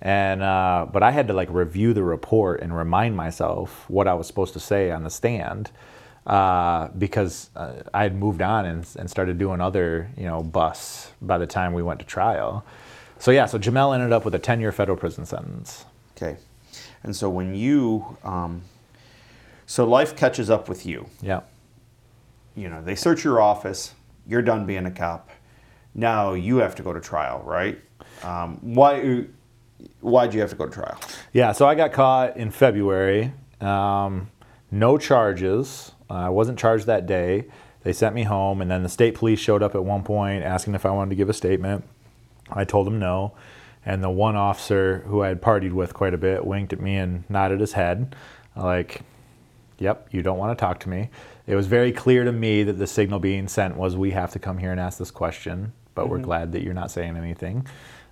And 0.00 0.42
uh, 0.42 0.86
but 0.90 1.02
I 1.02 1.10
had 1.10 1.28
to 1.28 1.34
like 1.34 1.48
review 1.50 1.92
the 1.92 2.02
report 2.02 2.60
and 2.60 2.74
remind 2.74 3.16
myself 3.16 3.84
what 3.88 4.08
I 4.08 4.14
was 4.14 4.26
supposed 4.26 4.54
to 4.54 4.60
say 4.60 4.90
on 4.90 5.04
the 5.04 5.10
stand 5.10 5.70
uh, 6.26 6.88
because 6.96 7.50
uh, 7.54 7.82
I 7.92 8.02
had 8.02 8.16
moved 8.16 8.40
on 8.40 8.64
and, 8.64 8.86
and 8.98 9.10
started 9.10 9.36
doing 9.36 9.60
other 9.60 10.10
you 10.16 10.24
know 10.24 10.42
busts 10.42 11.12
by 11.20 11.36
the 11.36 11.46
time 11.46 11.74
we 11.74 11.82
went 11.82 12.00
to 12.00 12.06
trial. 12.06 12.64
So 13.18 13.30
yeah, 13.30 13.44
so 13.44 13.58
Jameel 13.58 13.94
ended 13.94 14.12
up 14.12 14.24
with 14.24 14.34
a 14.34 14.38
10-year 14.38 14.72
federal 14.72 14.96
prison 14.96 15.26
sentence. 15.26 15.84
Okay. 16.16 16.38
And 17.02 17.14
so 17.14 17.28
when 17.28 17.54
you, 17.54 18.16
um, 18.24 18.62
so 19.66 19.86
life 19.86 20.16
catches 20.16 20.48
up 20.48 20.70
with 20.70 20.86
you. 20.86 21.06
Yeah. 21.20 21.40
You 22.60 22.68
know, 22.68 22.82
they 22.82 22.94
search 22.94 23.24
your 23.24 23.40
office. 23.40 23.94
You're 24.26 24.42
done 24.42 24.66
being 24.66 24.84
a 24.84 24.90
cop. 24.90 25.30
Now 25.94 26.34
you 26.34 26.58
have 26.58 26.74
to 26.76 26.82
go 26.82 26.92
to 26.92 27.00
trial, 27.00 27.42
right? 27.44 27.80
Um, 28.22 28.58
why? 28.60 29.24
Why'd 30.00 30.34
you 30.34 30.40
have 30.40 30.50
to 30.50 30.56
go 30.56 30.66
to 30.66 30.72
trial? 30.72 31.00
Yeah, 31.32 31.52
so 31.52 31.66
I 31.66 31.74
got 31.74 31.92
caught 31.92 32.36
in 32.36 32.50
February. 32.50 33.32
Um, 33.62 34.30
no 34.70 34.98
charges. 34.98 35.92
I 36.10 36.28
wasn't 36.28 36.58
charged 36.58 36.86
that 36.86 37.06
day. 37.06 37.46
They 37.82 37.94
sent 37.94 38.14
me 38.14 38.24
home, 38.24 38.60
and 38.60 38.70
then 38.70 38.82
the 38.82 38.90
state 38.90 39.14
police 39.14 39.38
showed 39.38 39.62
up 39.62 39.74
at 39.74 39.82
one 39.82 40.02
point 40.02 40.44
asking 40.44 40.74
if 40.74 40.84
I 40.84 40.90
wanted 40.90 41.10
to 41.10 41.16
give 41.16 41.30
a 41.30 41.34
statement. 41.34 41.84
I 42.50 42.64
told 42.64 42.86
them 42.86 42.98
no. 42.98 43.32
And 43.86 44.04
the 44.04 44.10
one 44.10 44.36
officer 44.36 45.02
who 45.06 45.22
I 45.22 45.28
had 45.28 45.40
partied 45.40 45.72
with 45.72 45.94
quite 45.94 46.12
a 46.12 46.18
bit 46.18 46.44
winked 46.44 46.74
at 46.74 46.80
me 46.80 46.96
and 46.96 47.24
nodded 47.30 47.60
his 47.60 47.72
head, 47.72 48.14
like, 48.54 49.00
yep, 49.78 50.08
you 50.10 50.22
don't 50.22 50.36
want 50.36 50.56
to 50.56 50.60
talk 50.60 50.80
to 50.80 50.90
me. 50.90 51.08
It 51.46 51.54
was 51.54 51.66
very 51.66 51.92
clear 51.92 52.24
to 52.24 52.32
me 52.32 52.62
that 52.64 52.74
the 52.74 52.86
signal 52.86 53.18
being 53.18 53.48
sent 53.48 53.76
was, 53.76 53.96
we 53.96 54.10
have 54.12 54.32
to 54.32 54.38
come 54.38 54.58
here 54.58 54.70
and 54.70 54.80
ask 54.80 54.98
this 54.98 55.10
question, 55.10 55.72
but 55.94 56.08
we're 56.08 56.18
glad 56.18 56.52
that 56.52 56.62
you're 56.62 56.74
not 56.74 56.90
saying 56.90 57.16
anything. 57.16 57.66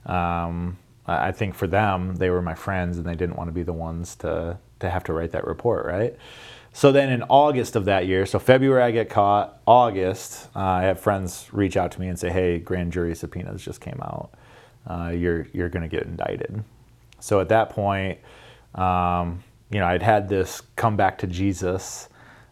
Um, 0.06 0.78
I 1.06 1.28
I 1.28 1.32
think 1.32 1.54
for 1.54 1.66
them, 1.66 2.16
they 2.16 2.30
were 2.30 2.42
my 2.42 2.54
friends 2.54 2.98
and 2.98 3.06
they 3.06 3.14
didn't 3.14 3.36
want 3.36 3.48
to 3.48 3.52
be 3.52 3.62
the 3.62 3.72
ones 3.72 4.16
to, 4.16 4.58
to 4.80 4.90
have 4.90 5.04
to 5.04 5.12
write 5.12 5.32
that 5.32 5.46
report, 5.46 5.86
right? 5.86 6.16
So 6.72 6.92
then 6.92 7.10
in 7.10 7.22
August 7.24 7.76
of 7.76 7.86
that 7.86 8.06
year, 8.06 8.26
so 8.26 8.38
February 8.38 8.82
I 8.82 8.90
get 8.90 9.08
caught, 9.08 9.60
August, 9.66 10.48
uh, 10.54 10.60
I 10.60 10.82
have 10.82 11.00
friends 11.00 11.48
reach 11.52 11.76
out 11.76 11.90
to 11.92 12.00
me 12.00 12.08
and 12.08 12.18
say, 12.18 12.30
hey, 12.30 12.58
grand 12.58 12.92
jury 12.92 13.14
subpoenas 13.14 13.64
just 13.64 13.80
came 13.80 13.98
out. 14.02 14.30
Uh, 14.86 15.08
you're 15.08 15.48
you're 15.52 15.68
going 15.68 15.82
to 15.82 15.88
get 15.88 16.04
indicted. 16.04 16.62
So 17.20 17.40
at 17.40 17.48
that 17.48 17.70
point, 17.70 18.18
um, 18.74 19.42
you 19.70 19.80
know, 19.80 19.86
I'd 19.86 20.02
had 20.02 20.28
this 20.28 20.62
come 20.76 20.96
back 20.96 21.18
to 21.18 21.26
Jesus 21.26 22.07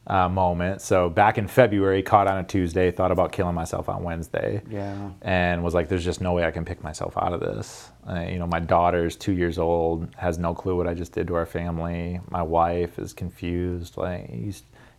uh, 0.06 0.28
moment. 0.28 0.80
So 0.82 1.08
back 1.10 1.36
in 1.38 1.48
February, 1.48 2.02
caught 2.02 2.28
on 2.28 2.38
a 2.38 2.44
Tuesday, 2.44 2.90
thought 2.90 3.10
about 3.10 3.32
killing 3.32 3.54
myself 3.54 3.88
on 3.88 4.02
Wednesday 4.04 4.62
Yeah. 4.70 5.10
and 5.22 5.64
was 5.64 5.74
like, 5.74 5.88
"There's 5.88 6.04
just 6.04 6.20
no 6.20 6.32
way 6.32 6.44
I 6.44 6.50
can 6.52 6.64
pick 6.64 6.82
myself 6.82 7.16
out 7.16 7.32
of 7.32 7.40
this." 7.40 7.90
Uh, 8.08 8.20
you 8.20 8.38
know, 8.38 8.46
my 8.46 8.60
daughter's 8.60 9.16
two 9.16 9.32
years 9.32 9.58
old, 9.58 10.08
has 10.16 10.38
no 10.38 10.54
clue 10.54 10.76
what 10.76 10.86
I 10.86 10.94
just 10.94 11.12
did 11.12 11.26
to 11.28 11.34
our 11.34 11.46
family. 11.46 12.20
My 12.30 12.42
wife 12.42 12.98
is 12.98 13.12
confused. 13.12 13.96
Like, 13.96 14.30
you, 14.32 14.52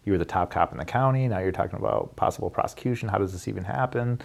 you 0.04 0.12
were 0.12 0.18
the 0.18 0.26
top 0.26 0.52
cop 0.52 0.72
in 0.74 0.78
the 0.78 0.86
county. 0.86 1.28
Now 1.28 1.40
you're 1.40 1.52
talking 1.54 1.80
about 1.80 2.16
possible 2.18 2.50
prosecution. 2.50 3.08
How 3.10 3.18
does 3.18 3.32
this 3.32 3.48
even 3.48 3.64
happen? 3.64 4.20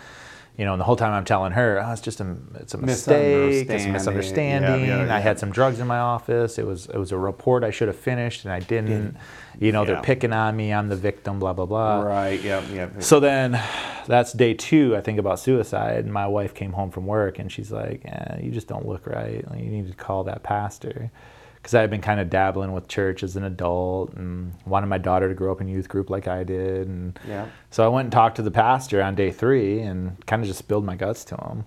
You 0.59 0.65
know, 0.67 0.73
and 0.73 0.81
the 0.81 0.85
whole 0.85 0.97
time 0.97 1.13
I'm 1.15 1.25
telling 1.25 1.53
her, 1.53 1.83
oh, 1.83 1.93
it's 1.93 2.03
just 2.03 2.21
a, 2.21 2.37
it's 2.57 2.75
a 2.75 2.79
mistake, 2.79 3.71
it's 3.71 3.85
a 3.87 3.89
Misunderstanding. 3.89 4.85
Yeah, 4.87 5.07
yeah, 5.07 5.15
I 5.17 5.19
had 5.19 5.39
some 5.39 5.51
drugs 5.51 5.81
in 5.81 5.87
my 5.87 5.99
office. 5.99 6.59
It 6.59 6.67
was, 6.67 6.87
it 6.87 6.99
was 6.99 7.11
a 7.11 7.17
report 7.17 7.65
I 7.65 7.71
should 7.71 7.89
have 7.89 7.97
finished, 7.97 8.45
and 8.45 8.53
I 8.53 8.61
didn't. 8.61 9.17
You 9.59 9.73
know, 9.73 9.83
Yeah. 9.83 9.87
they're 9.95 10.03
picking 10.03 10.33
on 10.33 10.57
me. 10.57 10.73
I'm 10.73 10.89
the 10.89 10.97
victim. 10.97 11.39
Blah 11.39 11.53
blah 11.53 11.67
blah. 11.67 12.01
right. 12.03 12.41
Yep. 12.43 12.65
Yep. 12.73 13.03
So 13.03 13.21
then 13.21 13.61
that's 14.07 14.33
day 14.33 14.55
two, 14.55 14.97
I 14.97 15.01
think 15.01 15.19
about 15.19 15.39
suicide. 15.39 16.05
And 16.05 16.13
my 16.13 16.27
wife 16.27 16.55
came 16.55 16.73
home 16.73 16.91
from 16.91 17.07
work 17.07 17.39
and 17.39 17.51
she's 17.53 17.71
like, 17.71 18.03
eh, 18.05 18.39
You 18.43 18.51
just 18.51 18.67
don't 18.69 18.87
look 18.87 19.07
right. 19.07 19.45
You 19.57 19.65
need 19.71 19.89
to 19.89 19.95
call 19.97 20.25
that 20.25 20.43
pastor. 20.43 21.11
Because 21.57 21.75
I 21.75 21.81
had 21.81 21.91
been 21.91 22.01
kind 22.01 22.19
of 22.19 22.29
dabbling 22.29 22.73
with 22.73 22.89
church 22.89 23.23
as 23.23 23.37
an 23.37 23.45
adult 23.45 24.15
and 24.15 24.53
wanted 24.67 24.89
my 24.89 24.99
daughter 24.99 25.29
to 25.29 25.35
grow 25.35 25.53
up 25.53 25.61
in 25.61 25.69
youth 25.69 25.89
group 25.89 26.11
like 26.11 26.27
I 26.27 26.43
did. 26.43 26.89
And 26.89 27.17
Yeah. 27.29 27.47
so 27.71 27.85
I 27.85 27.89
went 27.89 28.07
and 28.07 28.13
talked 28.13 28.35
to 28.37 28.43
the 28.43 28.51
pastor 28.51 29.01
on 29.01 29.15
day 29.15 29.31
three 29.31 29.79
and 29.81 30.17
kind 30.27 30.43
of 30.43 30.49
just 30.49 30.59
spilled 30.59 30.85
my 30.85 30.97
guts 30.97 31.25
to 31.27 31.37
him. 31.37 31.65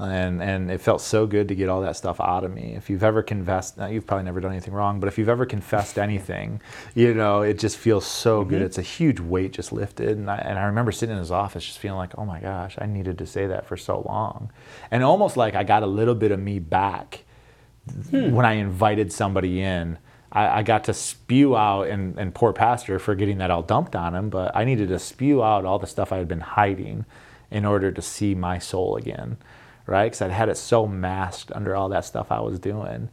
And, 0.00 0.42
and 0.42 0.70
it 0.70 0.80
felt 0.80 1.02
so 1.02 1.26
good 1.26 1.48
to 1.48 1.54
get 1.54 1.68
all 1.68 1.82
that 1.82 1.94
stuff 1.96 2.20
out 2.20 2.44
of 2.44 2.52
me. 2.52 2.74
If 2.74 2.88
you've 2.88 3.04
ever 3.04 3.22
confessed, 3.22 3.76
now, 3.76 3.86
you've 3.86 4.06
probably 4.06 4.24
never 4.24 4.40
done 4.40 4.52
anything 4.52 4.72
wrong, 4.72 4.98
but 4.98 5.08
if 5.08 5.18
you've 5.18 5.28
ever 5.28 5.44
confessed 5.44 5.98
anything, 5.98 6.60
you 6.94 7.12
know, 7.12 7.42
it 7.42 7.58
just 7.58 7.76
feels 7.76 8.06
so 8.06 8.44
good. 8.44 8.56
Mm-hmm. 8.56 8.66
It's 8.66 8.78
a 8.78 8.82
huge 8.82 9.20
weight 9.20 9.52
just 9.52 9.72
lifted. 9.72 10.16
And 10.16 10.30
I, 10.30 10.36
and 10.36 10.58
I 10.58 10.64
remember 10.64 10.90
sitting 10.90 11.14
in 11.14 11.18
his 11.18 11.30
office 11.30 11.66
just 11.66 11.78
feeling 11.78 11.98
like, 11.98 12.16
oh 12.16 12.24
my 12.24 12.40
gosh, 12.40 12.76
I 12.78 12.86
needed 12.86 13.18
to 13.18 13.26
say 13.26 13.46
that 13.46 13.66
for 13.66 13.76
so 13.76 14.02
long. 14.06 14.50
And 14.90 15.04
almost 15.04 15.36
like 15.36 15.54
I 15.54 15.64
got 15.64 15.82
a 15.82 15.86
little 15.86 16.14
bit 16.14 16.32
of 16.32 16.40
me 16.40 16.58
back 16.58 17.24
hmm. 18.10 18.30
when 18.32 18.46
I 18.46 18.54
invited 18.54 19.12
somebody 19.12 19.60
in. 19.60 19.98
I, 20.32 20.60
I 20.60 20.62
got 20.62 20.84
to 20.84 20.94
spew 20.94 21.56
out, 21.56 21.88
and, 21.88 22.18
and 22.18 22.34
poor 22.34 22.52
pastor 22.52 22.98
for 22.98 23.14
getting 23.14 23.38
that 23.38 23.50
all 23.50 23.62
dumped 23.62 23.96
on 23.96 24.14
him, 24.14 24.30
but 24.30 24.54
I 24.54 24.64
needed 24.64 24.88
to 24.88 24.98
spew 24.98 25.42
out 25.42 25.64
all 25.64 25.78
the 25.78 25.86
stuff 25.86 26.12
I 26.12 26.18
had 26.18 26.28
been 26.28 26.40
hiding 26.40 27.04
in 27.50 27.64
order 27.64 27.90
to 27.90 28.00
see 28.00 28.34
my 28.34 28.58
soul 28.58 28.96
again, 28.96 29.36
right? 29.86 30.04
Because 30.04 30.22
I'd 30.22 30.30
had 30.30 30.48
it 30.48 30.56
so 30.56 30.86
masked 30.86 31.52
under 31.52 31.74
all 31.76 31.88
that 31.90 32.04
stuff 32.04 32.30
I 32.32 32.40
was 32.40 32.58
doing. 32.58 33.08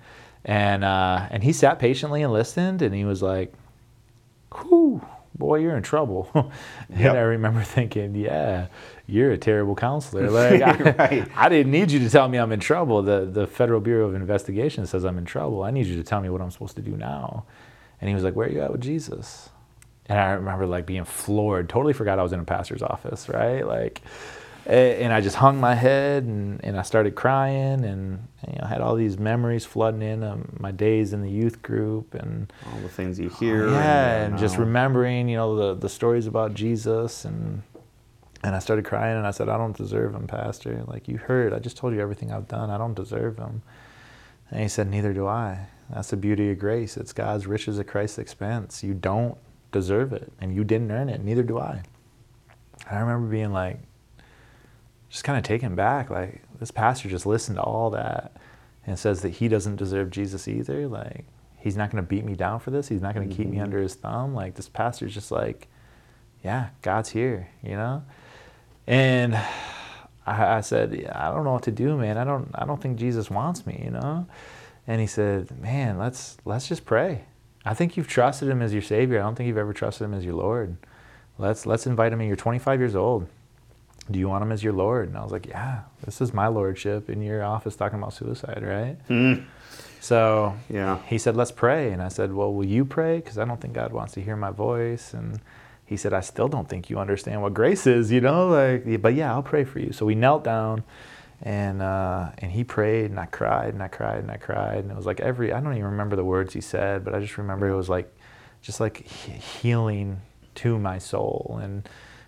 And, 0.45 0.83
uh, 0.83 1.27
and 1.29 1.43
he 1.43 1.51
sat 1.53 1.79
patiently 1.79 2.21
and 2.23 2.31
listened, 2.31 2.81
and 2.81 2.93
he 2.95 3.03
was 3.05 3.21
like, 3.21 3.53
whew, 4.55 5.01
boy, 5.35 5.59
you're 5.59 5.75
in 5.75 5.83
trouble. 5.83 6.29
and 6.33 6.99
Yep. 6.99 7.15
I 7.15 7.19
remember 7.19 7.61
thinking, 7.63 8.15
yeah, 8.15 8.67
you're 9.07 9.31
a 9.31 9.37
terrible 9.37 9.75
counselor. 9.75 10.29
Like, 10.31 10.61
I, 10.61 10.91
Right. 10.91 11.27
I 11.35 11.49
didn't 11.49 11.71
need 11.71 11.91
you 11.91 11.99
to 11.99 12.09
tell 12.09 12.27
me 12.29 12.37
I'm 12.37 12.51
in 12.51 12.59
trouble. 12.59 13.01
The, 13.01 13.25
the 13.25 13.47
Federal 13.47 13.81
Bureau 13.81 14.07
of 14.07 14.15
Investigation 14.15 14.85
says 14.87 15.03
I'm 15.03 15.17
in 15.17 15.25
trouble. 15.25 15.63
I 15.63 15.71
need 15.71 15.85
you 15.85 15.95
to 15.97 16.03
tell 16.03 16.21
me 16.21 16.29
what 16.29 16.41
I'm 16.41 16.51
supposed 16.51 16.75
to 16.77 16.81
do 16.81 16.95
now. 16.95 17.45
And 17.99 18.07
he 18.07 18.15
was 18.15 18.23
like, 18.23 18.35
where 18.35 18.47
are 18.47 18.51
you 18.51 18.61
at 18.61 18.71
with 18.71 18.81
Jesus? 18.81 19.49
And 20.07 20.17
I 20.17 20.31
remember 20.31 20.65
like 20.65 20.85
being 20.85 21.03
floored, 21.03 21.67
totally 21.67 21.93
forgot 21.93 22.19
I 22.19 22.23
was 22.23 22.31
in 22.31 22.39
a 22.39 22.45
pastor's 22.45 22.81
office, 22.81 23.27
right? 23.27 23.67
Like, 23.67 24.01
and 24.73 25.13
I 25.13 25.21
just 25.21 25.37
hung 25.37 25.59
my 25.59 25.75
head 25.75 26.23
and, 26.23 26.63
and 26.63 26.77
I 26.77 26.81
started 26.81 27.15
crying 27.15 27.85
and 27.85 28.27
you 28.47 28.53
know, 28.53 28.59
I 28.63 28.67
had 28.67 28.81
all 28.81 28.95
these 28.95 29.17
memories 29.17 29.65
flooding 29.65 30.01
in 30.01 30.23
um, 30.23 30.57
my 30.59 30.71
days 30.71 31.13
in 31.13 31.21
the 31.21 31.29
youth 31.29 31.61
group 31.61 32.13
and 32.13 32.51
All 32.71 32.79
the 32.81 32.89
things 32.89 33.19
you 33.19 33.29
hear. 33.29 33.69
yeah, 33.69 34.23
and, 34.23 34.33
and 34.33 34.39
just 34.39 34.57
remembering, 34.57 35.29
you 35.29 35.37
know, 35.37 35.55
the, 35.55 35.73
the 35.73 35.89
stories 35.89 36.27
about 36.27 36.53
Jesus 36.53 37.23
and 37.25 37.63
and 38.43 38.55
I 38.55 38.59
started 38.59 38.85
crying 38.85 39.17
and 39.17 39.25
I 39.25 39.31
said, 39.31 39.49
I 39.49 39.57
don't 39.57 39.75
deserve 39.75 40.13
him, 40.13 40.27
Pastor. 40.27 40.83
Like 40.85 41.07
you 41.07 41.17
heard, 41.17 41.53
I 41.53 41.59
just 41.59 41.75
told 41.75 41.93
you 41.93 41.99
everything 41.99 42.31
I've 42.31 42.47
done. 42.47 42.69
I 42.69 42.77
don't 42.77 42.93
deserve 42.93 43.37
him. 43.37 43.63
And 44.51 44.61
he 44.61 44.67
said, 44.67 44.89
Neither 44.89 45.11
do 45.13 45.27
I. 45.27 45.67
That's 45.89 46.09
the 46.09 46.17
beauty 46.17 46.51
of 46.51 46.59
grace. 46.59 46.97
It's 46.97 47.13
God's 47.13 47.47
riches 47.47 47.79
at 47.79 47.87
Christ's 47.87 48.19
expense. 48.19 48.83
You 48.83 48.93
don't 48.93 49.37
deserve 49.71 50.13
it, 50.13 50.31
and 50.39 50.53
you 50.53 50.63
didn't 50.63 50.91
earn 50.91 51.09
it. 51.09 51.23
Neither 51.23 51.43
do 51.43 51.59
I. 51.59 51.81
And 52.87 52.97
I 52.97 52.99
remember 52.99 53.27
being 53.27 53.51
like, 53.53 53.79
just 55.09 55.23
kind 55.23 55.37
of 55.37 55.43
taken 55.43 55.75
back. 55.75 56.09
Like 56.09 56.41
this 56.59 56.71
pastor 56.71 57.09
just 57.09 57.25
listened 57.25 57.57
to 57.57 57.63
all 57.63 57.89
that 57.91 58.37
and 58.85 58.97
says 58.97 59.21
that 59.21 59.29
he 59.29 59.47
doesn't 59.47 59.75
deserve 59.75 60.09
Jesus 60.11 60.47
either. 60.47 60.87
Like 60.87 61.25
he's 61.57 61.77
not 61.77 61.91
going 61.91 62.03
to 62.03 62.07
beat 62.07 62.25
me 62.25 62.35
down 62.35 62.59
for 62.59 62.71
this. 62.71 62.87
He's 62.87 63.01
not 63.01 63.15
going 63.15 63.29
to 63.29 63.35
keep 63.35 63.47
me 63.47 63.55
mm-hmm. 63.55 63.63
under 63.63 63.79
his 63.79 63.95
thumb. 63.95 64.33
Like 64.33 64.55
this 64.55 64.69
pastor's 64.69 65.13
just 65.13 65.31
like 65.31 65.67
yeah, 66.43 66.69
God's 66.81 67.09
here, 67.09 67.49
you 67.63 67.75
know? 67.75 68.03
And 68.85 69.35
I, 70.25 70.57
I 70.57 70.61
said, 70.61 70.93
yeah, 70.93 71.11
I 71.15 71.33
don't 71.33 71.43
know 71.43 71.53
what 71.53 71.63
to 71.63 71.71
do, 71.71 71.97
man. 71.97 72.17
I 72.17 72.23
don't, 72.23 72.49
I 72.55 72.65
don't 72.65 72.81
think 72.81 72.97
Jesus 72.97 73.29
wants 73.29 73.65
me, 73.65 73.81
you 73.83 73.91
know? 73.91 74.27
And 74.85 75.01
he 75.01 75.07
said, 75.07 75.59
man, 75.59 75.97
let's, 75.97 76.37
let's 76.45 76.67
just 76.67 76.85
pray. 76.85 77.25
I 77.65 77.73
think 77.73 77.97
you've 77.97 78.07
trusted 78.07 78.47
him 78.47 78.61
as 78.61 78.71
your 78.71 78.81
savior. 78.81 79.19
I 79.19 79.23
don't 79.23 79.35
think 79.35 79.47
you've 79.47 79.57
ever 79.57 79.73
trusted 79.73 80.05
him 80.05 80.13
as 80.13 80.23
your 80.23 80.35
Lord. 80.35 80.77
Let's, 81.37 81.65
let's 81.65 81.85
invite 81.85 82.13
him 82.13 82.21
in. 82.21 82.27
You're 82.27 82.37
25 82.37 82.79
years 82.79 82.95
old. 82.95 83.27
Do 84.09 84.19
you 84.19 84.29
want 84.29 84.41
him 84.43 84.51
as 84.51 84.63
your 84.63 84.73
Lord? 84.73 85.09
And 85.09 85.17
I 85.17 85.23
was 85.23 85.31
like, 85.31 85.47
yeah, 85.47 85.81
this 86.05 86.21
is 86.21 86.33
my 86.33 86.47
Lordship 86.47 87.09
in 87.09 87.21
your 87.21 87.43
office 87.43 87.75
talking 87.75 87.99
about 87.99 88.13
suicide, 88.13 88.63
right? 88.63 88.97
Mm. 89.09 89.45
So 89.99 90.55
Yeah. 90.69 90.99
he 91.07 91.17
said, 91.17 91.35
let's 91.35 91.51
pray. 91.51 91.91
And 91.91 92.01
I 92.01 92.07
said, 92.07 92.33
well, 92.33 92.53
will 92.53 92.65
you 92.65 92.85
pray? 92.85 93.17
Because 93.17 93.37
I 93.37 93.45
don't 93.45 93.59
think 93.59 93.73
God 93.73 93.91
wants 93.91 94.13
to 94.13 94.21
hear 94.21 94.35
my 94.37 94.51
voice. 94.51 95.13
And 95.13 95.41
he 95.85 95.97
said, 95.97 96.13
I 96.13 96.21
still 96.21 96.47
don't 96.47 96.69
think 96.69 96.89
you 96.89 96.99
understand 96.99 97.41
what 97.41 97.53
grace 97.53 97.85
is, 97.87 98.11
you 98.11 98.21
know? 98.21 98.47
Like, 98.47 99.01
but 99.01 99.13
yeah, 99.13 99.33
I'll 99.33 99.43
pray 99.43 99.63
for 99.65 99.79
you. 99.79 99.91
So 99.91 100.05
we 100.05 100.15
knelt 100.15 100.43
down 100.43 100.83
and, 101.41 101.81
uh, 101.81 102.29
and 102.37 102.51
he 102.51 102.63
prayed 102.63 103.09
and 103.11 103.19
I 103.19 103.25
cried 103.25 103.73
and 103.73 103.83
I 103.83 103.87
cried 103.89 104.19
and 104.19 104.31
I 104.31 104.37
cried. 104.37 104.79
And 104.79 104.91
it 104.91 104.95
was 104.97 105.05
like 105.05 105.19
every, 105.19 105.51
I 105.51 105.59
don't 105.59 105.73
even 105.73 105.85
remember 105.85 106.15
the 106.15 106.23
words 106.25 106.53
he 106.53 106.61
said, 106.61 107.03
but 107.03 107.13
I 107.13 107.19
just 107.19 107.37
remember 107.37 107.67
it 107.67 107.75
was 107.75 107.89
like, 107.89 108.13
just 108.61 108.79
like 108.79 109.05
healing 109.05 110.21
to 110.55 110.77
my 110.79 110.97
soul. 110.97 111.59
And, 111.61 111.87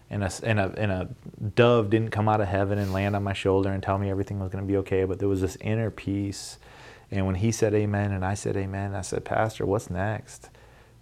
and 0.10 0.24
a, 0.24 0.32
and, 0.43 0.60
a, 0.60 0.74
and 0.78 0.91
a 0.91 1.10
dove 1.55 1.89
didn't 1.89 2.10
come 2.10 2.28
out 2.28 2.41
of 2.41 2.47
heaven 2.47 2.80
and 2.80 2.91
land 2.91 3.16
on 3.16 3.24
my 3.24 3.34
shoulder 3.34 3.70
and 3.70 3.82
tell 3.84 3.97
me 3.97 4.10
everything 4.10 4.39
was 4.39 4.49
going 4.49 4.64
to 4.64 4.68
be 4.68 4.78
okay, 4.78 5.03
but 5.03 5.20
there 5.20 5.30
was 5.30 5.41
this 5.41 5.57
inner 5.62 5.91
peace. 5.91 6.57
And 7.12 7.26
when 7.26 7.36
he 7.36 7.51
said 7.51 7.74
amen 7.74 8.12
and 8.12 8.26
I 8.26 8.34
said 8.34 8.57
amen, 8.57 8.95
I 8.95 9.01
said, 9.01 9.26
Pastor, 9.26 9.66
what's 9.66 9.89
next? 9.89 10.49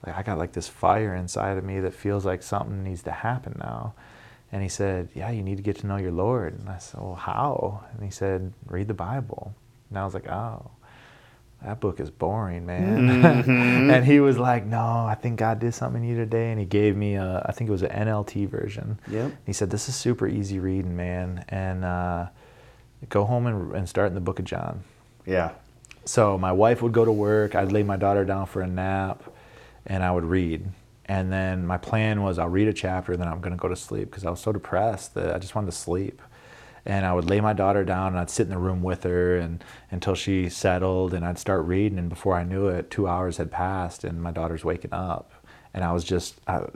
Like 0.06 0.18
I 0.18 0.24
got 0.24 0.38
like 0.38 0.54
this 0.54 0.68
fire 0.68 1.16
inside 1.16 1.58
of 1.58 1.64
me 1.64 1.80
that 1.80 1.94
feels 1.94 2.26
like 2.26 2.44
something 2.44 2.84
needs 2.84 3.04
to 3.04 3.12
happen 3.12 3.58
now. 3.60 3.94
And 4.52 4.62
he 4.62 4.70
said, 4.70 5.10
Yeah, 5.14 5.32
you 5.32 5.44
need 5.44 5.58
to 5.58 5.64
get 5.64 5.78
to 5.80 5.88
know 5.88 5.98
your 5.98 6.12
Lord. 6.12 6.58
And 6.60 6.70
I 6.70 6.78
said, 6.78 7.02
Well, 7.02 7.16
how? 7.16 7.84
And 7.94 8.04
he 8.04 8.12
said, 8.12 8.54
Read 8.68 8.88
the 8.88 8.94
Bible. 8.94 9.54
And 9.90 10.00
I 10.00 10.06
was 10.06 10.14
like, 10.14 10.28
Oh, 10.28 10.72
that 11.64 11.80
book 11.80 12.00
is 12.00 12.10
boring, 12.12 12.66
man. 12.66 13.10
and 13.92 14.06
he 14.06 14.20
was 14.20 14.38
like, 14.38 14.66
No, 14.66 15.06
I 15.08 15.16
think 15.20 15.40
God 15.40 15.60
did 15.60 15.74
something 15.74 16.04
in 16.04 16.10
you 16.10 16.16
today. 16.16 16.52
And 16.52 16.60
he 16.60 16.66
gave 16.66 16.96
me, 16.96 17.16
a, 17.16 17.44
I 17.46 17.52
think 17.52 17.70
it 17.70 17.72
was 17.72 17.84
an 17.84 17.90
NLT 17.90 18.48
version. 18.48 19.00
Yep. 19.10 19.32
He 19.46 19.54
said, 19.54 19.70
This 19.70 19.90
is 19.90 19.96
super 19.96 20.28
easy 20.28 20.60
reading, 20.60 20.96
man. 20.96 21.46
And 21.50 21.84
uh, 21.84 22.28
go 23.10 23.26
home 23.26 23.48
and, 23.48 23.76
and 23.76 23.90
start 23.90 24.08
in 24.10 24.14
the 24.14 24.22
book 24.22 24.40
of 24.40 24.46
John. 24.46 24.84
Yeah. 25.26 25.52
So 26.06 26.38
my 26.38 26.52
wife 26.52 26.82
would 26.82 26.94
go 26.94 27.04
to 27.04 27.12
work, 27.12 27.56
I'd 27.56 27.72
lay 27.72 27.84
my 27.84 27.98
daughter 27.98 28.24
down 28.24 28.46
for 28.46 28.62
a 28.62 28.68
nap, 28.68 29.24
and 29.86 30.04
I 30.04 30.12
would 30.12 30.24
read. 30.24 30.66
And 31.06 31.32
then 31.32 31.66
my 31.66 31.78
plan 31.78 32.22
was 32.22 32.38
I'll 32.38 32.50
read 32.50 32.68
a 32.68 32.74
chapter, 32.74 33.18
then 33.18 33.28
I'm 33.28 33.42
going 33.42 33.52
to 33.52 33.58
go 33.58 33.68
to 33.68 33.76
sleep 33.76 34.10
because 34.10 34.26
I 34.26 34.30
was 34.30 34.40
so 34.40 34.52
depressed 34.52 35.16
that 35.16 35.36
I 35.36 35.40
just 35.40 35.56
wanted 35.56 35.72
to 35.72 35.78
sleep. 35.78 36.22
And 36.88 37.06
I 37.06 37.14
would 37.14 37.30
lay 37.30 37.42
my 37.42 37.52
daughter 37.52 37.84
down 37.84 38.08
and 38.14 38.18
I'd 38.20 38.30
sit 38.30 38.44
in 38.44 38.50
the 38.50 38.58
room 38.58 38.82
with 38.82 39.04
her 39.04 39.36
and 39.38 39.62
until 39.92 40.16
she 40.16 40.48
settled 40.48 41.14
and 41.14 41.26
I'd 41.26 41.38
start 41.38 41.66
reading. 41.66 42.00
And 42.00 42.08
before 42.08 42.36
I 42.36 42.44
knew 42.44 42.68
it 42.70 42.90
2 42.90 43.08
hours 43.08 43.38
had 43.38 43.52
passed 43.52 44.06
and 44.06 44.24
my 44.24 44.32
daughter's 44.32 44.64
waking 44.64 44.94
up. 44.94 45.34
And 45.74 45.84
I 45.84 45.92
was 45.92 46.06
just 46.06 46.40
uh, 46.48 46.68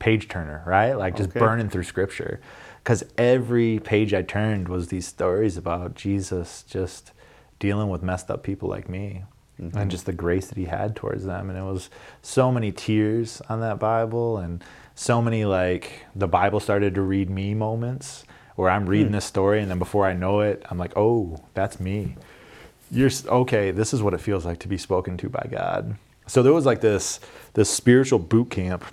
page 0.00 0.26
turner, 0.28 0.64
right? 0.66 0.92
Like 0.94 1.16
just 1.16 1.30
Okay. 1.30 1.38
burning 1.38 1.68
through 1.70 1.84
scripture. 1.84 2.40
Cuz 2.82 3.04
every 3.16 3.78
page 3.78 4.12
I 4.12 4.22
turned 4.22 4.68
was 4.68 4.88
these 4.88 5.06
stories 5.06 5.56
about 5.56 5.94
Jesus 5.94 6.64
just 6.64 7.12
dealing 7.60 7.88
with 7.90 8.02
messed 8.02 8.30
up 8.30 8.42
people 8.42 8.68
like 8.68 8.88
me 8.88 9.22
and 9.58 9.90
just 9.90 10.06
the 10.06 10.12
grace 10.12 10.48
that 10.48 10.58
he 10.58 10.64
had 10.66 10.94
towards 10.96 11.24
them. 11.24 11.48
And 11.48 11.58
it 11.58 11.62
was 11.62 11.90
so 12.22 12.50
many 12.52 12.72
tears 12.72 13.40
on 13.48 13.60
that 13.60 13.78
bible 13.78 14.36
and 14.38 14.62
so 14.96 15.22
many 15.22 15.44
like 15.44 16.04
the 16.14 16.28
bible 16.28 16.58
started 16.60 16.94
to 16.96 17.02
read 17.02 17.30
me 17.30 17.54
moments 17.54 18.24
where 18.58 18.70
i'm 18.70 18.86
reading 18.86 19.12
this 19.12 19.24
story 19.24 19.60
and 19.60 19.70
then 19.70 19.78
before 19.78 20.06
i 20.06 20.12
know 20.12 20.40
it 20.40 20.64
i'm 20.70 20.78
like 20.78 20.92
oh 20.96 21.42
that's 21.54 21.78
me 21.80 22.16
you're 22.90 23.10
okay 23.26 23.70
this 23.70 23.94
is 23.94 24.02
what 24.02 24.14
it 24.14 24.20
feels 24.20 24.44
like 24.44 24.58
to 24.58 24.68
be 24.68 24.78
spoken 24.78 25.16
to 25.16 25.28
by 25.28 25.46
god 25.50 25.96
so 26.26 26.42
there 26.42 26.52
was 26.52 26.66
like 26.66 26.80
this 26.80 27.20
this 27.54 27.70
spiritual 27.70 28.18
boot 28.18 28.50
camp 28.50 28.84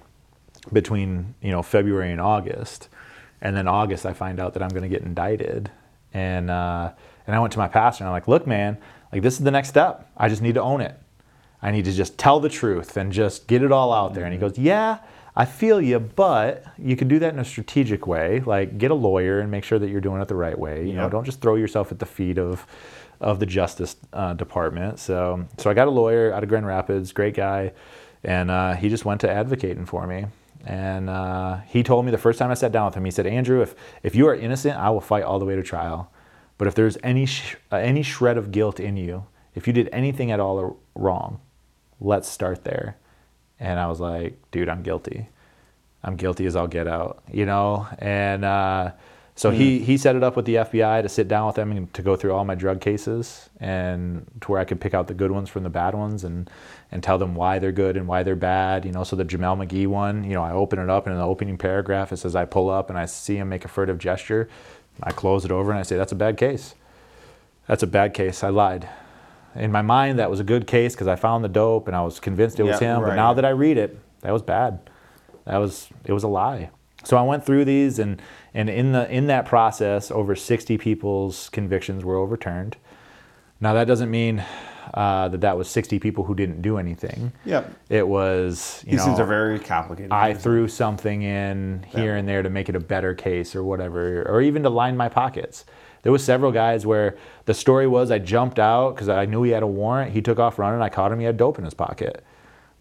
between 0.71 1.35
you 1.41 1.51
know 1.51 1.61
February 1.61 2.11
and 2.11 2.21
August, 2.21 2.89
and 3.41 3.55
then 3.55 3.67
August 3.67 4.05
I 4.05 4.13
find 4.13 4.39
out 4.39 4.53
that 4.53 4.63
I'm 4.63 4.69
going 4.69 4.83
to 4.83 4.89
get 4.89 5.03
indicted, 5.03 5.69
and 6.13 6.49
uh, 6.49 6.91
and 7.27 7.35
I 7.35 7.39
went 7.39 7.53
to 7.53 7.59
my 7.59 7.67
pastor 7.67 8.03
and 8.03 8.09
I'm 8.09 8.13
like, 8.13 8.27
look, 8.27 8.47
man, 8.47 8.77
like 9.11 9.21
this 9.21 9.35
is 9.35 9.43
the 9.43 9.51
next 9.51 9.69
step. 9.69 10.09
I 10.17 10.29
just 10.29 10.41
need 10.41 10.55
to 10.55 10.61
own 10.61 10.81
it. 10.81 10.97
I 11.61 11.71
need 11.71 11.85
to 11.85 11.93
just 11.93 12.17
tell 12.17 12.39
the 12.39 12.49
truth 12.49 12.95
and 12.95 13.11
just 13.11 13.47
get 13.47 13.63
it 13.63 13.71
all 13.71 13.91
out 13.91 14.13
there. 14.13 14.23
And 14.23 14.33
he 14.33 14.39
goes, 14.39 14.57
yeah. 14.57 14.99
I 15.37 15.43
feel 15.45 15.81
you, 15.81 15.99
but 15.99 16.65
you 16.77 16.95
can 16.95 17.09
do 17.09 17.19
that 17.19 17.33
in 17.33 17.39
a 17.39 17.45
strategic 17.45 18.07
way. 18.07 18.39
Like 18.45 18.77
get 18.77 18.91
a 18.91 18.95
lawyer 18.95 19.39
and 19.39 19.51
make 19.51 19.65
sure 19.65 19.77
that 19.77 19.89
you're 19.89 20.01
doing 20.01 20.21
it 20.21 20.27
the 20.29 20.35
right 20.35 20.57
way. 20.57 20.87
You 20.87 20.93
know, 20.93 21.09
don't 21.09 21.25
just 21.25 21.41
throw 21.41 21.55
yourself 21.55 21.91
at 21.91 21.99
the 21.99 22.05
feet 22.05 22.37
of 22.37 22.65
of 23.19 23.39
the 23.39 23.45
Justice 23.45 23.95
uh, 24.13 24.33
Department. 24.33 24.99
So 24.99 25.45
so 25.57 25.69
I 25.69 25.73
got 25.73 25.87
a 25.87 25.91
lawyer 25.91 26.33
out 26.33 26.43
of 26.43 26.49
Grand 26.49 26.65
Rapids, 26.65 27.11
great 27.11 27.35
guy, 27.35 27.73
and 28.23 28.49
uh, 28.49 28.75
he 28.75 28.87
just 28.89 29.03
went 29.03 29.21
to 29.21 29.29
advocating 29.29 29.85
for 29.85 30.07
me. 30.07 30.27
And 30.65 31.09
uh, 31.09 31.57
he 31.67 31.83
told 31.83 32.05
me 32.05 32.11
the 32.11 32.17
first 32.17 32.39
time 32.39 32.49
I 32.49 32.55
sat 32.55 32.71
down 32.71 32.85
with 32.85 32.95
him, 32.95 33.05
he 33.05 33.11
said, 33.11 33.27
Andrew, 33.27 33.61
if 33.61 33.75
if 34.03 34.15
you 34.15 34.27
are 34.27 34.35
innocent, 34.35 34.77
I 34.77 34.89
will 34.89 35.01
fight 35.01 35.23
all 35.23 35.37
the 35.39 35.45
way 35.45 35.55
to 35.55 35.63
trial. 35.63 36.11
But 36.57 36.67
if 36.67 36.75
there's 36.75 36.97
any 37.03 37.25
sh- 37.25 37.57
uh, 37.71 37.77
any 37.77 38.03
shred 38.03 38.37
of 38.37 38.51
guilt 38.51 38.79
in 38.79 38.95
you, 38.95 39.25
if 39.53 39.67
you 39.67 39.73
did 39.73 39.89
anything 39.91 40.31
at 40.31 40.39
all 40.39 40.77
wrong, 40.95 41.41
let's 41.99 42.29
start 42.29 42.63
there. 42.63 42.97
And 43.59 43.79
I 43.79 43.87
was 43.87 43.99
like, 43.99 44.39
dude, 44.51 44.69
I'm 44.69 44.83
guilty. 44.83 45.29
I'm 46.03 46.15
guilty 46.15 46.45
as 46.45 46.55
I'll 46.55 46.67
get 46.67 46.87
out, 46.87 47.23
you 47.31 47.45
know? 47.45 47.87
And 47.97 48.45
uh, 48.45 48.91
so 49.37 49.49
he, 49.49 49.79
he 49.79 49.97
set 49.97 50.15
it 50.15 50.23
up 50.23 50.35
with 50.35 50.45
the 50.45 50.55
FBI 50.55 51.01
to 51.01 51.09
sit 51.09 51.27
down 51.27 51.47
with 51.47 51.55
them 51.55 51.71
and 51.71 51.93
to 51.93 52.01
go 52.01 52.15
through 52.15 52.33
all 52.33 52.45
my 52.45 52.55
drug 52.55 52.79
cases 52.79 53.49
and 53.59 54.25
to 54.41 54.51
where 54.51 54.61
I 54.61 54.65
could 54.65 54.79
pick 54.79 54.93
out 54.93 55.07
the 55.07 55.13
good 55.13 55.31
ones 55.31 55.49
from 55.49 55.63
the 55.63 55.69
bad 55.69 55.95
ones 55.95 56.23
and, 56.23 56.49
and 56.91 57.03
tell 57.03 57.17
them 57.17 57.33
why 57.35 57.59
they're 57.59 57.71
good 57.71 57.97
and 57.97 58.07
why 58.07 58.23
they're 58.23 58.35
bad. 58.35 58.85
You 58.85 58.91
know, 58.91 59.03
so 59.03 59.15
the 59.15 59.25
Jameel 59.25 59.65
McGee 59.65 59.87
one, 59.87 60.23
you 60.23 60.33
know, 60.33 60.43
I 60.43 60.51
open 60.51 60.79
it 60.79 60.89
up 60.89 61.05
and 61.05 61.13
in 61.13 61.19
the 61.19 61.25
opening 61.25 61.57
paragraph 61.57 62.13
it 62.13 62.17
says 62.17 62.35
I 62.35 62.45
pull 62.45 62.69
up 62.69 62.89
and 62.89 62.97
I 62.97 63.05
see 63.05 63.37
him 63.37 63.49
make 63.49 63.65
a 63.65 63.67
furtive 63.67 63.97
gesture. 63.97 64.47
I 65.03 65.11
close 65.11 65.43
it 65.43 65.51
over 65.51 65.71
and 65.71 65.79
I 65.79 65.83
say, 65.83 65.97
that's 65.97 66.13
a 66.13 66.15
bad 66.15 66.37
case. 66.37 66.75
That's 67.67 67.83
a 67.83 67.87
bad 67.87 68.13
case. 68.13 68.43
I 68.43 68.49
lied. 68.49 68.87
In 69.55 69.71
my 69.71 69.81
mind, 69.81 70.19
that 70.19 70.29
was 70.29 70.39
a 70.39 70.43
good 70.43 70.67
case 70.67 70.93
because 70.93 71.07
I 71.07 71.15
found 71.15 71.43
the 71.43 71.49
dope 71.49 71.87
and 71.87 71.95
I 71.95 72.01
was 72.01 72.19
convinced 72.19 72.59
it 72.59 72.63
was 72.63 72.81
Yeah, 72.81 72.97
him. 72.97 73.03
But 73.03 73.15
now 73.15 73.33
that 73.33 73.45
I 73.45 73.49
read 73.49 73.77
it, 73.77 73.97
that 74.21 74.31
was 74.31 74.41
bad. 74.41 74.79
That 75.45 75.57
was 75.57 75.89
it 76.03 76.13
was 76.13 76.23
a 76.23 76.27
lie. 76.27 76.69
So 77.03 77.17
I 77.17 77.21
went 77.21 77.45
through 77.45 77.65
these 77.65 77.99
and 77.99 78.21
and 78.53 78.69
in 78.69 78.91
the 78.91 79.09
in 79.09 79.27
that 79.27 79.45
process, 79.45 80.11
over 80.11 80.35
60 80.35 80.77
people's 80.77 81.49
convictions 81.49 82.03
were 82.03 82.17
overturned. 82.17 82.77
Now 83.61 83.73
that 83.73 83.85
doesn't 83.87 84.11
mean 84.11 84.43
uh, 84.93 85.27
that 85.29 85.41
that 85.41 85.57
was 85.57 85.69
60 85.69 85.99
people 85.99 86.23
who 86.23 86.35
didn't 86.35 86.61
do 86.61 86.77
anything. 86.77 87.31
Yep. 87.45 87.73
It 87.89 88.07
was 88.07 88.83
you 88.85 88.91
These 88.91 88.99
know 88.99 89.05
things 89.07 89.19
are 89.19 89.25
very 89.25 89.59
complicated. 89.59 90.11
I 90.11 90.33
threw 90.33 90.67
something 90.67 91.21
in 91.23 91.83
here 91.89 92.13
Yeah. 92.13 92.19
and 92.19 92.27
there 92.27 92.43
to 92.43 92.49
make 92.49 92.69
it 92.69 92.75
a 92.75 92.79
better 92.79 93.13
case 93.13 93.55
or 93.55 93.63
whatever, 93.63 94.23
or 94.23 94.41
even 94.41 94.63
to 94.63 94.69
line 94.69 94.95
my 94.95 95.09
pockets. 95.09 95.65
There 96.03 96.11
was 96.11 96.23
several 96.23 96.51
guys 96.51 96.85
where 96.85 97.17
the 97.45 97.53
story 97.55 97.87
was 97.87 98.11
I 98.11 98.19
jumped 98.19 98.59
out 98.59 98.93
because 98.95 99.09
I 99.09 99.25
knew 99.25 99.41
he 99.43 99.51
had 99.51 99.63
a 99.63 99.67
warrant. 99.67 100.11
He 100.11 100.21
took 100.21 100.37
off 100.39 100.59
running. 100.59 100.81
I 100.81 100.89
caught 100.89 101.11
him. 101.11 101.19
He 101.19 101.25
had 101.25 101.35
dope 101.37 101.57
in 101.57 101.65
his 101.65 101.73
pocket. 101.73 102.23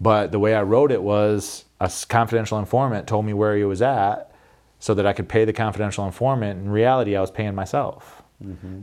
But 0.01 0.31
the 0.33 0.39
way 0.39 0.55
I 0.55 0.63
wrote 0.63 0.93
it 0.93 1.03
was 1.03 1.65
a 1.81 1.91
confidential 2.09 2.59
informant 2.59 3.07
told 3.07 3.25
me 3.25 3.33
where 3.33 3.57
he 3.57 3.65
was 3.65 3.81
at 3.81 4.31
so 4.79 4.93
that 4.93 5.07
I 5.07 5.15
could 5.15 5.29
pay 5.29 5.47
the 5.47 5.53
confidential 5.55 6.05
informant. 6.05 6.61
In 6.61 6.69
reality, 6.71 7.17
I 7.17 7.21
was 7.23 7.31
paying 7.31 7.55
myself. 7.55 8.23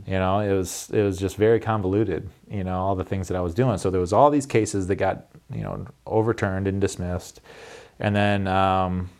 You 0.06 0.18
know, 0.18 0.40
it 0.40 0.52
was 0.52 0.90
it 0.92 1.02
was 1.02 1.18
just 1.18 1.36
very 1.36 1.60
convoluted. 1.60 2.28
You 2.50 2.64
know, 2.64 2.78
all 2.78 2.94
the 2.94 3.04
things 3.04 3.28
that 3.28 3.36
I 3.36 3.40
was 3.40 3.54
doing. 3.54 3.78
So 3.78 3.90
there 3.90 4.00
was 4.00 4.12
all 4.12 4.30
these 4.30 4.46
cases 4.46 4.86
that 4.88 4.96
got 4.96 5.26
you 5.52 5.62
know 5.62 5.86
overturned 6.06 6.66
and 6.66 6.80
dismissed, 6.80 7.40
and 7.98 8.14
then 8.14 8.46
um, 8.46 9.10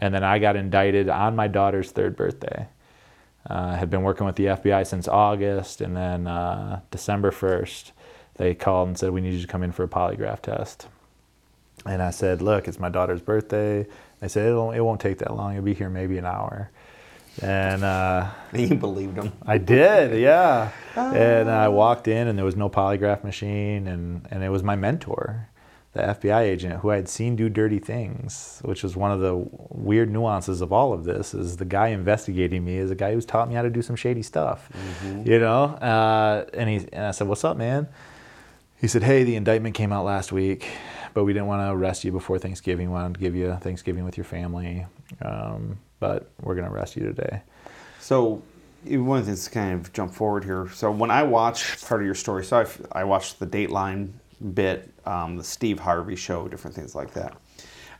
and 0.00 0.14
then 0.14 0.24
I 0.24 0.38
got 0.38 0.56
indicted 0.56 1.08
on 1.08 1.36
my 1.36 1.48
daughter's 1.48 1.90
third 1.90 2.16
birthday. 2.16 2.66
Uh, 3.48 3.74
had 3.74 3.88
been 3.88 4.02
working 4.02 4.26
with 4.26 4.36
the 4.36 4.46
FBI 4.46 4.86
since 4.86 5.08
August, 5.08 5.80
and 5.80 5.96
then 5.96 6.26
uh, 6.26 6.80
December 6.90 7.30
first, 7.30 7.92
they 8.34 8.54
called 8.54 8.88
and 8.88 8.98
said 8.98 9.10
we 9.10 9.22
need 9.22 9.32
you 9.32 9.40
to 9.40 9.46
come 9.46 9.62
in 9.62 9.72
for 9.72 9.82
a 9.82 9.88
polygraph 9.88 10.42
test. 10.42 10.88
And 11.86 12.02
I 12.02 12.10
said, 12.10 12.42
"Look, 12.42 12.68
it's 12.68 12.78
my 12.78 12.90
daughter's 12.90 13.22
birthday." 13.22 13.86
They 14.20 14.28
said 14.28 14.46
it'll, 14.46 14.72
it 14.72 14.80
won't 14.80 15.00
take 15.00 15.18
that 15.18 15.34
long. 15.34 15.54
You'll 15.54 15.64
be 15.64 15.74
here 15.74 15.88
maybe 15.88 16.18
an 16.18 16.26
hour. 16.26 16.70
And 17.42 17.84
uh, 17.84 18.30
you 18.52 18.74
believed 18.74 19.16
him. 19.16 19.32
I 19.46 19.58
did, 19.58 20.18
yeah. 20.20 20.70
And 20.96 21.50
I 21.50 21.68
walked 21.68 22.08
in, 22.08 22.28
and 22.28 22.36
there 22.38 22.44
was 22.44 22.56
no 22.56 22.68
polygraph 22.68 23.24
machine, 23.24 23.86
and, 23.86 24.26
and 24.30 24.42
it 24.42 24.48
was 24.50 24.62
my 24.62 24.76
mentor, 24.76 25.48
the 25.92 26.02
FBI 26.02 26.40
agent, 26.42 26.80
who 26.80 26.90
I 26.90 26.96
had 26.96 27.08
seen 27.08 27.36
do 27.36 27.48
dirty 27.48 27.78
things, 27.78 28.60
which 28.64 28.82
was 28.82 28.96
one 28.96 29.10
of 29.10 29.20
the 29.20 29.46
weird 29.70 30.10
nuances 30.10 30.60
of 30.60 30.72
all 30.72 30.92
of 30.92 31.04
this. 31.04 31.32
Is 31.34 31.56
the 31.56 31.64
guy 31.64 31.88
investigating 31.88 32.64
me 32.64 32.76
is 32.76 32.90
a 32.90 32.94
guy 32.94 33.12
who's 33.12 33.24
taught 33.26 33.48
me 33.48 33.54
how 33.54 33.62
to 33.62 33.70
do 33.70 33.82
some 33.82 33.96
shady 33.96 34.22
stuff, 34.22 34.68
you 35.24 35.38
know? 35.38 35.64
Uh, 35.64 36.44
and 36.54 36.68
he 36.68 36.76
and 36.92 37.06
I 37.06 37.10
said, 37.12 37.26
"What's 37.28 37.44
up, 37.44 37.56
man?" 37.56 37.88
He 38.80 38.86
said, 38.88 39.02
"Hey, 39.02 39.24
the 39.24 39.36
indictment 39.36 39.74
came 39.74 39.92
out 39.92 40.04
last 40.04 40.32
week. 40.32 40.66
but 41.12 41.24
we 41.24 41.32
didn't 41.32 41.48
want 41.48 41.60
to 41.60 41.72
arrest 41.72 42.04
you 42.04 42.12
before 42.12 42.38
Thanksgiving. 42.38 42.88
We 42.88 42.94
wanted 42.94 43.14
to 43.14 43.20
give 43.20 43.34
you 43.34 43.56
Thanksgiving 43.60 44.04
with 44.04 44.16
your 44.16 44.24
family, 44.24 44.86
um, 45.22 45.78
but 46.00 46.30
we're 46.42 46.54
going 46.54 46.66
to 46.66 46.72
arrest 46.72 46.96
you 46.96 47.04
today. 47.04 47.42
So, 48.00 48.42
one 48.84 49.18
of 49.18 49.26
the 49.26 49.32
things 49.32 49.44
to 49.44 49.50
kind 49.50 49.74
of 49.74 49.92
jump 49.92 50.12
forward 50.12 50.42
here. 50.42 50.68
So, 50.74 50.90
when 50.90 51.10
I 51.10 51.22
watched 51.22 51.86
part 51.86 52.00
of 52.00 52.06
your 52.06 52.14
story, 52.14 52.44
so 52.44 52.58
I've, 52.58 52.86
I 52.92 53.04
watched 53.04 53.38
the 53.38 53.46
Dateline 53.46 54.10
bit, 54.54 54.90
um, 55.04 55.36
the 55.36 55.44
Steve 55.44 55.78
Harvey 55.78 56.16
show, 56.16 56.48
different 56.48 56.74
things 56.74 56.94
like 56.94 57.12
that. 57.12 57.36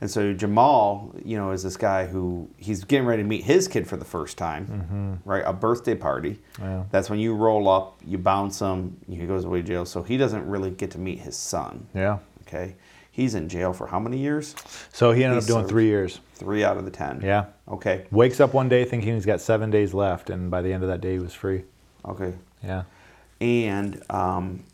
And 0.01 0.11
so 0.11 0.33
Jameel, 0.35 1.21
you 1.27 1.37
know, 1.37 1.51
is 1.51 1.63
this 1.63 1.77
guy 1.77 2.07
who 2.07 2.49
he's 2.57 2.85
getting 2.85 3.07
ready 3.07 3.23
to 3.23 3.29
meet 3.29 3.45
his 3.45 3.69
kid 3.69 3.87
for 3.87 3.99
the 3.99 4.05
first 4.05 4.39
time, 4.39 4.67
mm-hmm. 4.67 5.29
right? 5.29 5.43
A 5.45 5.53
birthday 5.53 5.95
party. 5.95 6.39
Yeah. 6.59 6.85
That's 6.91 7.11
when 7.11 7.19
you 7.19 7.35
roll 7.35 7.69
up, 7.69 8.01
you 8.05 8.17
bounce 8.17 8.61
him, 8.61 8.97
he 9.07 9.27
goes 9.27 9.45
away 9.45 9.61
to 9.61 9.67
jail. 9.67 9.85
So 9.85 10.03
he 10.03 10.17
doesn't 10.17 10.49
really 10.49 10.71
get 10.71 10.91
to 10.93 10.99
meet 10.99 11.19
his 11.19 11.37
son. 11.37 11.87
Yeah. 11.95 12.19
Okay. 12.43 12.77
He's 13.21 13.35
in 13.35 13.51
jail 13.51 13.75
for 13.75 13.87
how 13.87 14.01
many 14.01 14.17
years? 14.17 14.55
So 14.93 15.13
he 15.13 15.25
ended 15.25 15.43
He's 15.43 15.51
up 15.51 15.57
doing 15.59 15.69
three 15.69 15.85
years. 15.85 16.21
Three 16.37 16.65
out 16.65 16.79
of 16.79 16.87
the 16.87 16.91
ten. 16.91 17.21
Yeah. 17.23 17.45
Okay. 17.69 18.07
Wakes 18.11 18.41
up 18.41 18.55
one 18.55 18.71
day 18.71 18.87
thinking 18.87 19.15
he's 19.15 19.27
got 19.27 19.43
seven 19.43 19.71
days 19.71 19.93
left, 19.93 20.31
and 20.31 20.51
by 20.51 20.63
the 20.63 20.73
end 20.73 20.83
of 20.83 20.89
that 20.89 21.03
day, 21.03 21.13
he 21.13 21.19
was 21.19 21.35
free. 21.35 21.65
Okay. 22.07 22.33
Yeah. 22.65 22.85
and 23.43 24.03
um, 24.11 24.65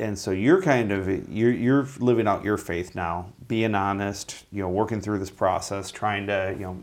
and 0.00 0.18
so 0.18 0.32
you're 0.32 0.60
kind 0.60 0.90
of 0.90 1.32
you're 1.32 1.52
you're 1.52 1.86
living 2.00 2.26
out 2.26 2.44
your 2.44 2.56
faith 2.56 2.96
now, 2.96 3.32
being 3.46 3.76
honest, 3.76 4.44
you 4.50 4.62
know, 4.62 4.68
working 4.68 5.00
through 5.00 5.18
this 5.20 5.30
process, 5.30 5.92
trying 5.92 6.26
to 6.26 6.56
you 6.58 6.64
know, 6.64 6.82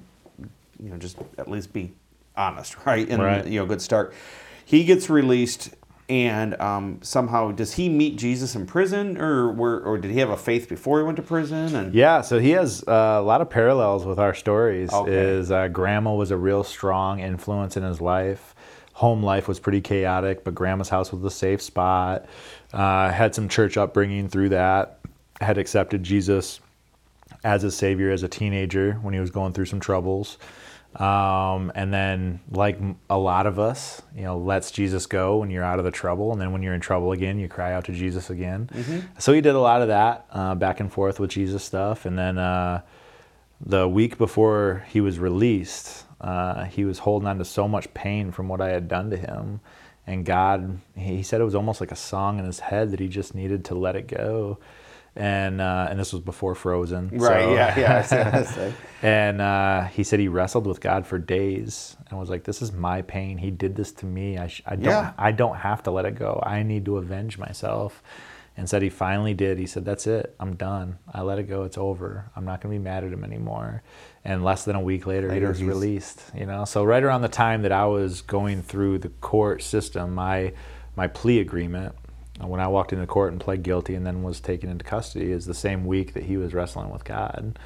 you 0.82 0.90
know, 0.90 0.98
just 0.98 1.18
at 1.38 1.52
least 1.52 1.74
be 1.74 1.92
honest, 2.38 2.78
right? 2.86 3.08
And 3.10 3.22
Right. 3.22 3.46
you 3.46 3.60
know, 3.60 3.66
good 3.66 3.82
start. 3.82 4.14
He 4.66 4.86
gets 4.86 5.10
released, 5.10 5.76
and 6.10 6.60
um, 6.60 7.00
somehow 7.02 7.52
does 7.52 7.74
he 7.74 7.88
meet 7.88 8.18
Jesus 8.18 8.56
in 8.56 8.66
prison, 8.66 9.18
or 9.18 9.52
were, 9.52 9.80
or 9.80 9.98
did 9.98 10.12
he 10.12 10.20
have 10.20 10.30
a 10.30 10.38
faith 10.38 10.68
before 10.68 11.00
he 11.00 11.06
went 11.06 11.16
to 11.16 11.24
prison? 11.24 11.76
And 11.76 11.94
Yeah, 11.94 12.22
so 12.22 12.40
he 12.40 12.52
has 12.52 12.84
uh, 12.88 13.18
a 13.20 13.22
lot 13.22 13.42
of 13.42 13.50
parallels 13.50 14.06
with 14.06 14.20
our 14.20 14.34
stories. 14.34 14.92
Okay. 14.92 15.14
Is 15.14 15.52
uh, 15.52 15.70
grandma 15.70 16.14
was 16.14 16.32
a 16.32 16.38
real 16.38 16.64
strong 16.64 17.20
influence 17.20 17.78
in 17.78 17.84
his 17.84 18.02
life. 18.02 18.54
Home 18.94 19.24
life 19.24 19.48
was 19.48 19.60
pretty 19.60 19.82
chaotic, 19.82 20.44
but 20.44 20.54
grandma's 20.54 20.90
house 20.90 21.12
was 21.12 21.24
a 21.24 21.32
safe 21.32 21.62
spot. 21.62 22.26
Uh, 22.72 23.10
had 23.10 23.34
some 23.34 23.50
church 23.50 23.78
upbringing 23.78 24.28
through 24.28 24.50
that. 24.50 25.00
Had 25.42 25.58
accepted 25.58 26.04
Jesus 26.04 26.60
as 27.44 27.64
a 27.64 27.72
savior 27.72 28.12
as 28.12 28.24
a 28.24 28.28
teenager 28.28 28.94
when 29.02 29.14
he 29.14 29.20
was 29.20 29.32
going 29.32 29.54
through 29.54 29.66
some 29.66 29.80
troubles. 29.80 30.38
Um, 30.96 31.72
and 31.74 31.92
then, 31.94 32.40
like 32.52 32.80
a 33.10 33.18
lot 33.18 33.48
of 33.48 33.58
us, 33.58 34.02
you 34.16 34.24
know, 34.24 34.38
lets 34.38 34.70
Jesus 34.72 35.06
go 35.08 35.38
when 35.38 35.50
you're 35.50 35.64
out 35.64 35.80
of 35.80 35.86
the 35.86 35.92
trouble. 35.92 36.32
And 36.32 36.40
then 36.40 36.52
when 36.52 36.62
you're 36.62 36.76
in 36.76 36.82
trouble 36.82 37.12
again, 37.14 37.40
you 37.40 37.48
cry 37.48 37.74
out 37.74 37.86
to 37.86 37.94
Jesus 37.94 38.30
again. 38.30 38.70
So 39.18 39.34
he 39.34 39.42
did 39.42 39.56
a 39.56 39.60
lot 39.60 39.82
of 39.82 39.88
that 39.88 40.28
uh, 40.32 40.56
back 40.56 40.80
and 40.80 40.92
forth 40.92 41.20
with 41.20 41.32
Jesus 41.32 41.64
stuff. 41.64 42.06
And 42.06 42.18
then 42.18 42.38
uh, 42.38 42.82
the 43.60 43.88
week 43.88 44.18
before 44.18 44.86
he 44.90 45.02
was 45.02 45.18
released, 45.20 46.06
uh, 46.22 46.66
he 46.66 46.86
was 46.86 47.00
holding 47.00 47.28
on 47.28 47.38
to 47.40 47.46
so 47.46 47.68
much 47.68 47.94
pain 47.94 48.32
from 48.32 48.48
what 48.48 48.62
I 48.62 48.70
had 48.70 48.88
done 48.88 49.10
to 49.10 49.18
him. 49.18 49.62
And 50.06 50.26
God, 50.26 50.80
he 50.96 51.24
said 51.24 51.42
it 51.42 51.46
was 51.46 51.56
almost 51.56 51.80
like 51.80 51.92
a 51.92 51.96
song 51.96 52.38
in 52.38 52.46
his 52.46 52.60
head 52.60 52.92
that 52.92 53.00
he 53.00 53.08
just 53.08 53.34
needed 53.34 53.66
to 53.66 53.76
let 53.76 53.96
it 53.96 54.08
go. 54.08 54.60
And 55.16 55.62
uh, 55.62 55.88
and 55.92 56.00
this 56.00 56.12
was 56.12 56.24
before 56.24 56.56
Frozen, 56.56 57.10
right, 57.14 57.44
so- 57.44 57.54
yeah, 57.54 57.80
yeah. 57.80 57.98
I 57.98 58.02
see 58.02 58.16
I 58.18 58.44
say. 58.56 58.74
and 59.04 59.42
uh, 59.42 59.84
he 59.86 60.04
said 60.04 60.20
he 60.20 60.28
wrestled 60.28 60.66
with 60.66 60.82
God 60.82 61.06
for 61.06 61.20
days 61.20 61.96
and 62.10 62.20
was 62.20 62.32
like, 62.32 62.44
"This 62.46 62.64
is 62.64 62.72
my 62.72 63.04
pain. 63.04 63.38
He 63.38 63.52
did 63.52 63.76
this 63.76 63.92
to 63.92 64.08
me. 64.08 64.40
I, 64.40 64.48
sh- 64.48 64.64
I 64.66 64.76
don't. 64.76 64.86
Yeah. 64.86 65.14
I 65.18 65.32
don't 65.32 65.58
have 65.58 65.84
to 65.84 65.92
let 65.92 66.06
it 66.06 66.16
go. 66.16 66.42
I 66.44 66.64
need 66.64 66.86
to 66.86 66.98
avenge 66.98 67.38
myself." 67.38 68.02
And 68.58 68.70
said 68.70 68.84
he 68.84 68.90
finally 68.90 69.34
did. 69.36 69.60
He 69.60 69.68
said, 69.68 69.86
"That's 69.86 70.08
it. 70.08 70.36
I'm 70.40 70.56
done. 70.56 70.98
I 71.14 71.22
let 71.22 71.38
it 71.38 71.44
go. 71.44 71.62
It's 71.64 71.78
over. 71.78 72.32
I'm 72.36 72.46
not 72.46 72.62
going 72.62 72.74
to 72.74 72.80
be 72.80 72.84
mad 72.84 73.04
at 73.04 73.14
him 73.14 73.24
anymore." 73.24 73.84
And 74.26 74.44
less 74.44 74.66
than 74.66 74.76
a 74.76 74.82
week 74.82 75.06
later, 75.06 75.28
Later, 75.30 75.46
he 75.46 75.50
was 75.50 75.60
he's- 75.60 75.68
released. 75.70 76.24
You 76.36 76.48
know, 76.48 76.66
so 76.66 76.84
right 76.84 77.04
around 77.04 77.22
the 77.22 77.30
time 77.30 77.62
that 77.64 77.72
I 77.72 77.86
was 77.86 78.22
going 78.24 78.64
through 78.64 78.98
the 78.98 79.10
court 79.10 79.62
system, 79.62 80.16
my 80.16 80.54
my 80.96 81.06
plea 81.08 81.40
agreement 81.40 81.94
Uh, 82.42 82.48
when 82.48 82.60
I 82.60 82.68
walked 82.68 82.94
into 82.94 83.06
court 83.06 83.32
and 83.32 83.40
pled 83.40 83.64
guilty 83.64 83.96
and 83.96 84.06
then 84.06 84.24
was 84.24 84.40
taken 84.40 84.70
into 84.70 84.84
custody 84.84 85.32
is 85.32 85.46
the 85.46 85.54
same 85.54 85.86
week 85.86 86.14
that 86.14 86.24
he 86.24 86.38
was 86.38 86.54
wrestling 86.54 86.90
with 86.90 87.04
God 87.04 87.60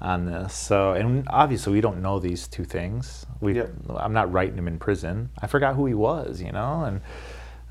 on 0.00 0.26
this. 0.26 0.54
So, 0.54 0.92
and 0.92 1.26
obviously 1.28 1.72
we 1.72 1.80
don't 1.80 2.02
know 2.02 2.18
these 2.18 2.46
two 2.48 2.64
things. 2.64 3.26
We, 3.40 3.54
Yep. 3.54 3.72
I'm 3.96 4.12
not 4.12 4.32
writing 4.32 4.56
him 4.56 4.68
in 4.68 4.78
prison. 4.78 5.30
I 5.40 5.46
forgot 5.46 5.74
who 5.74 5.86
he 5.86 5.94
was, 5.94 6.40
you 6.42 6.52
know, 6.52 6.84
and 6.84 7.00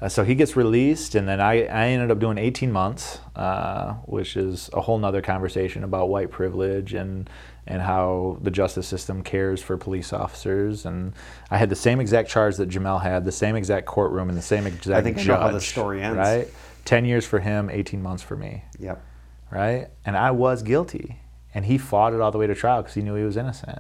uh, 0.02 0.08
so 0.10 0.24
he 0.24 0.34
gets 0.36 0.56
released, 0.56 1.16
and 1.16 1.28
then 1.28 1.41
I, 1.41 1.66
I 1.66 1.88
ended 1.88 2.10
up 2.12 2.20
doing 2.20 2.38
18 2.38 2.72
months, 2.72 3.20
uh, 3.36 3.93
which 4.06 4.38
is 4.38 4.70
a 4.74 4.82
whole 4.82 4.97
nother 4.97 5.22
conversation 5.22 5.84
about 5.84 6.10
white 6.10 6.32
privilege 6.32 6.93
and 6.93 7.30
and 7.68 7.84
how 7.84 8.38
the 8.41 8.50
justice 8.50 8.88
system 8.88 9.22
cares 9.22 9.62
for 9.62 9.78
police 9.78 10.12
officers. 10.12 10.86
And 10.88 11.14
I 11.52 11.58
had 11.60 11.70
the 11.70 11.76
same 11.76 12.00
exact 12.00 12.28
charge 12.28 12.56
that 12.58 12.68
Jameel 12.68 13.00
had, 13.04 13.26
the 13.26 13.32
same 13.32 13.56
exact 13.56 13.86
courtroom, 13.86 14.28
and 14.28 14.36
the 14.36 14.41
same 14.41 14.66
exact 14.66 15.04
think 15.04 15.18
I 15.18 15.20
judge. 15.20 15.28
know 15.28 15.39
how 15.39 15.52
the 15.52 15.62
story 15.62 16.02
ends. 16.02 16.18
Right? 16.18 16.47
10 16.86 17.06
years 17.06 17.28
for 17.28 17.39
him, 17.39 17.70
18 17.70 18.02
months 18.02 18.24
for 18.24 18.36
me 18.36 18.64
Yep. 18.80 19.04
right? 19.52 19.89
And 20.04 20.18
I 20.18 20.32
was 20.32 20.64
guilty. 20.64 21.20
And 21.54 21.66
he 21.66 21.78
fought 21.78 22.14
it 22.14 22.22
all 22.22 22.32
the 22.32 22.39
way 22.39 22.47
to 22.47 22.56
trial 22.56 22.82
because 22.82 22.95
he 22.95 23.04
knew 23.04 23.14
he 23.16 23.24
was 23.24 23.38
innocent. 23.38 23.80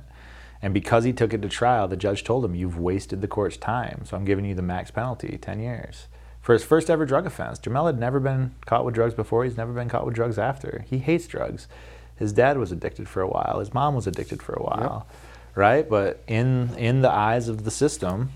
And 0.61 0.73
because 0.73 1.03
he 1.05 1.13
took 1.13 1.33
it 1.33 1.41
to 1.41 1.49
trial, 1.49 1.87
the 1.87 1.95
judge 1.95 2.23
told 2.23 2.43
him, 2.43 2.55
You've 2.55 2.77
wasted 2.77 3.21
the 3.21 3.27
court's 3.27 3.57
time. 3.57 4.01
So 4.05 4.17
I'm 4.17 4.25
giving 4.25 4.45
you 4.45 4.55
the 4.55 4.61
max 4.61 4.91
penalty 4.91 5.37
10 5.37 5.59
years. 5.59 6.07
For 6.41 6.53
his 6.53 6.63
first 6.63 6.89
ever 6.89 7.05
drug 7.05 7.25
offense. 7.25 7.59
Jameel 7.59 7.85
had 7.85 7.99
never 7.99 8.19
been 8.19 8.55
caught 8.65 8.85
with 8.85 8.95
drugs 8.95 9.13
before. 9.13 9.43
He's 9.43 9.57
never 9.57 9.73
been 9.73 9.89
caught 9.89 10.05
with 10.05 10.15
drugs 10.15 10.37
after. 10.37 10.85
He 10.89 10.99
hates 10.99 11.27
drugs. 11.27 11.67
His 12.15 12.33
dad 12.33 12.57
was 12.57 12.71
addicted 12.71 13.07
for 13.07 13.21
a 13.21 13.27
while. 13.27 13.59
His 13.59 13.73
mom 13.73 13.95
was 13.95 14.07
addicted 14.07 14.41
for 14.41 14.53
a 14.53 14.61
while, 14.61 15.07
right? 15.55 15.87
But 15.87 16.21
in, 16.27 16.75
in 16.75 17.01
the 17.01 17.11
eyes 17.11 17.47
of 17.47 17.63
the 17.63 17.71
system, 17.71 18.31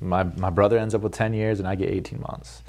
my, 0.00 0.24
my 0.24 0.50
brother 0.50 0.78
ends 0.78 0.94
up 0.94 1.00
with 1.00 1.12
10 1.12 1.32
years 1.32 1.58
and 1.58 1.66
I 1.66 1.76
get 1.76 1.88
18 1.88 2.20
months. 2.20 2.62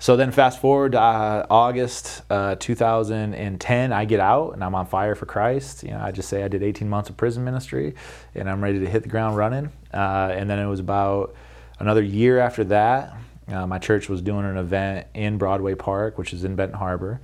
So 0.00 0.16
then, 0.16 0.30
fast 0.32 0.62
forward 0.62 0.92
to 0.92 1.00
uh, 1.00 1.46
August 1.50 2.22
uh, 2.30 2.54
2010, 2.58 3.92
I 3.92 4.04
get 4.06 4.18
out 4.18 4.54
and 4.54 4.64
I'm 4.64 4.74
on 4.74 4.86
fire 4.86 5.14
for 5.14 5.26
Christ. 5.26 5.82
You 5.82 5.90
know, 5.90 6.00
I 6.00 6.10
just 6.10 6.30
say 6.30 6.42
I 6.42 6.48
did 6.48 6.62
18 6.62 6.88
months 6.88 7.10
of 7.10 7.18
prison 7.18 7.44
ministry, 7.44 7.94
and 8.34 8.48
I'm 8.48 8.64
ready 8.64 8.78
to 8.80 8.86
hit 8.86 9.02
the 9.02 9.10
ground 9.10 9.36
running. 9.36 9.70
Uh, 9.92 10.32
and 10.34 10.48
then 10.48 10.58
it 10.58 10.66
was 10.66 10.80
about 10.80 11.34
another 11.80 12.02
year 12.02 12.38
after 12.38 12.64
that. 12.64 13.14
Uh, 13.46 13.66
my 13.66 13.78
church 13.78 14.08
was 14.08 14.22
doing 14.22 14.46
an 14.46 14.56
event 14.56 15.06
in 15.12 15.36
Broadway 15.36 15.74
Park, 15.74 16.16
which 16.16 16.32
is 16.32 16.44
in 16.44 16.56
Benton 16.56 16.78
Harbor, 16.78 17.20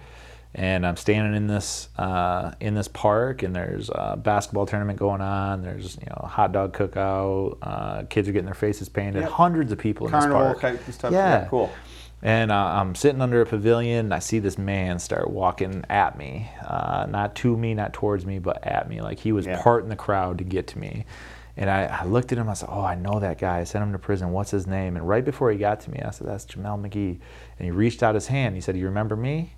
and 0.55 0.87
I'm 0.87 0.99
standing 0.99 1.35
in 1.35 1.47
this 1.47 1.89
uh, 1.97 2.53
in 2.61 2.74
this 2.74 2.89
park, 2.89 3.43
and 3.43 3.57
there's 3.57 3.89
a 3.89 4.18
basketball 4.22 4.66
tournament 4.66 4.99
going 4.99 5.22
on. 5.22 5.62
There's 5.62 5.97
you 5.97 6.07
know 6.09 6.20
a 6.24 6.27
hot 6.27 6.53
dog 6.53 6.77
cookout. 6.77 7.57
Uh, 7.62 8.03
kids 8.11 8.29
are 8.29 8.33
getting 8.33 8.45
their 8.45 8.55
faces 8.55 8.91
painted. 8.91 9.22
Yep. 9.22 9.31
Hundreds 9.31 9.72
of 9.72 9.79
people 9.79 10.09
in 10.09 10.12
this 10.12 10.27
park. 10.27 10.61
type 10.61 11.12
yeah 11.12 11.47
cool. 11.49 11.72
And 12.23 12.51
uh, 12.51 12.55
I'm 12.55 12.95
sitting 12.95 13.21
under 13.21 13.41
a 13.41 13.47
pavilion. 13.47 14.07
And 14.07 14.14
I 14.14 14.19
see 14.21 14.39
this 14.39 14.59
man 14.59 14.99
start 14.99 15.31
walking 15.31 15.85
at 15.89 16.17
me, 16.19 16.51
uh, 16.67 17.07
not 17.09 17.35
to 17.37 17.57
me, 17.57 17.75
not 17.75 17.93
towards 17.93 18.25
me, 18.27 18.39
but 18.39 18.64
at 18.67 18.89
me. 18.89 19.01
Like 19.01 19.19
he 19.19 19.33
was 19.33 19.47
Yeah. 19.47 19.62
parting 19.62 19.89
the 19.91 19.97
crowd 19.97 20.39
to 20.39 20.45
get 20.45 20.67
to 20.69 20.79
me. 20.79 21.05
And 21.59 21.71
I, 21.71 21.85
I 21.85 22.05
looked 22.05 22.33
at 22.33 22.39
him. 22.39 22.51
I 22.51 22.55
said, 22.55 22.69
"Oh, 22.71 22.83
I 22.83 22.97
know 22.97 23.19
that 23.21 23.39
guy. 23.39 23.61
I 23.61 23.64
sent 23.64 23.83
him 23.83 23.93
to 23.93 23.99
prison. 23.99 24.31
What's 24.33 24.51
his 24.51 24.67
name?" 24.67 24.97
And 24.97 25.09
right 25.09 25.25
before 25.25 25.51
he 25.51 25.57
got 25.57 25.81
to 25.81 25.91
me, 25.91 26.01
I 26.05 26.11
said, 26.11 26.27
"That's 26.27 26.45
Jameel 26.45 26.79
McGee." 26.87 27.19
And 27.59 27.64
he 27.64 27.71
reached 27.71 28.03
out 28.03 28.14
his 28.14 28.27
hand. 28.27 28.55
He 28.57 28.61
said, 28.61 28.77
"You 28.77 28.85
remember 28.87 29.17
me?" 29.17 29.55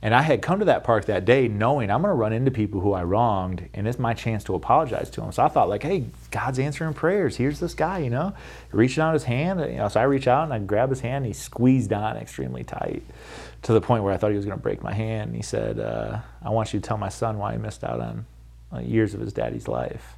And 0.00 0.14
I 0.14 0.22
had 0.22 0.42
come 0.42 0.60
to 0.60 0.66
that 0.66 0.84
park 0.84 1.06
that 1.06 1.24
day 1.24 1.48
knowing 1.48 1.90
I'm 1.90 2.02
going 2.02 2.12
to 2.12 2.14
run 2.14 2.32
into 2.32 2.52
people 2.52 2.80
who 2.80 2.92
I 2.92 3.02
wronged, 3.02 3.68
and 3.74 3.88
it's 3.88 3.98
my 3.98 4.14
chance 4.14 4.44
to 4.44 4.54
apologize 4.54 5.10
to 5.10 5.20
them. 5.20 5.32
So 5.32 5.42
I 5.42 5.48
thought, 5.48 5.68
like, 5.68 5.82
hey, 5.82 6.06
God's 6.30 6.60
answering 6.60 6.94
prayers. 6.94 7.36
Here's 7.36 7.58
this 7.58 7.74
guy, 7.74 7.98
you 7.98 8.10
know, 8.10 8.32
reaching 8.70 9.02
out 9.02 9.14
his 9.14 9.24
hand. 9.24 9.58
You 9.58 9.78
know, 9.78 9.88
so 9.88 9.98
I 9.98 10.04
reach 10.04 10.28
out 10.28 10.44
and 10.44 10.52
I 10.52 10.60
grab 10.60 10.90
his 10.90 11.00
hand. 11.00 11.24
And 11.24 11.26
he 11.26 11.32
squeezed 11.32 11.92
on 11.92 12.16
extremely 12.16 12.62
tight 12.62 13.02
to 13.62 13.72
the 13.72 13.80
point 13.80 14.04
where 14.04 14.14
I 14.14 14.18
thought 14.18 14.30
he 14.30 14.36
was 14.36 14.46
going 14.46 14.56
to 14.56 14.62
break 14.62 14.84
my 14.84 14.94
hand. 14.94 15.28
And 15.30 15.36
he 15.36 15.42
said, 15.42 15.80
uh, 15.80 16.18
I 16.42 16.50
want 16.50 16.72
you 16.72 16.78
to 16.78 16.86
tell 16.86 16.96
my 16.96 17.08
son 17.08 17.38
why 17.38 17.52
he 17.52 17.58
missed 17.58 17.82
out 17.82 17.98
on 17.98 18.24
uh, 18.72 18.78
years 18.78 19.14
of 19.14 19.20
his 19.20 19.32
daddy's 19.32 19.66
life. 19.66 20.16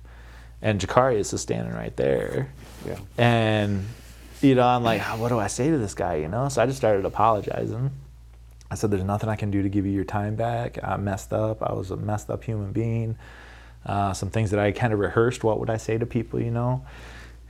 And 0.60 0.78
Jakarius 0.78 1.32
is 1.32 1.40
standing 1.40 1.72
right 1.72 1.96
there. 1.96 2.52
Yeah. 2.86 2.98
And, 3.16 3.86
you 4.42 4.54
know, 4.54 4.66
I'm 4.66 4.82
like, 4.82 5.00
what 5.18 5.30
do 5.30 5.38
I 5.38 5.46
say 5.46 5.70
to 5.70 5.78
this 5.78 5.94
guy, 5.94 6.16
you 6.16 6.28
know? 6.28 6.50
So 6.50 6.62
I 6.62 6.66
just 6.66 6.76
started 6.76 7.06
apologizing. 7.06 7.90
I 8.70 8.74
said, 8.76 8.90
There's 8.90 9.04
nothing 9.04 9.28
I 9.28 9.36
can 9.36 9.50
do 9.50 9.62
to 9.62 9.68
give 9.68 9.86
you 9.86 9.92
your 9.92 10.04
time 10.04 10.36
back. 10.36 10.78
I 10.82 10.96
messed 10.96 11.32
up. 11.32 11.62
I 11.62 11.72
was 11.72 11.90
a 11.90 11.96
messed 11.96 12.30
up 12.30 12.44
human 12.44 12.72
being. 12.72 13.18
Uh, 13.84 14.12
some 14.12 14.30
things 14.30 14.50
that 14.50 14.60
I 14.60 14.72
kind 14.72 14.92
of 14.92 14.98
rehearsed. 14.98 15.42
What 15.42 15.58
would 15.58 15.70
I 15.70 15.76
say 15.76 15.98
to 15.98 16.06
people, 16.06 16.40
you 16.40 16.50
know? 16.50 16.84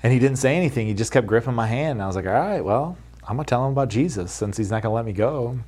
And 0.03 0.13
he 0.13 0.19
didn't 0.19 0.39
say 0.39 0.57
anything. 0.57 0.87
He 0.87 0.95
just 0.95 1.13
kept 1.13 1.27
gripping 1.27 1.55
my 1.55 1.67
hand. 1.67 1.99
And 1.99 2.03
I 2.03 2.07
was 2.07 2.17
like, 2.17 2.27
All 2.27 2.33
right, 2.33 2.65
well, 2.65 2.97
I'm 3.29 3.37
going 3.37 3.45
to 3.45 3.51
tell 3.51 3.67
him 3.67 3.73
about 3.73 3.89
Jesus 3.89 4.33
since 4.33 4.57
he's 4.57 4.71
not 4.71 4.83
going 4.83 4.93
to 4.93 4.97
let 4.97 5.05
me 5.05 5.13
go. 5.13 5.59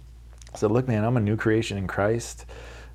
I 0.54 0.58
said, 0.58 0.70
Look, 0.70 0.88
man, 0.88 1.04
I'm 1.04 1.16
a 1.16 1.20
new 1.20 1.36
creation 1.36 1.76
in 1.76 1.86
Christ. 1.86 2.46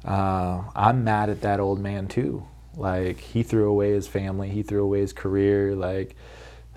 Uh, 0.03 0.63
I'm 0.75 1.03
mad 1.03 1.29
at 1.29 1.41
that 1.41 1.59
old 1.59 1.79
man 1.79 2.07
too. 2.07 2.45
Like, 2.75 3.19
he 3.19 3.43
threw 3.43 3.69
away 3.69 3.91
his 3.91 4.07
family, 4.07 4.49
he 4.49 4.63
threw 4.63 4.83
away 4.83 4.99
his 5.01 5.13
career. 5.13 5.75
Like, 5.75 6.15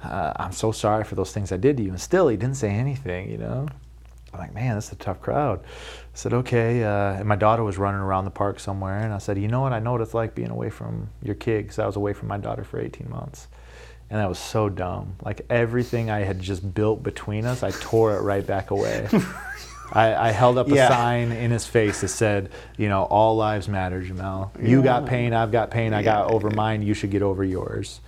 uh, 0.03 0.33
I'm 0.37 0.53
so 0.53 0.73
sorry 0.73 1.05
for 1.05 1.15
those 1.15 1.33
things 1.33 1.53
I 1.53 1.59
did 1.59 1.77
to 1.77 1.83
you. 1.83 1.91
And 1.91 2.01
still, 2.01 2.29
he 2.29 2.37
didn't 2.37 2.57
say 2.57 2.71
anything, 2.71 3.31
you 3.31 3.39
know? 3.39 3.69
I'm 4.33 4.39
like, 4.39 4.55
man, 4.55 4.77
this 4.77 4.87
is 4.87 4.93
a 4.93 4.97
tough 4.97 5.21
crowd. 5.21 5.61
I 5.63 5.67
said, 6.15 6.33
okay. 6.33 6.85
Uh, 6.85 7.15
and 7.15 7.27
my 7.27 7.37
daughter 7.37 7.65
was 7.65 7.79
running 7.79 8.01
around 8.01 8.25
the 8.25 8.31
park 8.31 8.61
somewhere, 8.61 9.01
and 9.01 9.13
I 9.13 9.19
said, 9.19 9.39
you 9.39 9.49
know 9.49 9.61
what? 9.61 9.73
I 9.73 9.81
know 9.81 9.93
what 9.93 10.01
it's 10.01 10.15
like 10.15 10.35
being 10.35 10.51
away 10.51 10.71
from 10.71 11.11
your 11.23 11.35
kid 11.35 11.65
because 11.65 11.79
I 11.79 11.87
was 11.87 11.97
away 11.97 12.13
from 12.13 12.29
my 12.29 12.39
daughter 12.39 12.65
for 12.65 12.81
18 12.81 13.11
months. 13.11 13.49
And 14.09 14.19
that 14.19 14.29
was 14.29 14.39
so 14.39 14.69
dumb. 14.69 15.15
Like 15.23 15.47
everything 15.51 16.11
I 16.11 16.21
had 16.21 16.41
just 16.41 16.75
built 16.75 17.03
between 17.03 17.45
us, 17.45 17.63
I 17.63 17.71
tore 17.71 18.17
it 18.17 18.21
right 18.23 18.45
back 18.45 18.73
away. 18.73 19.09
I, 19.93 20.29
I, 20.29 20.31
held 20.31 20.57
up 20.59 20.69
a 20.69 20.77
sign 20.77 21.33
in 21.33 21.51
his 21.51 21.67
face 21.67 22.01
that 22.01 22.09
said, 22.09 22.51
you 22.77 22.89
know, 22.89 23.05
all 23.05 23.37
lives 23.37 23.69
matter, 23.69 24.01
Jameel. 24.01 24.51
You 24.61 24.79
yeah. 24.79 24.85
got 24.85 25.07
pain, 25.07 25.33
I've 25.33 25.51
got 25.51 25.71
pain, 25.71 25.93
I 25.93 26.03
got 26.03 26.31
over 26.31 26.51
mine, 26.51 26.83
you 26.83 26.95
should 26.95 27.11
get 27.11 27.23
over 27.23 27.43
yours. 27.43 28.01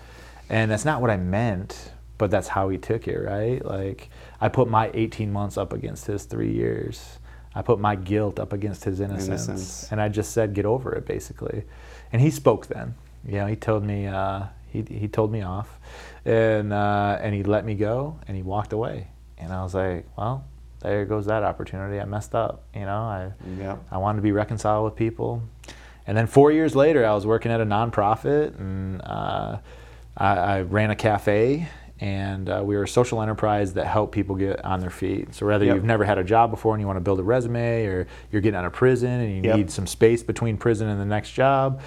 And 0.49 0.71
that's 0.71 0.85
not 0.85 1.01
what 1.01 1.11
I 1.11 1.17
meant, 1.17 1.93
but 2.19 2.31
that's 2.31 2.49
how 2.49 2.69
he 2.69 2.79
took 2.79 3.09
it, 3.09 3.19
right? 3.19 3.65
Like, 3.65 4.11
I 4.43 4.49
put 4.49 4.69
my 4.69 4.91
18 4.93 5.33
months 5.33 5.57
up 5.57 5.73
against 5.73 6.07
his 6.07 6.25
three 6.25 6.53
years. 6.53 7.21
I 7.55 7.63
put 7.63 7.79
my 7.79 7.95
guilt 7.95 8.41
up 8.41 8.53
against 8.53 8.83
his 8.83 8.99
innocence. 8.99 9.29
innocence. 9.29 9.93
And 9.93 10.01
I 10.01 10.09
just 10.09 10.33
said, 10.33 10.53
get 10.53 10.67
over 10.67 10.93
it, 10.95 11.07
basically. 11.07 11.63
And 12.13 12.21
he 12.21 12.29
spoke 12.29 12.67
then. 12.67 12.97
You 13.25 13.35
know, 13.35 13.47
he 13.47 13.55
told 13.55 13.85
me, 13.85 14.09
uh, 14.09 14.47
he, 14.67 14.83
he 14.83 15.07
told 15.07 15.31
me 15.31 15.43
off. 15.43 15.79
And, 16.25 16.73
uh, 16.73 17.19
and 17.21 17.37
he 17.37 17.45
let 17.45 17.65
me 17.65 17.77
go 17.77 18.19
and 18.27 18.37
he 18.37 18.43
walked 18.43 18.73
away. 18.73 19.07
And 19.39 19.53
I 19.53 19.63
was 19.63 19.75
like, 19.75 20.09
well, 20.19 20.45
there 20.81 21.05
goes 21.05 21.27
that 21.27 21.45
opportunity. 21.45 22.01
I 22.01 22.05
messed 22.05 22.35
up. 22.35 22.65
You 22.75 22.81
know, 22.81 22.89
I, 22.89 23.31
yep. 23.61 23.79
I 23.93 23.99
wanted 23.99 24.17
to 24.17 24.23
be 24.23 24.33
reconciled 24.33 24.87
with 24.87 24.97
people. 24.97 25.41
And 26.05 26.19
then 26.19 26.27
four 26.27 26.51
years 26.51 26.75
later, 26.75 27.07
I 27.07 27.15
was 27.15 27.27
working 27.27 27.53
at 27.53 27.61
a 27.61 27.67
nonprofit 27.67 28.59
and 28.59 29.03
uh, 29.03 29.59
I, 30.17 30.27
I 30.27 30.63
ran 30.63 30.91
a 30.91 30.97
cafe 30.97 31.69
and 32.03 32.49
uh, 32.51 32.61
we 32.65 32.75
were 32.75 32.83
a 32.83 32.89
social 32.89 33.23
enterprise 33.23 33.75
that 33.75 33.87
helped 33.87 34.13
people 34.13 34.35
get 34.35 34.65
on 34.65 34.81
their 34.81 34.91
feet. 34.91 35.33
So 35.33 35.47
whether 35.47 35.65
yep. 35.65 35.77
you've 35.77 35.85
never 35.85 36.05
had 36.05 36.19
a 36.19 36.25
job 36.25 36.51
before 36.51 36.75
and 36.75 36.81
you 36.81 36.87
want 36.89 36.97
to 36.97 37.01
build 37.01 37.21
a 37.21 37.23
resume, 37.23 37.87
or 37.87 38.09
you're 38.33 38.43
getting 38.43 38.59
out 38.59 38.65
of 38.65 38.73
prison 38.73 39.09
and 39.09 39.37
you 39.37 39.43
yep. 39.49 39.57
need 39.57 39.71
some 39.71 39.87
space 39.87 40.21
between 40.21 40.57
prison 40.57 40.89
and 40.89 41.01
the 41.01 41.05
next 41.05 41.31
job, 41.31 41.81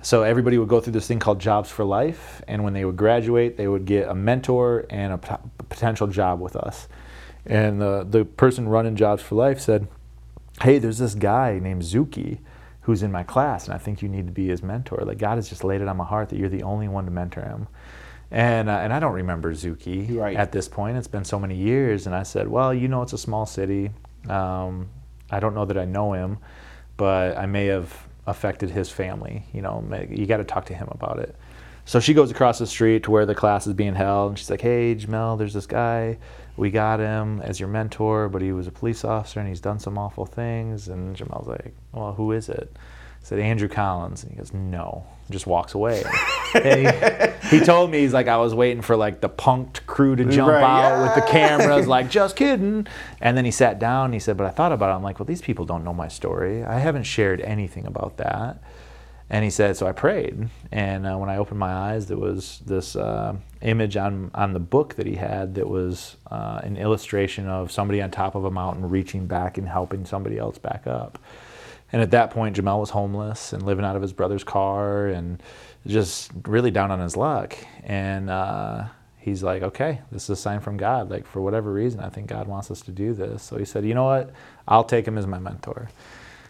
so 0.00 0.22
everybody 0.22 0.56
would 0.56 0.70
go 0.70 0.80
through 0.80 0.94
this 0.94 1.06
thing 1.06 1.18
called 1.18 1.38
Jobs 1.38 1.68
for 1.68 1.84
Life, 1.84 2.40
and 2.48 2.64
when 2.64 2.72
they 2.72 2.86
would 2.86 2.96
graduate, 2.96 3.58
they 3.58 3.68
would 3.68 3.84
get 3.84 4.08
a 4.08 4.14
mentor 4.14 4.86
and 4.88 5.12
a 5.12 5.18
p- 5.18 5.34
potential 5.68 6.06
job 6.06 6.40
with 6.40 6.56
us. 6.56 6.88
And 7.44 7.78
the 7.78 8.06
the 8.08 8.24
person 8.24 8.70
running 8.70 8.96
Jobs 8.96 9.22
for 9.22 9.34
Life 9.34 9.60
said, 9.60 9.86
"Hey, 10.62 10.78
there's 10.78 10.98
this 10.98 11.14
guy 11.14 11.58
named 11.58 11.82
Zuki." 11.82 12.38
Who's 12.82 13.02
in 13.02 13.12
my 13.12 13.22
class, 13.22 13.66
and 13.66 13.74
I 13.74 13.78
think 13.78 14.00
you 14.00 14.08
need 14.08 14.26
to 14.28 14.32
be 14.32 14.48
his 14.48 14.62
mentor. 14.62 15.02
Like 15.04 15.18
God 15.18 15.34
has 15.36 15.50
just 15.50 15.62
laid 15.62 15.82
it 15.82 15.88
on 15.88 15.98
my 15.98 16.06
heart 16.06 16.30
that 16.30 16.38
you're 16.38 16.48
the 16.48 16.62
only 16.62 16.88
one 16.88 17.04
to 17.04 17.10
mentor 17.10 17.42
him. 17.42 17.68
And, 18.30 18.68
uh, 18.68 18.72
and 18.72 18.92
I 18.92 19.00
don't 19.00 19.14
remember 19.14 19.52
Zuki 19.54 20.14
right. 20.14 20.36
at 20.36 20.52
this 20.52 20.68
point. 20.68 20.96
It's 20.96 21.08
been 21.08 21.24
so 21.24 21.38
many 21.38 21.56
years. 21.56 22.06
And 22.06 22.14
I 22.14 22.22
said, 22.22 22.48
well, 22.48 22.74
you 22.74 22.88
know, 22.88 23.02
it's 23.02 23.14
a 23.14 23.18
small 23.18 23.46
city. 23.46 23.90
Um, 24.28 24.88
I 25.30 25.40
don't 25.40 25.54
know 25.54 25.64
that 25.64 25.78
I 25.78 25.84
know 25.84 26.12
him, 26.12 26.38
but 26.96 27.36
I 27.36 27.46
may 27.46 27.66
have 27.66 27.94
affected 28.26 28.70
his 28.70 28.90
family. 28.90 29.44
You 29.52 29.62
know, 29.62 29.82
you 30.10 30.26
got 30.26 30.38
to 30.38 30.44
talk 30.44 30.66
to 30.66 30.74
him 30.74 30.88
about 30.90 31.18
it. 31.18 31.34
So 31.88 32.00
she 32.00 32.12
goes 32.12 32.30
across 32.30 32.58
the 32.58 32.66
street 32.66 33.04
to 33.04 33.10
where 33.10 33.24
the 33.24 33.34
class 33.34 33.66
is 33.66 33.72
being 33.72 33.94
held, 33.94 34.32
and 34.32 34.38
she's 34.38 34.50
like, 34.50 34.60
"Hey, 34.60 34.94
Jameel, 34.94 35.38
there's 35.38 35.54
this 35.54 35.64
guy. 35.64 36.18
We 36.58 36.70
got 36.70 37.00
him 37.00 37.40
as 37.40 37.58
your 37.58 37.70
mentor, 37.70 38.28
but 38.28 38.42
he 38.42 38.52
was 38.52 38.66
a 38.66 38.70
police 38.70 39.06
officer 39.06 39.40
and 39.40 39.48
he's 39.48 39.62
done 39.62 39.78
some 39.78 39.96
awful 39.96 40.26
things." 40.26 40.88
And 40.88 41.16
Jameel's 41.16 41.48
like, 41.48 41.74
"Well, 41.92 42.12
who 42.12 42.32
is 42.32 42.50
it?" 42.50 42.76
I 43.20 43.24
said, 43.24 43.38
"Andrew 43.38 43.68
Collins." 43.68 44.22
And 44.22 44.32
he 44.32 44.38
goes, 44.38 44.52
"No." 44.52 45.06
just 45.30 45.46
walks 45.46 45.74
away. 45.74 46.02
he, 46.52 47.58
he, 47.58 47.60
told 47.64 47.90
me 47.90 47.98
he's 47.98 48.14
like 48.14 48.28
I 48.28 48.38
was 48.38 48.54
waiting 48.54 48.82
for 48.82 48.96
like 48.96 49.20
the 49.20 49.28
punked 49.28 49.84
crew 49.86 50.16
to 50.16 50.24
jump 50.24 50.52
right, 50.52 50.62
out 50.62 50.90
yeah. 50.90 51.02
with 51.02 51.14
the 51.14 51.30
cameras, 51.30 51.86
like 51.96 52.10
just 52.10 52.36
kidding. 52.36 52.86
And 53.20 53.36
then 53.36 53.44
he 53.44 53.50
sat 53.50 53.78
down. 53.78 54.06
And 54.06 54.14
he 54.14 54.20
said, 54.20 54.36
"But 54.36 54.46
I 54.46 54.50
thought 54.50 54.72
about 54.72 54.90
it. 54.90 54.94
I'm 54.94 55.02
like, 55.02 55.18
well, 55.18 55.26
these 55.26 55.42
people 55.42 55.64
don't 55.64 55.84
know 55.84 55.94
my 55.94 56.08
story. 56.08 56.64
I 56.64 56.78
haven't 56.78 57.04
shared 57.04 57.40
anything 57.40 57.86
about 57.86 58.16
that." 58.18 58.62
And 59.30 59.44
he 59.44 59.50
said, 59.50 59.76
so 59.76 59.86
I 59.86 59.92
prayed, 59.92 60.48
and 60.72 61.06
uh, 61.06 61.16
when 61.16 61.28
I 61.28 61.36
opened 61.36 61.60
my 61.60 61.70
eyes, 61.70 62.06
there 62.06 62.16
was 62.16 62.62
this 62.64 62.96
uh, 62.96 63.36
image 63.60 63.94
on 63.98 64.30
on 64.32 64.54
the 64.54 64.58
book 64.58 64.94
that 64.94 65.06
he 65.06 65.16
had 65.16 65.56
that 65.56 65.68
was 65.68 66.16
uh, 66.30 66.62
an 66.62 66.78
illustration 66.78 67.46
of 67.46 67.70
somebody 67.70 68.00
on 68.00 68.10
top 68.10 68.34
of 68.34 68.46
a 68.46 68.50
mountain 68.50 68.88
reaching 68.88 69.26
back 69.26 69.58
and 69.58 69.68
helping 69.68 70.06
somebody 70.06 70.38
else 70.38 70.56
back 70.56 70.86
up. 70.86 71.18
And 71.92 72.02
at 72.02 72.10
that 72.10 72.30
point, 72.30 72.56
Jameel 72.56 72.80
was 72.80 72.90
homeless 72.90 73.52
and 73.52 73.62
living 73.64 73.84
out 73.84 73.96
of 73.96 74.02
his 74.02 74.12
brother's 74.12 74.44
car 74.44 75.06
and 75.06 75.42
just 75.86 76.30
really 76.46 76.70
down 76.70 76.90
on 76.90 77.00
his 77.00 77.16
luck. 77.16 77.56
And 77.82 78.28
uh, 78.28 78.84
he's 79.16 79.42
like, 79.42 79.62
okay, 79.62 80.00
this 80.12 80.24
is 80.24 80.30
a 80.30 80.36
sign 80.36 80.60
from 80.60 80.76
God. 80.76 81.10
Like, 81.10 81.26
for 81.26 81.40
whatever 81.40 81.72
reason, 81.72 82.00
I 82.00 82.10
think 82.10 82.26
God 82.26 82.46
wants 82.46 82.70
us 82.70 82.82
to 82.82 82.90
do 82.90 83.14
this. 83.14 83.42
So 83.42 83.56
he 83.56 83.64
said, 83.64 83.86
you 83.86 83.94
know 83.94 84.04
what? 84.04 84.32
I'll 84.66 84.84
take 84.84 85.08
him 85.08 85.16
as 85.16 85.26
my 85.26 85.38
mentor. 85.38 85.88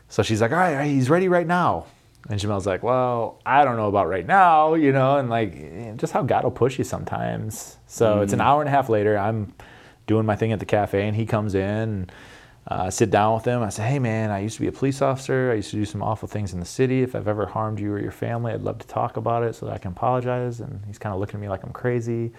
So 0.09 0.23
she's 0.23 0.41
like, 0.41 0.51
all 0.51 0.57
right, 0.57 0.73
all 0.73 0.79
right 0.79 0.91
he's 0.91 1.09
ready 1.09 1.29
right 1.29 1.47
now. 1.47 1.87
And 2.29 2.41
Jameel's 2.41 2.67
like, 2.67 2.83
well, 2.83 3.41
I 3.47 3.65
don't 3.65 3.77
know 3.77 3.89
about 3.89 4.09
right 4.09 4.27
now, 4.27 4.75
you 4.75 4.91
know, 4.93 5.19
and 5.19 5.31
like 5.31 5.97
just 5.99 6.13
how 6.13 6.23
God 6.23 6.43
will 6.43 6.51
push 6.51 6.79
you 6.79 6.85
sometimes. 6.85 7.77
So 7.87 8.17
mm. 8.17 8.23
it's 8.25 8.33
an 8.33 8.41
mm. 8.41 8.45
hour 8.45 8.61
and 8.61 8.69
a 8.69 8.73
half 8.73 8.89
later. 8.89 9.17
I'm 9.17 9.55
doing 10.09 10.27
my 10.27 10.35
thing 10.35 10.53
at 10.53 10.59
the 10.59 10.67
cafe, 10.67 11.07
and 11.07 11.15
he 11.15 11.27
comes 11.27 11.55
in. 11.55 11.63
And, 11.63 12.13
uh, 12.69 12.91
sit 12.91 13.11
down 13.11 13.35
with 13.35 13.45
him. 13.45 13.63
I 13.63 13.71
say, 13.71 13.83
hey 13.89 13.99
man, 13.99 14.31
I 14.31 14.41
used 14.41 14.57
to 14.57 14.61
be 14.61 14.69
a 14.69 14.73
police 14.73 15.01
officer. 15.01 15.51
I 15.51 15.55
used 15.55 15.71
to 15.71 15.77
do 15.77 15.87
some 15.87 16.03
awful 16.03 16.29
things 16.29 16.53
in 16.53 16.61
the 16.61 16.67
city. 16.67 17.03
If 17.03 17.15
I've 17.15 17.27
ever 17.27 17.47
harmed 17.47 17.81
you 17.81 17.93
or 17.93 17.99
your 17.99 18.13
family, 18.13 18.53
I'd 18.53 18.61
love 18.61 18.79
to 18.79 18.87
talk 18.87 19.17
about 19.17 19.43
it 19.43 19.55
so 19.55 19.67
that 19.67 19.73
I 19.73 19.79
can 19.79 19.93
apologize. 19.93 20.61
And 20.61 20.83
he's 20.87 20.99
kind 20.99 21.15
of 21.15 21.21
looking 21.21 21.37
at 21.37 21.41
me 21.41 21.49
like 21.49 21.65
I'm 21.65 21.73
crazy. 21.73 22.31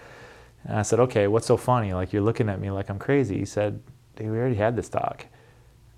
And 0.64 0.78
I 0.78 0.82
said, 0.82 1.00
okay, 1.00 1.26
what's 1.26 1.46
so 1.46 1.56
funny? 1.56 1.92
Like 1.94 2.12
you're 2.12 2.22
looking 2.22 2.48
at 2.48 2.60
me 2.60 2.70
like 2.70 2.90
I'm 2.90 2.98
crazy. 2.98 3.38
He 3.38 3.44
said, 3.44 3.82
we 4.18 4.26
already 4.26 4.56
had 4.56 4.76
this 4.76 4.88
talk. 4.88 5.26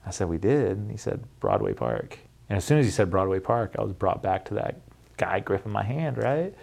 I 0.06 0.10
said, 0.10 0.28
we 0.28 0.38
did. 0.38 0.78
And 0.78 0.90
he 0.90 0.96
said, 0.96 1.24
Broadway 1.40 1.74
Park. 1.74 2.18
And 2.48 2.56
as 2.56 2.64
soon 2.64 2.78
as 2.78 2.86
he 2.86 2.92
said 2.92 3.10
Broadway 3.10 3.40
Park, 3.40 3.76
I 3.78 3.82
was 3.82 3.92
brought 3.92 4.22
back 4.22 4.44
to 4.46 4.54
that 4.54 4.80
guy 5.16 5.40
gripping 5.40 5.72
my 5.72 5.82
hand, 5.82 6.16
right? 6.18 6.54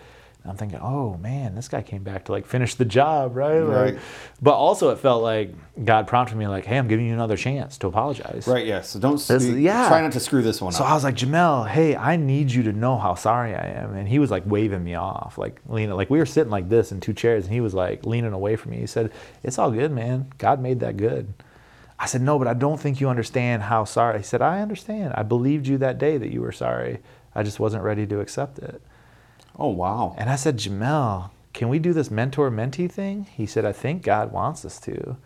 I'm 0.49 0.57
thinking, 0.57 0.79
oh 0.81 1.15
man, 1.17 1.53
this 1.53 1.67
guy 1.67 1.81
came 1.81 2.03
back 2.03 2.25
to 2.25 2.31
like 2.31 2.45
finish 2.45 2.75
the 2.75 2.85
job, 2.85 3.35
right? 3.35 3.59
Right. 3.59 3.99
But 4.41 4.55
also, 4.55 4.89
it 4.89 4.97
felt 4.97 5.21
like 5.21 5.53
God 5.85 6.07
prompted 6.07 6.37
me, 6.37 6.47
like, 6.47 6.65
hey, 6.65 6.77
I'm 6.77 6.87
giving 6.87 7.05
you 7.07 7.13
another 7.13 7.37
chance 7.37 7.77
to 7.77 7.87
apologize. 7.87 8.47
Right. 8.47 8.65
Yeah. 8.65 8.81
So 8.81 8.99
don't. 8.99 9.19
This, 9.19 9.45
yeah. 9.45 9.87
Try 9.87 10.01
not 10.01 10.11
to 10.13 10.19
screw 10.19 10.41
this 10.41 10.61
one 10.61 10.71
so 10.71 10.79
up. 10.79 10.87
So 10.87 10.91
I 10.91 10.93
was 10.95 11.03
like, 11.03 11.15
Jameel, 11.15 11.67
hey, 11.67 11.95
I 11.95 12.15
need 12.15 12.51
you 12.51 12.63
to 12.63 12.73
know 12.73 12.97
how 12.97 13.15
sorry 13.15 13.53
I 13.53 13.65
am. 13.65 13.93
And 13.95 14.07
he 14.07 14.17
was 14.17 14.31
like 14.31 14.43
waving 14.45 14.83
me 14.83 14.95
off, 14.95 15.37
like 15.37 15.61
leaning, 15.67 15.95
like 15.95 16.09
we 16.09 16.17
were 16.17 16.25
sitting 16.25 16.51
like 16.51 16.67
this 16.67 16.91
in 16.91 16.99
two 16.99 17.13
chairs, 17.13 17.45
and 17.45 17.53
he 17.53 17.61
was 17.61 17.73
like 17.73 18.05
leaning 18.05 18.33
away 18.33 18.55
from 18.55 18.71
me. 18.71 18.77
He 18.77 18.87
said, 18.87 19.11
"It's 19.43 19.59
all 19.59 19.71
good, 19.71 19.91
man. 19.91 20.31
God 20.37 20.59
made 20.61 20.79
that 20.79 20.97
good." 20.97 21.33
I 21.99 22.05
said, 22.05 22.21
"No, 22.21 22.39
but 22.39 22.47
I 22.47 22.53
don't 22.53 22.79
think 22.79 22.99
you 22.99 23.09
understand 23.09 23.63
how 23.63 23.83
sorry." 23.83 24.19
He 24.19 24.23
said, 24.23 24.41
"I 24.41 24.61
understand. 24.61 25.13
I 25.15 25.23
believed 25.23 25.67
you 25.67 25.77
that 25.79 25.97
day 25.99 26.17
that 26.17 26.31
you 26.31 26.41
were 26.41 26.51
sorry. 26.51 26.99
I 27.35 27.43
just 27.43 27.59
wasn't 27.59 27.83
ready 27.83 28.07
to 28.07 28.19
accept 28.19 28.57
it." 28.59 28.81
Oh, 29.59 29.69
wow. 29.69 30.15
And 30.17 30.29
I 30.29 30.35
said, 30.35 30.57
Jameel, 30.57 31.31
can 31.53 31.69
we 31.69 31.79
do 31.79 31.91
this 31.93 32.09
mentor 32.09 32.49
mentee 32.49 32.89
thing? 32.89 33.27
He 33.35 33.45
said, 33.45 33.65
I 33.65 33.73
think 33.73 34.03
God 34.03 34.31
wants 34.31 34.63
us 34.63 34.79
to. 34.81 35.17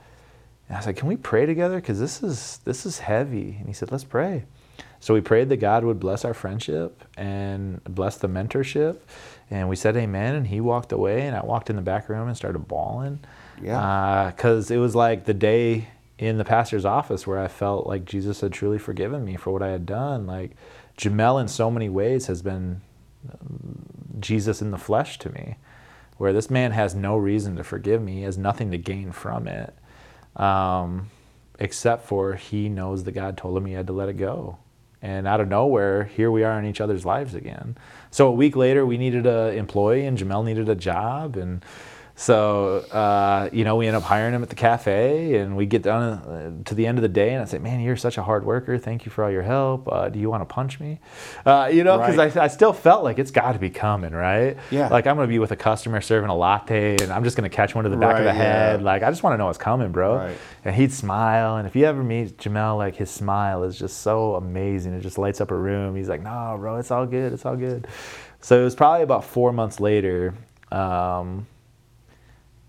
And 0.68 0.78
I 0.78 0.80
said, 0.80 0.96
Can 0.96 1.08
we 1.08 1.18
pray 1.18 1.46
together? 1.46 1.76
Because 1.76 2.00
this 2.00 2.24
is 2.24 2.60
this 2.66 2.86
is 2.86 3.00
heavy. 3.00 3.58
And 3.60 3.68
he 3.68 3.74
said, 3.74 3.92
Let's 3.92 4.04
pray. 4.04 4.46
So 5.00 5.14
we 5.14 5.22
prayed 5.22 5.50
that 5.50 5.58
God 5.58 5.84
would 5.84 6.00
bless 6.00 6.24
our 6.24 6.34
friendship 6.34 7.04
and 7.18 7.84
bless 7.84 8.18
the 8.18 8.30
mentorship. 8.30 9.00
And 9.52 9.68
we 9.68 9.76
said 9.76 9.98
amen. 9.98 10.36
And 10.36 10.48
he 10.48 10.62
walked 10.62 10.94
away. 10.94 11.28
And 11.28 11.36
I 11.36 11.44
walked 11.44 11.70
in 11.70 11.76
the 11.76 11.82
back 11.82 12.08
room 12.08 12.28
and 12.28 12.38
started 12.38 12.68
bawling. 12.68 13.20
Yeah. 13.62 14.32
Because 14.34 14.72
uh, 14.72 14.76
it 14.76 14.78
was 14.78 14.96
like 14.96 15.26
the 15.26 15.34
day 15.34 15.90
in 16.18 16.38
the 16.38 16.46
pastor's 16.46 16.86
office 16.86 17.28
where 17.28 17.38
I 17.38 17.50
felt 17.50 17.86
like 17.86 18.06
Jesus 18.06 18.40
had 18.40 18.54
truly 18.54 18.78
forgiven 18.78 19.26
me 19.26 19.36
for 19.36 19.52
what 19.52 19.62
I 19.62 19.70
had 19.70 19.86
done. 19.86 20.26
Like 20.26 20.52
Jameel, 20.98 21.42
in 21.42 21.50
so 21.50 21.70
many 21.70 21.90
ways, 21.90 22.28
has 22.28 22.42
been 22.42 22.82
Jesus 24.20 24.62
in 24.62 24.72
the 24.72 24.78
flesh 24.78 25.20
to 25.20 25.30
me, 25.32 25.58
where 26.18 26.34
this 26.34 26.50
man 26.50 26.72
has 26.72 26.94
no 26.96 27.18
reason 27.18 27.56
to 27.56 27.64
forgive 27.64 28.02
me, 28.02 28.22
has 28.22 28.38
nothing 28.38 28.72
to 28.72 28.78
gain 28.78 29.12
from 29.12 29.48
it, 29.48 29.76
um, 30.36 31.10
except 31.60 32.06
for 32.06 32.36
he 32.36 32.70
knows 32.70 33.04
that 33.04 33.12
God 33.14 33.38
told 33.38 33.58
him 33.58 33.66
he 33.66 33.74
had 33.74 33.88
to 33.88 33.94
let 33.94 34.10
it 34.10 34.18
go. 34.18 34.58
And 35.02 35.28
out 35.28 35.42
of 35.42 35.50
nowhere, 35.50 36.06
here 36.06 36.32
we 36.32 36.46
are 36.46 36.58
in 36.58 36.66
each 36.66 36.80
other's 36.80 37.06
lives 37.06 37.36
again. 37.36 37.78
So 38.10 38.28
a 38.28 38.32
week 38.32 38.56
later, 38.56 38.86
we 38.86 38.98
needed 38.98 39.26
an 39.26 39.58
employee, 39.58 40.06
and 40.06 40.18
Jameel 40.18 40.46
needed 40.46 40.70
a 40.70 40.76
job, 40.76 41.36
and 41.36 41.64
so, 42.16 42.78
uh, 42.92 43.50
you 43.52 43.64
know, 43.64 43.76
we 43.76 43.88
end 43.88 43.96
up 43.96 44.04
hiring 44.04 44.36
him 44.36 44.44
at 44.44 44.50
the 44.50 44.56
cafe, 44.56 45.38
and 45.38 45.58
we 45.58 45.66
get 45.66 45.82
down 45.82 46.04
uh, 46.04 46.64
to 46.66 46.76
the 46.76 46.86
end 46.86 47.00
of 47.00 47.02
the 47.02 47.10
day, 47.10 47.34
and 47.34 47.42
I 47.42 47.46
say, 47.46 47.58
"Man, 47.58 47.80
you're 47.80 47.98
such 47.98 48.20
a 48.20 48.24
hard 48.24 48.46
worker. 48.46 48.78
Thank 48.78 49.06
you 49.06 49.12
for 49.12 49.24
all 49.24 49.32
your 49.32 49.42
help. 49.42 49.92
Uh, 49.92 50.10
do 50.10 50.20
you 50.20 50.30
want 50.30 50.48
to 50.48 50.54
punch 50.54 50.80
me?" 50.80 51.00
Uh, 51.44 51.72
you 51.74 51.84
know, 51.84 51.98
because 51.98 52.16
right. 52.18 52.38
I, 52.38 52.44
I 52.44 52.48
still 52.48 52.72
felt 52.72 53.04
like 53.04 53.18
it's 53.18 53.32
got 53.32 53.54
to 53.54 53.60
be 53.60 53.72
coming, 53.72 54.14
right? 54.14 54.58
Yeah. 54.70 54.90
Like 54.90 55.08
I'm 55.08 55.16
gonna 55.16 55.28
be 55.28 55.40
with 55.40 55.52
a 55.52 55.56
customer 55.56 56.02
serving 56.02 56.30
a 56.30 56.36
latte, 56.36 56.98
and 57.02 57.12
I'm 57.12 57.24
just 57.24 57.36
gonna 57.36 57.50
catch 57.50 57.74
one 57.74 57.84
to 57.84 57.90
the 57.90 57.98
back 57.98 58.14
right, 58.14 58.20
of 58.20 58.26
the 58.26 58.34
head. 58.34 58.82
Yeah. 58.82 58.86
Like 58.86 59.02
I 59.02 59.10
just 59.10 59.24
want 59.24 59.34
to 59.34 59.38
know 59.40 59.48
what's 59.48 59.58
coming, 59.58 59.92
bro. 59.92 60.18
Right. 60.18 60.38
And 60.66 60.76
he'd 60.76 60.94
smile, 60.94 61.58
and 61.58 61.68
if 61.68 61.76
you 61.76 61.86
ever 61.86 62.04
meet 62.04 62.38
Jameel, 62.38 62.78
like 62.78 62.96
his 62.96 63.10
smile 63.10 63.64
is 63.64 63.78
just 63.78 64.00
so 64.04 64.36
amazing. 64.36 64.94
It 64.94 65.02
just 65.02 65.18
lights 65.18 65.42
up 65.42 65.50
a 65.50 65.56
room. 65.56 65.96
He's 65.96 66.10
like, 66.10 66.22
"No, 66.22 66.58
bro, 66.60 66.78
it's 66.78 66.92
all 66.92 67.08
good. 67.08 67.34
It's 67.34 67.46
all 67.46 67.56
good." 67.56 67.88
So 68.40 68.62
it 68.62 68.64
was 68.64 68.76
probably 68.76 69.02
about 69.02 69.24
four 69.24 69.52
months 69.52 69.80
later. 69.80 70.36
Um, 70.72 71.48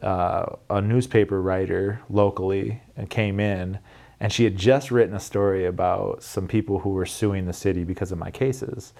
uh, 0.04 0.56
a 0.70 0.80
newspaper 0.80 1.40
writer 1.40 2.00
locally 2.08 2.82
and 2.96 3.10
came 3.10 3.40
in 3.40 3.78
and 4.20 4.32
she 4.32 4.44
had 4.44 4.56
just 4.56 4.90
written 4.90 5.14
a 5.14 5.20
story 5.20 5.66
about 5.66 6.22
some 6.22 6.48
people 6.48 6.78
who 6.78 6.90
were 6.90 7.06
suing 7.06 7.46
the 7.46 7.52
city 7.52 7.84
because 7.84 8.12
of 8.12 8.18
my 8.18 8.30
cases. 8.30 8.92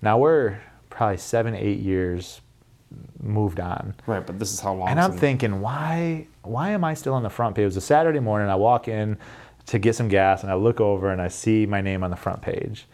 Now 0.00 0.18
we're 0.18 0.60
probably 0.90 1.18
seven, 1.18 1.54
eight 1.54 1.78
years 1.78 2.40
moved 3.22 3.60
on. 3.60 3.94
Right, 4.06 4.26
but 4.26 4.38
this 4.38 4.52
is 4.52 4.60
how 4.60 4.74
long. 4.74 4.88
And 4.88 5.00
I'm 5.00 5.12
thinking, 5.12 5.60
why 5.60 6.26
why 6.42 6.70
am 6.70 6.84
I 6.84 6.94
still 6.94 7.14
on 7.14 7.22
the 7.22 7.30
front 7.30 7.54
page? 7.54 7.62
It 7.62 7.66
was 7.66 7.76
a 7.76 7.80
Saturday 7.80 8.20
morning. 8.20 8.48
I 8.48 8.56
walk 8.56 8.88
in 8.88 9.18
to 9.66 9.78
get 9.78 9.94
some 9.94 10.08
gas, 10.08 10.42
and 10.42 10.50
I 10.50 10.54
look 10.54 10.80
over 10.80 11.10
and 11.10 11.22
I 11.22 11.28
see 11.28 11.66
my 11.66 11.80
name 11.80 12.02
on 12.02 12.10
the 12.10 12.16
front 12.16 12.42
page. 12.42 12.86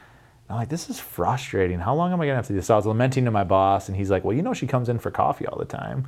And 0.49 0.51
I'm 0.51 0.57
like, 0.57 0.69
this 0.69 0.91
is 0.91 1.01
frustrating. 1.01 1.79
How 1.79 1.95
long 1.95 2.12
am 2.12 2.21
I 2.21 2.27
gonna 2.27 2.37
have 2.37 2.47
to 2.49 2.53
do 2.53 2.57
this? 2.57 2.66
So 2.66 2.75
I 2.75 2.77
was 2.77 2.87
lamenting 2.87 3.25
to 3.25 3.31
my 3.31 3.45
boss, 3.45 3.89
and 3.89 3.97
he's 3.97 4.11
like, 4.11 4.25
well, 4.25 4.37
you 4.37 4.43
know, 4.43 4.53
she 4.53 4.66
comes 4.66 4.89
in 4.89 4.99
for 4.99 5.11
coffee 5.11 5.47
all 5.47 5.59
the 5.59 5.64
time. 5.64 6.07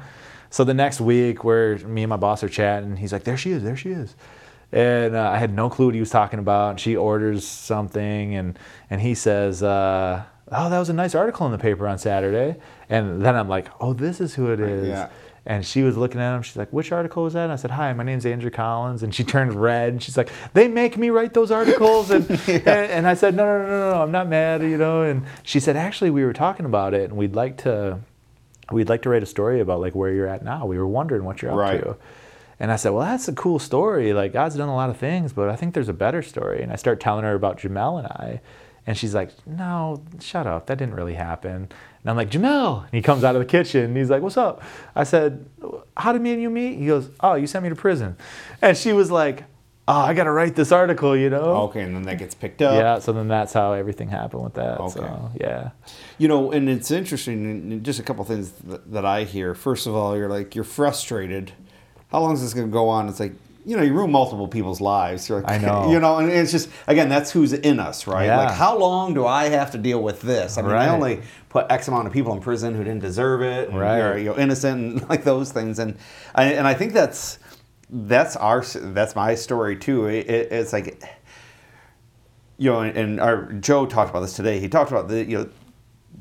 So 0.50 0.64
the 0.64 0.74
next 0.74 1.00
week, 1.00 1.44
where 1.44 1.78
me 1.78 2.02
and 2.02 2.10
my 2.10 2.16
boss 2.16 2.42
are 2.42 2.48
chatting, 2.48 2.96
he's 2.96 3.12
like, 3.12 3.24
there 3.24 3.36
she 3.36 3.52
is, 3.52 3.62
there 3.62 3.76
she 3.76 3.90
is. 3.90 4.14
And 4.72 5.16
uh, 5.16 5.30
I 5.30 5.38
had 5.38 5.54
no 5.54 5.68
clue 5.68 5.86
what 5.86 5.94
he 5.94 6.00
was 6.00 6.10
talking 6.10 6.38
about. 6.38 6.70
And 6.70 6.80
she 6.80 6.96
orders 6.96 7.46
something, 7.46 8.34
and 8.36 8.58
and 8.88 9.00
he 9.00 9.14
says, 9.14 9.62
uh, 9.62 10.22
"Oh, 10.52 10.70
that 10.70 10.78
was 10.78 10.88
a 10.88 10.92
nice 10.92 11.14
article 11.14 11.44
in 11.46 11.52
the 11.52 11.58
paper 11.58 11.88
on 11.88 11.98
Saturday." 11.98 12.56
And 12.88 13.20
then 13.20 13.34
I'm 13.34 13.48
like, 13.48 13.68
"Oh, 13.80 13.94
this 13.94 14.20
is 14.20 14.34
who 14.34 14.52
it 14.52 14.60
is." 14.60 14.86
yeah. 14.88 15.08
And 15.46 15.66
she 15.66 15.82
was 15.82 15.96
looking 15.96 16.20
at 16.20 16.36
him. 16.36 16.42
She's 16.42 16.56
like, 16.56 16.72
"Which 16.72 16.92
article 16.92 17.24
was 17.24 17.32
that?" 17.32 17.44
And 17.44 17.52
I 17.52 17.56
said, 17.56 17.72
"Hi, 17.72 17.92
my 17.94 18.04
name's 18.04 18.24
Andrew 18.26 18.50
Collins." 18.50 19.02
And 19.02 19.12
she 19.12 19.24
turned 19.34 19.54
red. 19.54 19.94
And 19.94 20.00
she's 20.02 20.16
like, 20.16 20.30
"They 20.54 20.68
make 20.68 20.96
me 20.96 21.10
write 21.10 21.34
those 21.34 21.50
articles." 21.50 22.10
And 22.12 22.30
and, 22.46 22.68
and 22.68 23.08
I 23.08 23.14
said, 23.14 23.34
"No, 23.34 23.44
no, 23.44 23.62
no, 23.62 23.68
no, 23.68 23.90
no, 23.94 24.02
I'm 24.02 24.12
not 24.12 24.28
mad." 24.28 24.62
You 24.62 24.78
know. 24.78 25.02
And 25.02 25.24
she 25.42 25.58
said, 25.58 25.74
"Actually, 25.76 26.10
we 26.10 26.24
were 26.24 26.32
talking 26.32 26.64
about 26.66 26.94
it, 26.94 27.10
and 27.10 27.18
we'd 27.18 27.34
like 27.34 27.56
to, 27.64 27.98
we'd 28.72 28.88
like 28.88 29.02
to 29.02 29.08
write 29.10 29.22
a 29.22 29.26
story 29.26 29.60
about 29.60 29.80
like 29.80 29.94
where 29.94 30.12
you're 30.12 30.26
at 30.26 30.44
now. 30.44 30.66
We 30.66 30.78
were 30.78 30.86
wondering 30.86 31.24
what 31.24 31.42
you're 31.42 31.50
up 31.52 31.58
Right. 31.58 31.82
to." 31.82 31.96
And 32.58 32.70
I 32.70 32.76
said, 32.76 32.90
"Well, 32.90 33.04
that's 33.06 33.26
a 33.28 33.32
cool 33.32 33.58
story. 33.58 34.12
Like 34.12 34.32
God's 34.32 34.56
done 34.56 34.68
a 34.68 34.74
lot 34.74 34.90
of 34.90 34.96
things, 34.96 35.32
but 35.32 35.48
I 35.48 35.56
think 35.56 35.74
there's 35.74 35.88
a 35.88 35.94
better 35.94 36.22
story." 36.22 36.62
And 36.62 36.70
I 36.72 36.76
start 36.76 37.00
telling 37.00 37.24
her 37.24 37.34
about 37.34 37.58
Jameel 37.58 37.98
and 37.98 38.06
I, 38.06 38.40
and 38.86 38.96
she's 38.96 39.14
like, 39.14 39.30
"No, 39.46 40.02
shut 40.20 40.46
up. 40.46 40.66
That 40.66 40.78
didn't 40.78 40.94
really 40.94 41.14
happen." 41.14 41.68
And 42.02 42.10
I'm 42.10 42.16
like, 42.16 42.30
"Jameel," 42.30 42.82
and 42.82 42.90
he 42.92 43.02
comes 43.02 43.24
out 43.24 43.34
of 43.34 43.40
the 43.40 43.46
kitchen. 43.46 43.84
And 43.84 43.96
he's 43.96 44.10
like, 44.10 44.22
"What's 44.22 44.36
up?" 44.36 44.62
I 44.94 45.04
said, 45.04 45.44
"How 45.96 46.12
did 46.12 46.20
me 46.22 46.32
and 46.32 46.42
you 46.42 46.50
meet?" 46.50 46.78
He 46.78 46.86
goes, 46.86 47.10
"Oh, 47.20 47.34
you 47.34 47.46
sent 47.46 47.62
me 47.62 47.68
to 47.70 47.74
prison," 47.76 48.16
and 48.62 48.76
she 48.76 48.92
was 48.92 49.10
like, 49.10 49.44
"Oh, 49.88 49.92
I 50.00 50.14
got 50.14 50.24
to 50.24 50.30
write 50.30 50.54
this 50.54 50.70
article," 50.72 51.16
you 51.16 51.30
know? 51.30 51.62
Okay, 51.68 51.82
and 51.82 51.94
then 51.96 52.02
that 52.04 52.18
gets 52.18 52.34
picked 52.34 52.62
up. 52.62 52.74
Yeah. 52.74 52.98
So 53.00 53.12
then 53.12 53.28
that's 53.28 53.52
how 53.52 53.72
everything 53.72 54.08
happened 54.08 54.44
with 54.44 54.54
that. 54.54 54.78
Okay. 54.80 55.00
So 55.00 55.30
yeah. 55.40 55.70
You 56.18 56.28
know, 56.28 56.52
and 56.52 56.68
it's 56.68 56.90
interesting. 56.90 57.44
and 57.72 57.84
Just 57.84 57.98
a 57.98 58.02
couple 58.02 58.24
things 58.24 58.52
that, 58.64 58.90
that 58.92 59.04
I 59.04 59.24
hear. 59.24 59.54
First 59.54 59.86
of 59.86 59.94
all, 59.94 60.16
you're 60.16 60.28
like 60.28 60.54
you're 60.54 60.64
frustrated. 60.64 61.52
How 62.12 62.20
long 62.20 62.34
is 62.34 62.42
this 62.42 62.54
going 62.54 62.66
to 62.66 62.72
go 62.72 62.88
on? 62.88 63.08
It's 63.08 63.20
like 63.20 63.32
you 63.66 63.76
know, 63.76 63.82
you 63.82 63.92
ruin 63.92 64.10
multiple 64.10 64.48
people's 64.48 64.80
lives. 64.80 65.28
You're 65.28 65.42
like, 65.42 65.50
I 65.50 65.58
know. 65.58 65.90
You 65.92 66.00
know, 66.00 66.16
and 66.16 66.30
it's 66.30 66.50
just 66.50 66.70
again, 66.86 67.08
that's 67.10 67.30
who's 67.30 67.52
in 67.52 67.78
us, 67.78 68.06
right? 68.06 68.24
Yeah. 68.24 68.38
Like, 68.38 68.54
how 68.54 68.78
long 68.78 69.12
do 69.12 69.26
I 69.26 69.48
have 69.50 69.70
to 69.72 69.78
deal 69.78 70.02
with 70.02 70.22
this? 70.22 70.56
I 70.56 70.62
mean, 70.62 70.70
Right. 70.72 70.86
I 70.88 70.88
only 70.88 71.20
put 71.50 71.66
X 71.70 71.86
amount 71.88 72.06
of 72.06 72.12
people 72.12 72.32
in 72.32 72.40
prison 72.40 72.74
who 72.74 72.82
didn't 72.84 73.00
deserve 73.02 73.42
it, 73.42 73.68
and 73.68 73.78
Right. 73.78 73.98
you're, 73.98 74.18
you 74.18 74.24
know, 74.30 74.36
innocent, 74.38 75.00
and 75.02 75.08
like 75.10 75.24
those 75.24 75.52
things. 75.52 75.78
And 75.78 75.96
I, 76.34 76.44
and 76.54 76.66
I 76.66 76.72
think 76.74 76.94
that's 76.94 77.38
that's 77.92 78.36
our 78.36 78.62
that's 78.62 79.14
my 79.14 79.34
story 79.34 79.76
too. 79.76 80.06
It, 80.06 80.28
it, 80.28 80.52
it's 80.52 80.72
like 80.72 81.02
you 82.60 82.70
know, 82.70 82.80
and, 82.80 83.18
our 83.20 83.52
Joe 83.54 83.86
talked 83.86 84.10
about 84.10 84.20
this 84.20 84.34
today. 84.34 84.60
He 84.60 84.68
talked 84.68 84.90
about 84.90 85.08
the 85.08 85.24
you 85.24 85.38
know, 85.38 85.48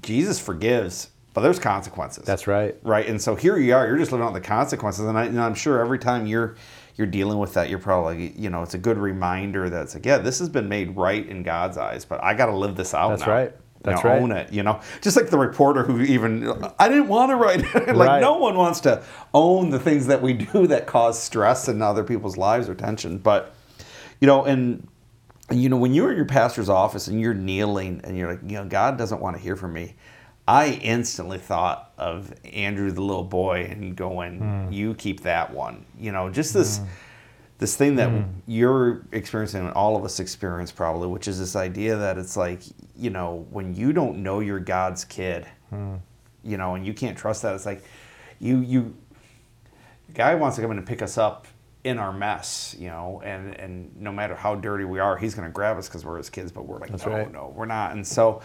Jesus 0.02 0.40
forgives, 0.40 1.10
but 1.34 1.42
there's 1.42 1.60
consequences. 1.60 2.26
That's 2.26 2.48
right. 2.48 2.78
right. 2.82 3.06
And 3.06 3.22
so 3.22 3.36
here 3.36 3.58
you 3.58 3.76
are. 3.76 3.86
You're 3.86 3.98
just 3.98 4.12
living 4.12 4.26
out 4.26 4.34
the 4.34 4.42
consequences, 4.42 5.06
and, 5.06 5.18
I, 5.18 5.26
and 5.26 5.40
I'm 5.40 5.54
sure 5.54 5.82
every 5.82 6.00
time 6.00 6.26
you're 6.26 6.56
you're 6.96 7.08
dealing 7.08 7.40
with 7.40 7.54
that, 7.54 7.70
you're 7.70 7.80
probably 7.80 8.34
you 8.38 8.50
know 8.50 8.64
it's 8.64 8.74
a 8.74 8.78
good 8.80 8.98
reminder 8.98 9.70
that 9.70 9.84
it's 9.84 9.96
like 9.96 10.06
yeah, 10.06 10.18
this 10.18 10.40
has 10.40 10.50
been 10.50 10.70
made 10.70 10.96
right 10.96 11.28
in 11.28 11.44
God's 11.44 11.78
eyes, 11.78 12.06
but 12.06 12.24
I 12.24 12.34
got 12.34 12.48
to 12.48 12.56
live 12.56 12.76
this 12.76 12.94
out. 12.94 13.10
That's 13.10 13.22
now. 13.22 13.32
right. 13.34 13.56
You 13.86 13.92
That's 13.92 14.04
know, 14.04 14.10
right. 14.10 14.22
Own 14.22 14.32
it. 14.32 14.52
You 14.52 14.64
know, 14.64 14.82
just 15.02 15.16
like 15.16 15.30
the 15.30 15.38
reporter 15.38 15.84
who 15.84 16.02
even 16.02 16.52
I 16.78 16.90
didn't 16.90 17.08
want 17.08 17.30
to 17.32 17.36
write. 17.38 17.62
it. 17.62 17.88
like 17.96 18.10
Right. 18.10 18.22
no 18.22 18.38
one 18.38 18.58
wants 18.58 18.82
to 18.82 19.02
own 19.34 19.70
the 19.70 19.80
things 19.80 20.08
that 20.08 20.22
we 20.22 20.34
do 20.54 20.68
that 20.68 20.86
cause 20.86 21.22
stress 21.22 21.68
in 21.68 21.82
other 21.82 22.04
people's 22.04 22.36
lives 22.38 22.68
or 22.68 22.76
tension, 22.76 23.18
but 23.18 23.54
you 24.20 24.28
know 24.28 24.44
and 24.44 24.88
and, 25.50 25.62
you 25.62 25.70
know, 25.70 25.78
when 25.78 25.94
you're 25.94 26.12
in 26.12 26.16
your 26.16 26.26
pastor's 26.26 26.70
office 26.70 27.08
and 27.08 27.20
you're 27.20 27.34
kneeling 27.34 28.02
and 28.04 28.16
you're 28.16 28.30
like, 28.30 28.42
you 28.44 28.58
know, 28.58 28.66
God 28.66 28.98
doesn't 29.00 29.20
want 29.20 29.36
to 29.36 29.42
hear 29.42 29.56
from 29.56 29.74
me, 29.74 29.96
I 30.48 30.80
instantly 30.82 31.38
thought 31.40 31.92
of 31.98 32.34
Andrew, 32.44 32.92
the 32.92 33.02
little 33.02 33.24
boy, 33.24 33.68
and 33.70 33.96
going, 33.96 34.40
hmm. 34.40 34.72
"You 34.72 34.96
keep 34.96 35.22
that 35.22 35.54
one." 35.54 35.86
You 36.00 36.12
know, 36.12 36.30
just 36.30 36.54
this 36.56 36.80
hmm. 36.80 36.86
This 37.60 37.76
thing 37.76 37.96
that 37.98 38.10
hmm. 38.10 38.24
you're 38.48 39.06
experiencing, 39.12 39.62
and 39.62 39.74
all 39.74 39.96
of 39.96 40.04
us 40.04 40.20
experience 40.20 40.72
probably, 40.72 41.08
which 41.08 41.28
is 41.28 41.38
this 41.38 41.56
idea 41.56 41.98
that 41.98 42.18
it's 42.18 42.36
like, 42.36 42.62
you 42.96 43.10
know, 43.10 43.46
when 43.52 43.76
you 43.76 43.94
don't 43.94 44.24
know 44.24 44.40
you're 44.40 44.60
God's 44.60 45.06
kid, 45.06 45.46
hmm. 45.70 45.96
you 46.44 46.58
know, 46.58 46.76
and 46.76 46.86
you 46.86 46.94
can't 46.94 47.18
trust 47.18 47.44
that, 47.44 47.54
it's 47.54 47.66
like 47.66 47.84
you 48.40 48.60
you 48.60 48.96
guy 50.14 50.36
wants 50.36 50.56
to 50.56 50.62
come 50.62 50.72
in 50.72 50.78
and 50.78 50.88
pick 50.88 51.02
us 51.02 51.18
up 51.18 51.48
in 51.84 51.98
our 51.98 52.12
mess, 52.12 52.76
you 52.80 52.88
know, 52.88 53.22
and 53.24 53.54
and 53.60 53.96
no 54.00 54.12
matter 54.12 54.36
how 54.36 54.56
dirty 54.56 54.86
we 54.86 55.00
are, 55.00 55.18
he's 55.18 55.36
going 55.36 55.48
to 55.48 55.54
grab 55.54 55.78
us 55.78 55.88
because 55.88 56.06
we're 56.06 56.18
his 56.18 56.30
kids. 56.30 56.52
But 56.52 56.66
we're 56.66 56.80
like, 56.80 56.92
That's 56.92 57.06
no, 57.06 57.12
right. 57.12 57.32
no, 57.32 57.54
we're 57.56 57.66
not. 57.66 57.92
And 57.92 58.06
so, 58.06 58.42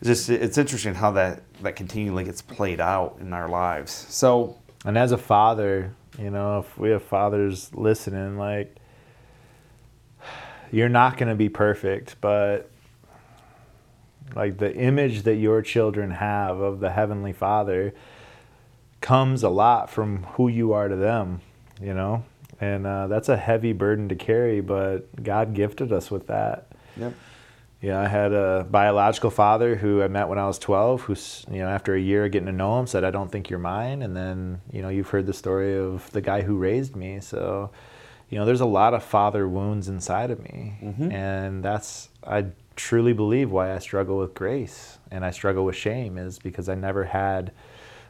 it's 0.00 0.08
just 0.08 0.28
it's 0.28 0.58
interesting 0.58 0.94
how 0.94 1.12
that 1.12 1.42
that 1.62 1.76
continually 1.76 2.24
gets 2.24 2.42
played 2.42 2.80
out 2.80 3.18
in 3.20 3.32
our 3.32 3.48
lives. 3.48 3.92
So 3.92 4.58
And 4.84 4.96
as 4.98 5.12
a 5.12 5.18
father, 5.18 5.92
you 6.18 6.30
know, 6.30 6.60
if 6.60 6.78
we 6.78 6.90
have 6.90 7.02
fathers 7.02 7.70
listening, 7.74 8.38
like, 8.38 8.76
you're 10.70 10.88
not 10.88 11.16
going 11.16 11.28
to 11.28 11.34
be 11.34 11.48
perfect, 11.48 12.16
but 12.20 12.70
like 14.34 14.58
the 14.58 14.74
image 14.74 15.22
that 15.22 15.36
your 15.36 15.62
children 15.62 16.10
have 16.10 16.58
of 16.58 16.80
the 16.80 16.90
Heavenly 16.90 17.32
Father 17.32 17.94
comes 19.00 19.42
a 19.42 19.48
lot 19.48 19.90
from 19.90 20.24
who 20.24 20.48
you 20.48 20.72
are 20.72 20.88
to 20.88 20.96
them, 20.96 21.40
you 21.80 21.94
know? 21.94 22.24
And 22.60 22.86
uh, 22.86 23.06
that's 23.06 23.28
a 23.28 23.36
heavy 23.36 23.72
burden 23.72 24.08
to 24.08 24.16
carry, 24.16 24.60
but 24.60 25.22
God 25.22 25.54
gifted 25.54 25.92
us 25.92 26.10
with 26.10 26.26
that. 26.28 26.68
yep. 26.96 27.12
Yeah, 27.82 28.00
I 28.00 28.08
had 28.08 28.32
a 28.32 28.66
biological 28.70 29.30
father 29.30 29.76
who 29.76 30.02
I 30.02 30.08
met 30.08 30.28
when 30.28 30.38
I 30.38 30.46
was 30.46 30.58
12, 30.58 31.02
who's, 31.02 31.44
you 31.50 31.58
know, 31.58 31.68
after 31.68 31.94
a 31.94 32.00
year 32.00 32.24
of 32.24 32.32
getting 32.32 32.46
to 32.46 32.52
know 32.52 32.78
him, 32.78 32.86
said, 32.86 33.04
I 33.04 33.10
don't 33.10 33.30
think 33.30 33.50
you're 33.50 33.58
mine. 33.58 34.02
And 34.02 34.16
then, 34.16 34.60
you 34.72 34.80
know, 34.82 34.88
you've 34.88 35.10
heard 35.10 35.26
the 35.26 35.34
story 35.34 35.78
of 35.78 36.10
the 36.12 36.22
guy 36.22 36.40
who 36.40 36.56
raised 36.56 36.96
me. 36.96 37.20
So, 37.20 37.70
you 38.30 38.38
know, 38.38 38.46
there's 38.46 38.62
a 38.62 38.66
lot 38.66 38.94
of 38.94 39.04
father 39.04 39.46
wounds 39.46 39.88
inside 39.88 40.30
of 40.30 40.42
me. 40.42 40.78
Mm-hmm. 40.82 41.12
And 41.12 41.62
that's, 41.62 42.08
I 42.26 42.46
truly 42.76 43.12
believe 43.12 43.50
why 43.50 43.74
I 43.74 43.78
struggle 43.78 44.18
with 44.18 44.34
grace 44.34 44.98
and 45.10 45.24
I 45.24 45.30
struggle 45.30 45.64
with 45.64 45.76
shame 45.76 46.18
is 46.18 46.38
because 46.38 46.68
I 46.68 46.74
never 46.74 47.04
had 47.04 47.52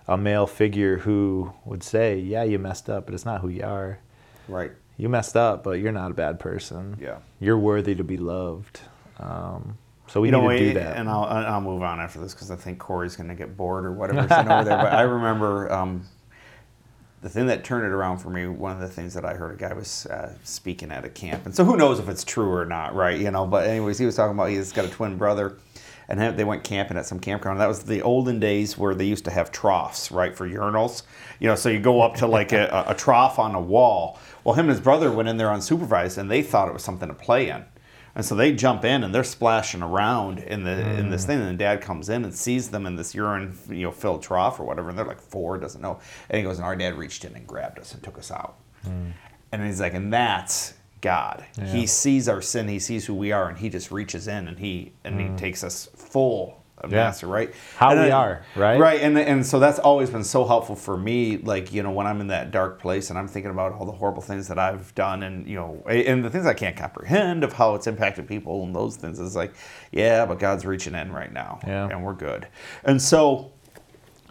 a 0.09 0.17
male 0.17 0.47
figure 0.47 0.99
who 0.99 1.53
would 1.64 1.83
say, 1.83 2.19
Yeah, 2.19 2.45
you 2.45 2.59
messed 2.59 2.89
up, 2.89 3.07
but 3.07 3.14
it's 3.14 3.25
not 3.25 3.41
who 3.41 3.49
you 3.49 3.64
are. 3.64 3.99
right. 4.49 4.71
You 4.99 5.11
messed 5.11 5.37
up, 5.37 5.62
but 5.62 5.73
you're 5.73 5.93
not 5.93 6.12
a 6.12 6.14
bad 6.14 6.41
person. 6.41 6.97
Yeah. 6.99 7.19
You're 7.39 7.59
worthy 7.59 7.95
to 7.97 8.03
be 8.03 8.17
loved. 8.17 8.81
Um, 9.19 9.79
so 10.09 10.21
we 10.21 10.29
you 10.29 10.33
need 10.33 10.43
know, 10.43 10.51
to 10.51 10.59
do 10.59 10.75
that. 10.75 10.97
and 10.97 11.09
I'll 11.09 11.25
I'll 11.25 11.61
move 11.61 11.83
on 11.83 12.01
after 12.01 12.21
this 12.21 12.33
because 12.33 12.51
I 12.51 12.57
think 12.57 12.79
Corey's 12.79 13.17
going 13.17 13.29
to 13.29 13.35
get 13.35 13.57
bored 13.57 13.85
or 13.85 13.93
whatever 13.93 14.21
over 14.21 14.29
there. 14.64 14.79
But 14.79 14.93
I 14.93 15.01
remember 15.03 15.73
um, 15.73 16.05
the 17.23 17.29
thing 17.29 17.47
that 17.47 17.64
turned 17.64 17.85
it 17.85 17.91
around 17.91 18.19
for 18.19 18.31
me. 18.31 18.47
One 18.47 18.73
of 18.73 18.81
the 18.81 18.89
things 18.89 19.14
that 19.14 19.25
I 19.25 19.35
heard 19.35 19.55
a 19.55 19.57
guy 19.57 19.73
was 19.73 20.07
uh, 20.07 20.33
speaking 20.45 20.93
at 20.93 21.05
a 21.05 21.09
camp, 21.09 21.47
and 21.47 21.55
so 21.55 21.64
who 21.64 21.77
knows 21.77 21.99
if 21.99 22.09
it's 22.09 22.23
true 22.25 22.53
or 22.53 22.64
not, 22.64 22.95
right? 22.95 23.19
You 23.19 23.31
know. 23.31 23.47
But 23.47 23.67
anyways, 23.67 23.99
he 23.99 24.07
was 24.07 24.14
talking 24.14 24.35
about 24.37 24.51
he's 24.51 24.73
got 24.73 24.85
a 24.85 24.91
twin 24.91 25.17
brother. 25.17 25.57
And 26.09 26.39
they 26.39 26.45
went 26.45 26.62
camping 26.62 26.97
at 26.97 27.05
some 27.05 27.19
campground. 27.19 27.59
That 27.59 27.67
was 27.67 27.83
the 27.83 28.01
olden 28.01 28.39
days 28.39 28.79
where 28.79 28.95
they 28.95 29.05
used 29.05 29.25
to 29.25 29.33
have 29.33 29.51
troughs, 29.51 30.12
right, 30.12 30.37
for 30.37 30.49
urinals. 30.49 31.03
You 31.41 31.49
know, 31.49 31.57
so 31.57 31.69
you 31.69 31.81
go 31.81 32.01
up 32.01 32.14
to 32.19 32.29
like 32.29 32.53
a, 32.53 32.85
a 32.87 32.95
trough 32.95 33.41
on 33.41 33.57
a 33.57 33.61
wall. 33.61 34.17
Well, 34.45 34.55
him 34.55 34.67
and 34.67 34.71
his 34.71 34.81
brother 34.81 35.11
went 35.11 35.29
in 35.29 35.37
there 35.37 35.49
unsupervised, 35.49 36.17
and 36.17 36.31
they 36.31 36.43
thought 36.43 36.69
it 36.69 36.73
was 36.73 36.85
something 36.85 37.09
to 37.09 37.14
play 37.14 37.49
in. 37.49 37.64
And 38.17 38.25
so 38.25 38.35
they 38.35 38.53
jump 38.53 38.85
in 38.85 39.05
and 39.05 39.14
they're 39.14 39.23
splashing 39.23 39.83
around 39.83 40.39
in 40.39 40.64
the 40.64 40.71
in 40.99 41.11
this 41.11 41.25
mm. 41.25 41.27
thing, 41.27 41.41
and 41.41 41.51
the 41.51 41.62
dad 41.62 41.83
comes 41.83 42.09
in 42.09 42.25
and 42.25 42.35
sees 42.35 42.71
them 42.71 42.87
in 42.87 42.97
this 42.97 43.14
urine, 43.14 43.57
you 43.69 43.83
know, 43.83 43.93
filled 43.93 44.23
trough 44.23 44.59
or 44.59 44.64
whatever, 44.64 44.89
and 44.89 44.99
they're 44.99 45.05
like 45.05 45.21
four, 45.21 45.59
doesn't 45.59 45.83
know. 45.83 46.01
And 46.31 46.39
he 46.39 46.43
goes, 46.43 46.57
and 46.57 46.64
our 46.64 46.75
dad 46.75 46.95
reached 46.95 47.27
in 47.27 47.37
and 47.37 47.47
grabbed 47.47 47.79
us 47.79 47.93
and 47.93 48.03
took 48.03 48.19
us 48.19 48.31
out. 48.31 48.57
Mm. 48.87 49.12
And 49.53 49.67
he's 49.67 49.83
like, 49.83 49.93
and 49.93 50.11
that's 50.11 50.73
God. 51.03 51.45
He 51.67 51.87
sees 51.87 52.27
our 52.27 52.41
sin, 52.41 52.69
he 52.69 52.79
sees 52.79 53.05
who 53.05 53.14
we 53.14 53.33
are, 53.33 53.51
and 53.51 53.59
he 53.59 53.69
just 53.69 53.93
reaches 53.93 54.29
in 54.29 54.49
and 54.49 54.59
he 54.59 54.93
and 55.05 55.21
he 55.21 55.27
mm. 55.27 55.37
takes 55.37 55.62
us 55.62 55.87
full 55.95 56.64
of 56.79 56.93
Yeah. 56.93 57.05
master, 57.05 57.27
right? 57.27 57.53
How 57.77 57.91
And 57.91 58.01
we 58.01 58.05
then- 58.07 58.12
are, 58.12 58.43
right? 58.55 58.79
Right, 58.79 59.01
and 59.01 59.18
and 59.18 59.47
so 59.47 59.59
that's 59.59 59.79
always 59.79 60.11
been 60.11 60.24
so 60.24 60.45
helpful 60.45 60.77
for 60.77 60.97
me. 60.97 61.39
Like 61.39 61.72
you 61.72 61.83
know, 61.83 61.91
when 61.91 62.07
I'm 62.07 62.20
in 62.20 62.27
that 62.29 62.51
dark 62.51 62.79
place 62.81 63.09
and 63.11 63.18
I'm 63.18 63.29
thinking 63.29 63.51
about 63.51 63.72
all 63.72 63.87
the 63.87 63.93
horrible 63.93 64.22
things 64.22 64.49
that 64.49 64.59
I've 64.59 64.95
done, 64.95 65.22
and 65.22 65.47
you 65.49 65.57
know, 65.57 65.83
and 65.89 66.24
the 66.24 66.31
things 66.31 66.45
I 66.47 66.55
can't 66.55 66.77
comprehend 66.77 67.45
of 67.45 67.55
how 67.55 67.74
it's 67.74 67.87
impacted 67.87 68.27
people 68.29 68.62
and 68.64 68.74
those 68.74 68.97
things 68.97 69.18
It's 69.18 69.35
like, 69.37 69.55
yeah, 69.91 70.27
but 70.27 70.39
God's 70.39 70.66
reaching 70.66 70.95
in 70.95 71.12
right 71.12 71.33
now, 71.33 71.61
Yeah. 71.66 71.89
and 71.89 72.05
we're 72.05 72.12
good. 72.14 72.47
And 72.85 73.01
so 73.01 73.53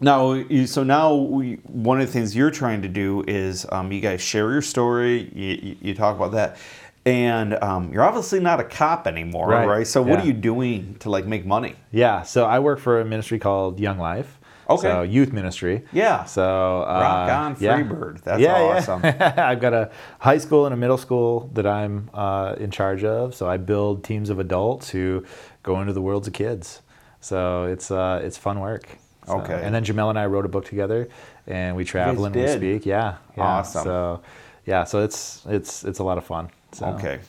now, 0.02 0.34
you, 0.34 0.68
so 0.68 0.84
now 0.84 1.14
we, 1.16 1.54
one 1.64 2.02
of 2.02 2.08
the 2.08 2.12
things 2.12 2.36
you're 2.36 2.52
trying 2.52 2.82
to 2.82 2.90
do 2.90 3.24
is 3.28 3.66
um, 3.72 3.92
you 3.94 4.02
guys 4.02 4.22
share 4.22 4.52
your 4.52 4.62
story. 4.62 5.32
You, 5.34 5.60
you, 5.70 5.76
you 5.82 5.96
talk 5.96 6.18
about 6.18 6.34
that, 6.34 6.58
and 7.06 7.54
um, 7.64 7.92
you're 7.94 8.04
obviously 8.04 8.40
not 8.40 8.60
a 8.60 8.64
cop 8.64 9.06
anymore, 9.08 9.48
right? 9.48 9.68
Right, 9.68 9.88
So 9.88 10.02
what 10.02 10.18
yeah. 10.20 10.24
are 10.24 10.26
you 10.28 10.34
doing 10.34 10.96
to 11.00 11.10
like 11.10 11.26
make 11.26 11.46
money? 11.46 11.76
Yeah, 11.92 12.24
so 12.24 12.46
I 12.46 12.60
work 12.60 12.80
for 12.80 13.00
a 13.00 13.06
ministry 13.06 13.40
called 13.40 13.80
Young 13.80 14.00
Life. 14.00 14.40
Okay. 14.68 14.82
So 14.82 15.04
youth 15.04 15.32
ministry. 15.32 15.84
Yeah. 15.92 16.24
So 16.24 16.82
uh, 16.82 17.00
Rock 17.00 17.30
on, 17.32 17.56
yeah. 17.60 17.78
Freebird. 17.80 18.22
That's 18.24 18.42
yeah, 18.42 18.56
awesome. 18.56 19.02
Yeah. 19.04 19.34
I've 19.50 19.60
got 19.62 19.74
a 19.76 19.92
high 20.18 20.40
school 20.40 20.66
and 20.66 20.74
a 20.74 20.78
middle 20.78 20.98
school 20.98 21.52
that 21.54 21.68
I'm 21.68 22.10
uh, 22.16 22.56
in 22.58 22.72
charge 22.72 23.04
of. 23.04 23.36
So 23.36 23.48
I 23.48 23.58
build 23.58 24.04
teams 24.04 24.32
of 24.32 24.40
adults 24.40 24.90
who 24.90 25.24
go 25.62 25.80
into 25.82 25.94
the 25.94 26.02
worlds 26.02 26.28
of 26.28 26.34
kids. 26.34 26.82
So 27.22 27.66
it's 27.66 27.92
uh, 27.92 28.22
it's 28.24 28.38
fun 28.40 28.60
work. 28.60 28.88
So- 29.28 29.40
Okay. 29.40 29.60
And 29.64 29.74
then 29.74 29.84
Jameel 29.86 30.10
and 30.10 30.18
I 30.20 30.26
wrote 30.28 30.46
a 30.46 30.50
book 30.50 30.66
together, 30.66 31.10
and 31.48 31.76
we 31.76 31.84
travel 31.84 32.26
and 32.26 32.36
we 32.36 32.48
speak. 32.48 32.86
Yeah. 32.88 33.18
yeah. 33.38 33.44
Awesome. 33.44 33.84
So 33.84 34.22
yeah, 34.66 34.84
so 34.84 35.04
it's 35.04 35.44
it's 35.48 35.84
it's 35.84 36.00
a 36.00 36.04
lot 36.04 36.18
of 36.18 36.26
fun. 36.26 36.50
So. 36.72 36.86
Okay, 36.88 37.20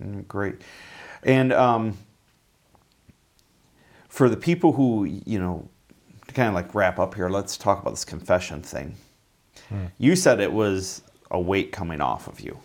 Mm, 0.00 0.26
great. 0.28 0.56
And 1.22 1.52
um, 1.52 1.96
for 4.08 4.28
the 4.28 4.36
people 4.36 4.72
who, 4.72 5.04
you 5.04 5.38
know, 5.38 5.68
to 6.26 6.34
kind 6.34 6.48
of 6.48 6.54
like 6.54 6.74
wrap 6.74 6.98
up 6.98 7.14
here, 7.14 7.28
let's 7.28 7.56
talk 7.56 7.80
about 7.80 7.90
this 7.90 8.04
confession 8.04 8.62
thing. 8.62 8.94
You 9.98 10.16
said 10.16 10.40
it 10.40 10.52
was 10.52 11.02
a 11.30 11.38
weight 11.40 11.72
coming 11.72 12.00
off 12.00 12.26
of 12.26 12.40
you. 12.40 12.58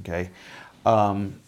Okay. 0.00 0.30
Um, 0.84 1.40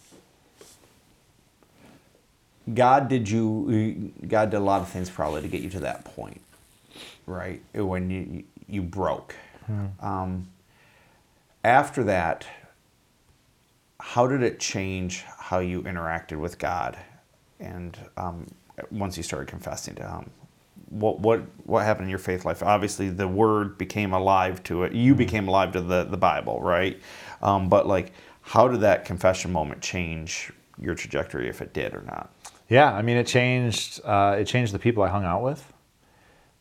God 2.73 3.09
did 3.09 3.29
you, 3.29 4.11
God 4.27 4.51
did 4.51 4.57
a 4.57 4.59
lot 4.61 4.81
of 4.81 4.87
things 4.89 5.09
probably 5.09 5.41
to 5.41 5.47
get 5.47 5.61
you 5.61 5.69
to 5.71 5.79
that 5.81 6.05
point, 6.05 6.41
right? 7.27 7.61
When 7.73 8.09
you, 8.09 8.43
you 8.67 8.81
broke. 8.81 9.35
Um, 9.99 10.47
after 11.65 12.03
that, 12.03 12.45
how 13.99 14.27
did 14.27 14.43
it 14.43 14.59
change 14.59 15.23
how 15.23 15.59
you 15.59 15.81
interacted 15.81 16.37
with 16.37 16.59
God? 16.59 16.95
And 17.59 17.97
um, 18.17 18.47
once 18.91 19.17
you 19.17 19.23
started 19.23 19.47
confessing 19.47 19.95
to 19.95 20.07
Him, 20.07 20.29
what 20.89 21.19
what 21.19 21.41
what 21.65 21.83
happened 21.83 22.05
in 22.05 22.09
your 22.09 22.19
faith 22.19 22.45
life? 22.45 22.61
Obviously, 22.61 23.09
the 23.09 23.27
Word 23.27 23.77
became 23.79 24.13
alive 24.13 24.61
to 24.63 24.83
it. 24.83 24.93
You 24.93 25.15
became 25.15 25.47
alive 25.47 25.71
to 25.71 25.81
the 25.81 26.03
the 26.03 26.17
Bible, 26.17 26.61
right? 26.61 27.01
Um, 27.41 27.67
but 27.67 27.87
like, 27.87 28.11
how 28.41 28.67
did 28.67 28.81
that 28.81 29.03
confession 29.03 29.51
moment 29.51 29.81
change 29.81 30.51
your 30.79 30.93
trajectory, 30.93 31.49
if 31.49 31.61
it 31.61 31.73
did 31.73 31.95
or 31.95 32.03
not? 32.03 32.29
Yeah, 32.69 32.93
I 32.93 33.01
mean, 33.01 33.17
it 33.17 33.25
changed. 33.25 34.01
Uh, 34.05 34.35
it 34.39 34.45
changed 34.45 34.71
the 34.71 34.79
people 34.79 35.01
I 35.01 35.09
hung 35.09 35.25
out 35.25 35.41
with, 35.41 35.73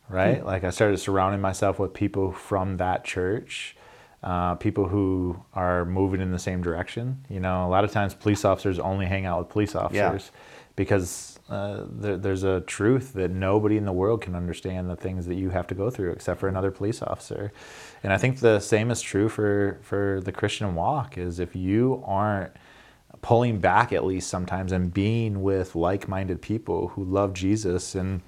right? 0.08 0.44
Like 0.44 0.64
I 0.64 0.70
started 0.70 0.96
surrounding 0.96 1.42
myself 1.42 1.78
with 1.78 1.92
people 1.92 2.32
from 2.32 2.78
that 2.78 3.04
church, 3.04 3.76
uh, 4.24 4.54
people 4.54 4.88
who 4.88 5.38
are 5.52 5.84
moving 5.84 6.20
in 6.20 6.32
the 6.32 6.38
same 6.38 6.62
direction. 6.62 7.24
You 7.28 7.40
know, 7.40 7.66
a 7.66 7.68
lot 7.68 7.84
of 7.84 7.92
times 7.92 8.14
police 8.14 8.44
officers 8.44 8.78
only 8.78 9.04
hang 9.06 9.26
out 9.26 9.38
with 9.38 9.48
police 9.50 9.74
officers 9.76 10.32
because 10.76 11.38
uh, 11.50 11.84
there, 11.90 12.16
there's 12.16 12.42
a 12.42 12.62
truth 12.62 13.12
that 13.12 13.30
nobody 13.30 13.76
in 13.76 13.84
the 13.84 13.92
world 13.92 14.22
can 14.22 14.34
understand 14.34 14.88
the 14.88 14.96
things 14.96 15.26
that 15.26 15.34
you 15.34 15.50
have 15.50 15.66
to 15.66 15.74
go 15.74 15.90
through 15.90 16.10
except 16.10 16.40
for 16.40 16.48
another 16.48 16.70
police 16.70 17.02
officer. 17.02 17.52
And 18.02 18.14
I 18.14 18.16
think 18.16 18.40
the 18.40 18.60
same 18.60 18.90
is 18.90 19.02
true 19.02 19.28
for 19.28 19.78
for 19.82 20.22
the 20.24 20.32
Christian 20.32 20.74
walk. 20.74 21.18
Is 21.18 21.38
if 21.38 21.54
you 21.54 22.02
aren't 22.06 22.52
pulling 23.20 23.58
back 23.58 23.92
at 23.92 24.04
least 24.04 24.28
sometimes 24.28 24.72
and 24.72 24.92
being 24.92 25.42
with 25.42 25.74
like-minded 25.74 26.42
people 26.42 26.88
who 26.88 27.04
love 27.04 27.34
Jesus 27.34 27.94
and 27.94 28.22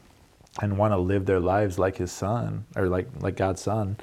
and 0.61 0.79
want 0.79 0.93
to 0.93 0.99
live 0.99 1.27
their 1.27 1.41
lives 1.41 1.79
like 1.79 1.97
his 1.97 2.13
son 2.13 2.67
or 2.77 2.89
like 2.89 3.09
like 3.21 3.37
God's 3.37 3.63
son 3.63 3.97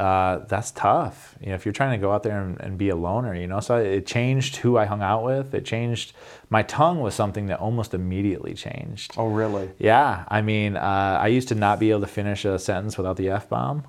uh, 0.00 0.46
that's 0.48 0.70
tough. 0.70 1.36
You 1.40 1.50
know 1.50 1.54
if 1.54 1.66
you're 1.66 1.74
trying 1.74 1.98
to 1.98 2.02
go 2.02 2.10
out 2.10 2.22
there 2.22 2.40
and, 2.40 2.58
and 2.60 2.78
be 2.78 2.88
a 2.88 2.96
loner 2.96 3.34
you 3.34 3.46
know? 3.46 3.60
So 3.60 3.76
it 3.76 4.06
changed 4.06 4.56
who 4.56 4.78
I 4.78 4.86
hung 4.86 5.02
out 5.02 5.24
with. 5.24 5.52
It 5.54 5.66
changed 5.66 6.14
my 6.48 6.62
tongue 6.62 7.00
was 7.00 7.14
something 7.14 7.46
that 7.46 7.60
almost 7.60 7.92
immediately 7.92 8.54
changed. 8.54 9.14
Oh, 9.16 9.28
really? 9.28 9.70
yeah, 9.78 10.24
I 10.28 10.40
mean, 10.40 10.76
uh, 10.76 11.18
I 11.20 11.28
used 11.28 11.48
to 11.48 11.54
not 11.54 11.78
be 11.78 11.90
able 11.90 12.00
to 12.00 12.06
finish 12.06 12.44
a 12.44 12.58
sentence 12.58 12.96
without 12.96 13.16
the 13.16 13.28
f 13.28 13.48
bomb, 13.48 13.84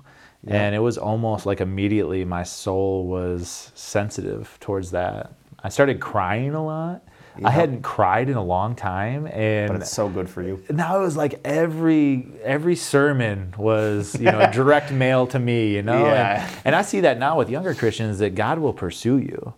and 0.46 0.74
it 0.74 0.80
was 0.80 0.98
almost 0.98 1.46
like 1.46 1.60
immediately 1.60 2.24
my 2.24 2.42
soul 2.42 3.06
was 3.06 3.72
sensitive 3.74 4.58
towards 4.60 4.90
that. 4.90 5.32
I 5.64 5.70
started 5.70 6.00
crying 6.00 6.54
a 6.54 6.64
lot. 6.64 7.02
I 7.42 7.50
hadn't 7.50 7.82
cried 7.82 8.28
in 8.28 8.36
a 8.36 8.44
long 8.44 8.74
time, 8.74 9.26
and 9.26 9.68
But 9.68 9.80
it's 9.80 9.90
so 9.90 10.08
good 10.08 10.28
for 10.28 10.42
you. 10.42 10.62
now 10.70 10.98
it 10.98 11.02
was 11.02 11.16
like 11.16 11.40
every 11.44 12.28
every 12.42 12.76
sermon 12.76 13.54
was 13.56 14.18
you 14.18 14.30
know 14.30 14.40
a 14.40 14.50
direct 14.52 14.92
mail 14.92 15.26
to 15.28 15.38
me, 15.38 15.74
you 15.74 15.82
know. 15.82 16.04
Yeah. 16.04 16.46
And, 16.46 16.60
and 16.66 16.76
I 16.76 16.82
see 16.82 17.00
that 17.00 17.18
now 17.18 17.38
with 17.38 17.48
younger 17.48 17.74
Christians 17.74 18.18
that 18.18 18.34
God 18.34 18.58
will 18.58 18.74
pursue 18.74 19.18
you, 19.18 19.54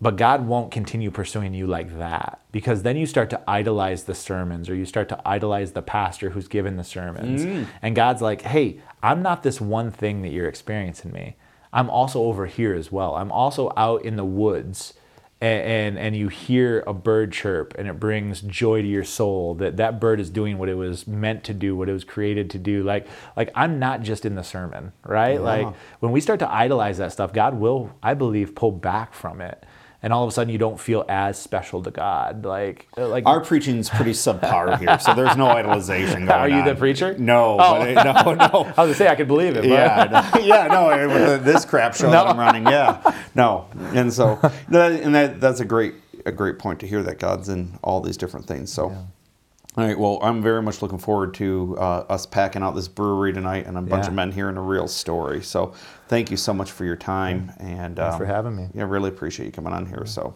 but 0.00 0.16
God 0.16 0.46
won't 0.46 0.70
continue 0.70 1.10
pursuing 1.10 1.54
you 1.54 1.66
like 1.66 1.98
that 1.98 2.40
because 2.52 2.82
then 2.82 2.96
you 2.96 3.06
start 3.06 3.30
to 3.30 3.50
idolize 3.50 4.04
the 4.04 4.14
sermons 4.14 4.68
or 4.68 4.74
you 4.74 4.84
start 4.84 5.08
to 5.08 5.28
idolize 5.28 5.72
the 5.72 5.82
pastor 5.82 6.30
who's 6.30 6.48
given 6.48 6.76
the 6.76 6.84
sermons, 6.84 7.44
mm. 7.44 7.66
and 7.80 7.96
God's 7.96 8.20
like, 8.20 8.42
hey, 8.42 8.80
I'm 9.02 9.22
not 9.22 9.42
this 9.42 9.60
one 9.60 9.90
thing 9.90 10.22
that 10.22 10.32
you're 10.32 10.48
experiencing 10.48 11.12
me. 11.12 11.36
I'm 11.72 11.88
also 11.88 12.22
over 12.22 12.46
here 12.46 12.74
as 12.74 12.90
well. 12.90 13.14
I'm 13.14 13.30
also 13.30 13.72
out 13.76 14.04
in 14.04 14.16
the 14.16 14.24
woods 14.24 14.94
and, 15.40 15.62
and 15.62 15.98
and 15.98 16.16
you 16.16 16.28
hear 16.28 16.82
a 16.86 16.92
bird 16.92 17.32
chirp 17.32 17.74
and 17.78 17.88
it 17.88 17.98
brings 17.98 18.40
joy 18.42 18.82
to 18.82 18.88
your 18.88 19.04
soul 19.04 19.54
that 19.54 19.78
that 19.78 20.00
bird 20.00 20.20
is 20.20 20.30
doing 20.30 20.58
what 20.58 20.68
it 20.68 20.74
was 20.74 21.06
meant 21.06 21.44
to 21.44 21.54
do 21.54 21.74
what 21.74 21.88
it 21.88 21.92
was 21.92 22.04
created 22.04 22.50
to 22.50 22.58
do. 22.58 22.82
Like 22.82 23.06
like 23.36 23.50
i'm 23.54 23.78
not 23.78 24.02
just 24.02 24.24
in 24.24 24.34
the 24.34 24.42
sermon 24.42 24.92
right? 25.04 25.40
Like 25.40 25.66
when 26.00 26.12
we 26.12 26.20
start 26.20 26.40
to 26.40 26.50
idolize 26.50 26.98
that 26.98 27.12
stuff 27.12 27.32
god 27.32 27.54
will 27.54 27.92
i 28.02 28.14
believe 28.14 28.54
pull 28.54 28.72
back 28.72 29.14
from 29.14 29.40
it 29.40 29.64
and 30.02 30.12
all 30.12 30.22
of 30.24 30.28
a 30.28 30.32
sudden 30.32 30.52
you 30.52 30.58
don't 30.58 30.80
feel 30.80 31.04
as 31.08 31.38
special 31.38 31.82
to 31.82 31.90
god 31.90 32.44
like 32.44 32.86
uh, 32.96 33.06
like 33.08 33.26
Our 33.26 33.40
preaching's 33.40 33.88
pretty 33.90 34.12
subpar 34.12 34.78
here, 34.82 34.98
so 34.98 35.14
there's 35.14 35.36
no 35.36 35.46
idolization 35.46 36.26
going 36.26 36.30
on. 36.30 36.40
Are 36.40 36.48
you 36.48 36.64
the 36.64 36.74
preacher? 36.74 37.16
No, 37.18 37.56
Oh. 37.60 37.82
it, 37.82 37.94
no, 37.94 38.02
no. 38.34 38.44
i 38.44 38.48
was 38.66 38.74
gonna 38.76 38.94
say 38.94 39.08
i 39.08 39.14
could 39.14 39.28
believe 39.28 39.56
it 39.56 39.60
but 39.62 39.68
yeah, 39.68 40.30
no, 40.34 40.40
yeah, 40.44 40.66
no. 40.66 41.06
With 41.08 41.44
this 41.44 41.64
crap 41.64 41.94
show 41.94 42.10
that 42.10 42.26
I'm 42.26 42.38
running, 42.38 42.64
yeah, 42.66 43.00
no, 43.34 43.68
and 43.94 44.12
so 44.12 44.38
and 44.70 45.14
that 45.14 45.40
that's 45.40 45.60
a 45.60 45.64
great 45.64 45.94
a 46.26 46.32
great 46.32 46.58
point 46.58 46.80
to 46.80 46.86
hear 46.86 47.02
that 47.02 47.18
God's 47.18 47.48
in 47.48 47.78
all 47.82 48.00
these 48.00 48.16
different 48.16 48.46
things. 48.46 48.70
So, 48.72 48.94
all 49.76 49.84
right, 49.84 49.96
well, 49.96 50.18
I'm 50.20 50.42
very 50.42 50.62
much 50.62 50.82
looking 50.82 50.98
forward 50.98 51.32
to 51.34 51.76
uh, 51.78 52.04
us 52.08 52.26
packing 52.26 52.60
out 52.62 52.74
this 52.74 52.88
brewery 52.88 53.32
tonight 53.32 53.66
and 53.66 53.78
a 53.78 53.82
bunch 53.82 54.04
Yeah. 54.04 54.08
of 54.08 54.14
men 54.14 54.32
hearing 54.32 54.56
a 54.56 54.62
real 54.62 54.88
story. 54.88 55.42
So, 55.42 55.74
thank 56.08 56.28
you 56.28 56.36
so 56.36 56.52
much 56.52 56.72
for 56.72 56.84
your 56.84 56.96
time 56.96 57.52
and 57.60 57.96
Thanks 57.96 58.14
um, 58.14 58.18
for 58.18 58.26
having 58.26 58.56
me. 58.56 58.68
Yeah, 58.74 58.84
really 58.88 59.10
appreciate 59.10 59.46
you 59.46 59.52
coming 59.52 59.72
on 59.72 59.86
here. 59.86 60.04
So, 60.06 60.34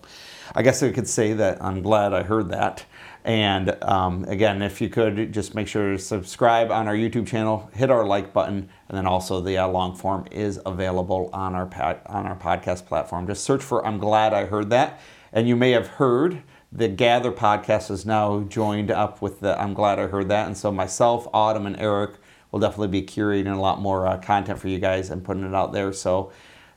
I 0.55 0.63
guess 0.63 0.85
I 0.85 0.93
could 0.93 1.09
say 1.09 1.33
that 1.33 1.61
I'm 1.61 1.83
glad 1.83 2.15
I 2.15 2.23
heard 2.23 2.51
that. 2.51 2.85
And 3.25 3.77
um, 3.83 4.25
again, 4.29 4.63
if 4.63 4.81
you 4.81 4.89
could 4.89 5.33
just 5.33 5.55
make 5.55 5.67
sure 5.67 5.93
to 5.93 5.99
subscribe 5.99 6.71
on 6.71 6.87
our 6.87 6.95
YouTube 6.95 7.27
channel, 7.27 7.69
hit 7.75 7.91
our 7.91 8.07
like 8.07 8.33
button, 8.33 8.69
and 8.89 8.97
then 8.97 9.07
also 9.07 9.41
the 9.41 9.59
uh, 9.59 9.67
long 9.67 9.97
form 9.97 10.29
is 10.31 10.61
available 10.65 11.31
on 11.33 11.57
our 11.57 11.65
on 12.07 12.27
our 12.27 12.37
podcast 12.37 12.87
platform. 12.87 13.27
Just 13.27 13.43
search 13.43 13.63
for 13.63 13.85
"I'm 13.85 13.99
glad 13.99 14.33
I 14.35 14.45
heard 14.45 14.71
that," 14.71 15.01
and 15.33 15.49
you 15.49 15.57
may 15.57 15.71
have 15.73 15.87
heard 15.89 16.43
the 16.75 16.89
Gather 16.89 17.31
podcast 17.33 17.91
is 17.91 18.05
now 18.05 18.41
joined 18.41 18.91
up 18.91 19.23
with 19.23 19.41
the 19.41 19.61
"I'm 19.61 19.75
glad 19.75 19.99
I 19.99 20.07
heard 20.09 20.29
that," 20.29 20.47
and 20.47 20.57
so 20.57 20.71
myself, 20.73 21.29
Autumn, 21.33 21.67
and 21.67 21.79
Eric 21.79 22.13
will 22.51 22.61
definitely 22.61 22.89
be 23.01 23.03
curating 23.03 23.55
a 23.57 23.61
lot 23.61 23.81
more 23.81 24.07
uh, 24.07 24.19
content 24.19 24.59
for 24.59 24.69
you 24.69 24.79
guys 24.79 25.11
and 25.11 25.25
putting 25.25 25.45
it 25.45 25.55
out 25.55 25.73
there. 25.73 25.93
So. 25.93 26.33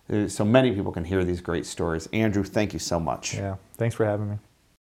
uh, 0.09 0.27
So 0.27 0.45
many 0.45 0.71
people 0.71 0.91
can 0.93 1.03
hear 1.03 1.23
these 1.25 1.41
great 1.41 1.65
stories. 1.65 2.07
Andrew, 2.13 2.43
thank 2.43 2.71
you 2.73 2.79
so 2.79 2.97
much. 2.99 3.33
yeah 3.33 3.55
thanks 3.77 3.95
for 3.95 4.05
having 4.05 4.29
me 4.29 4.37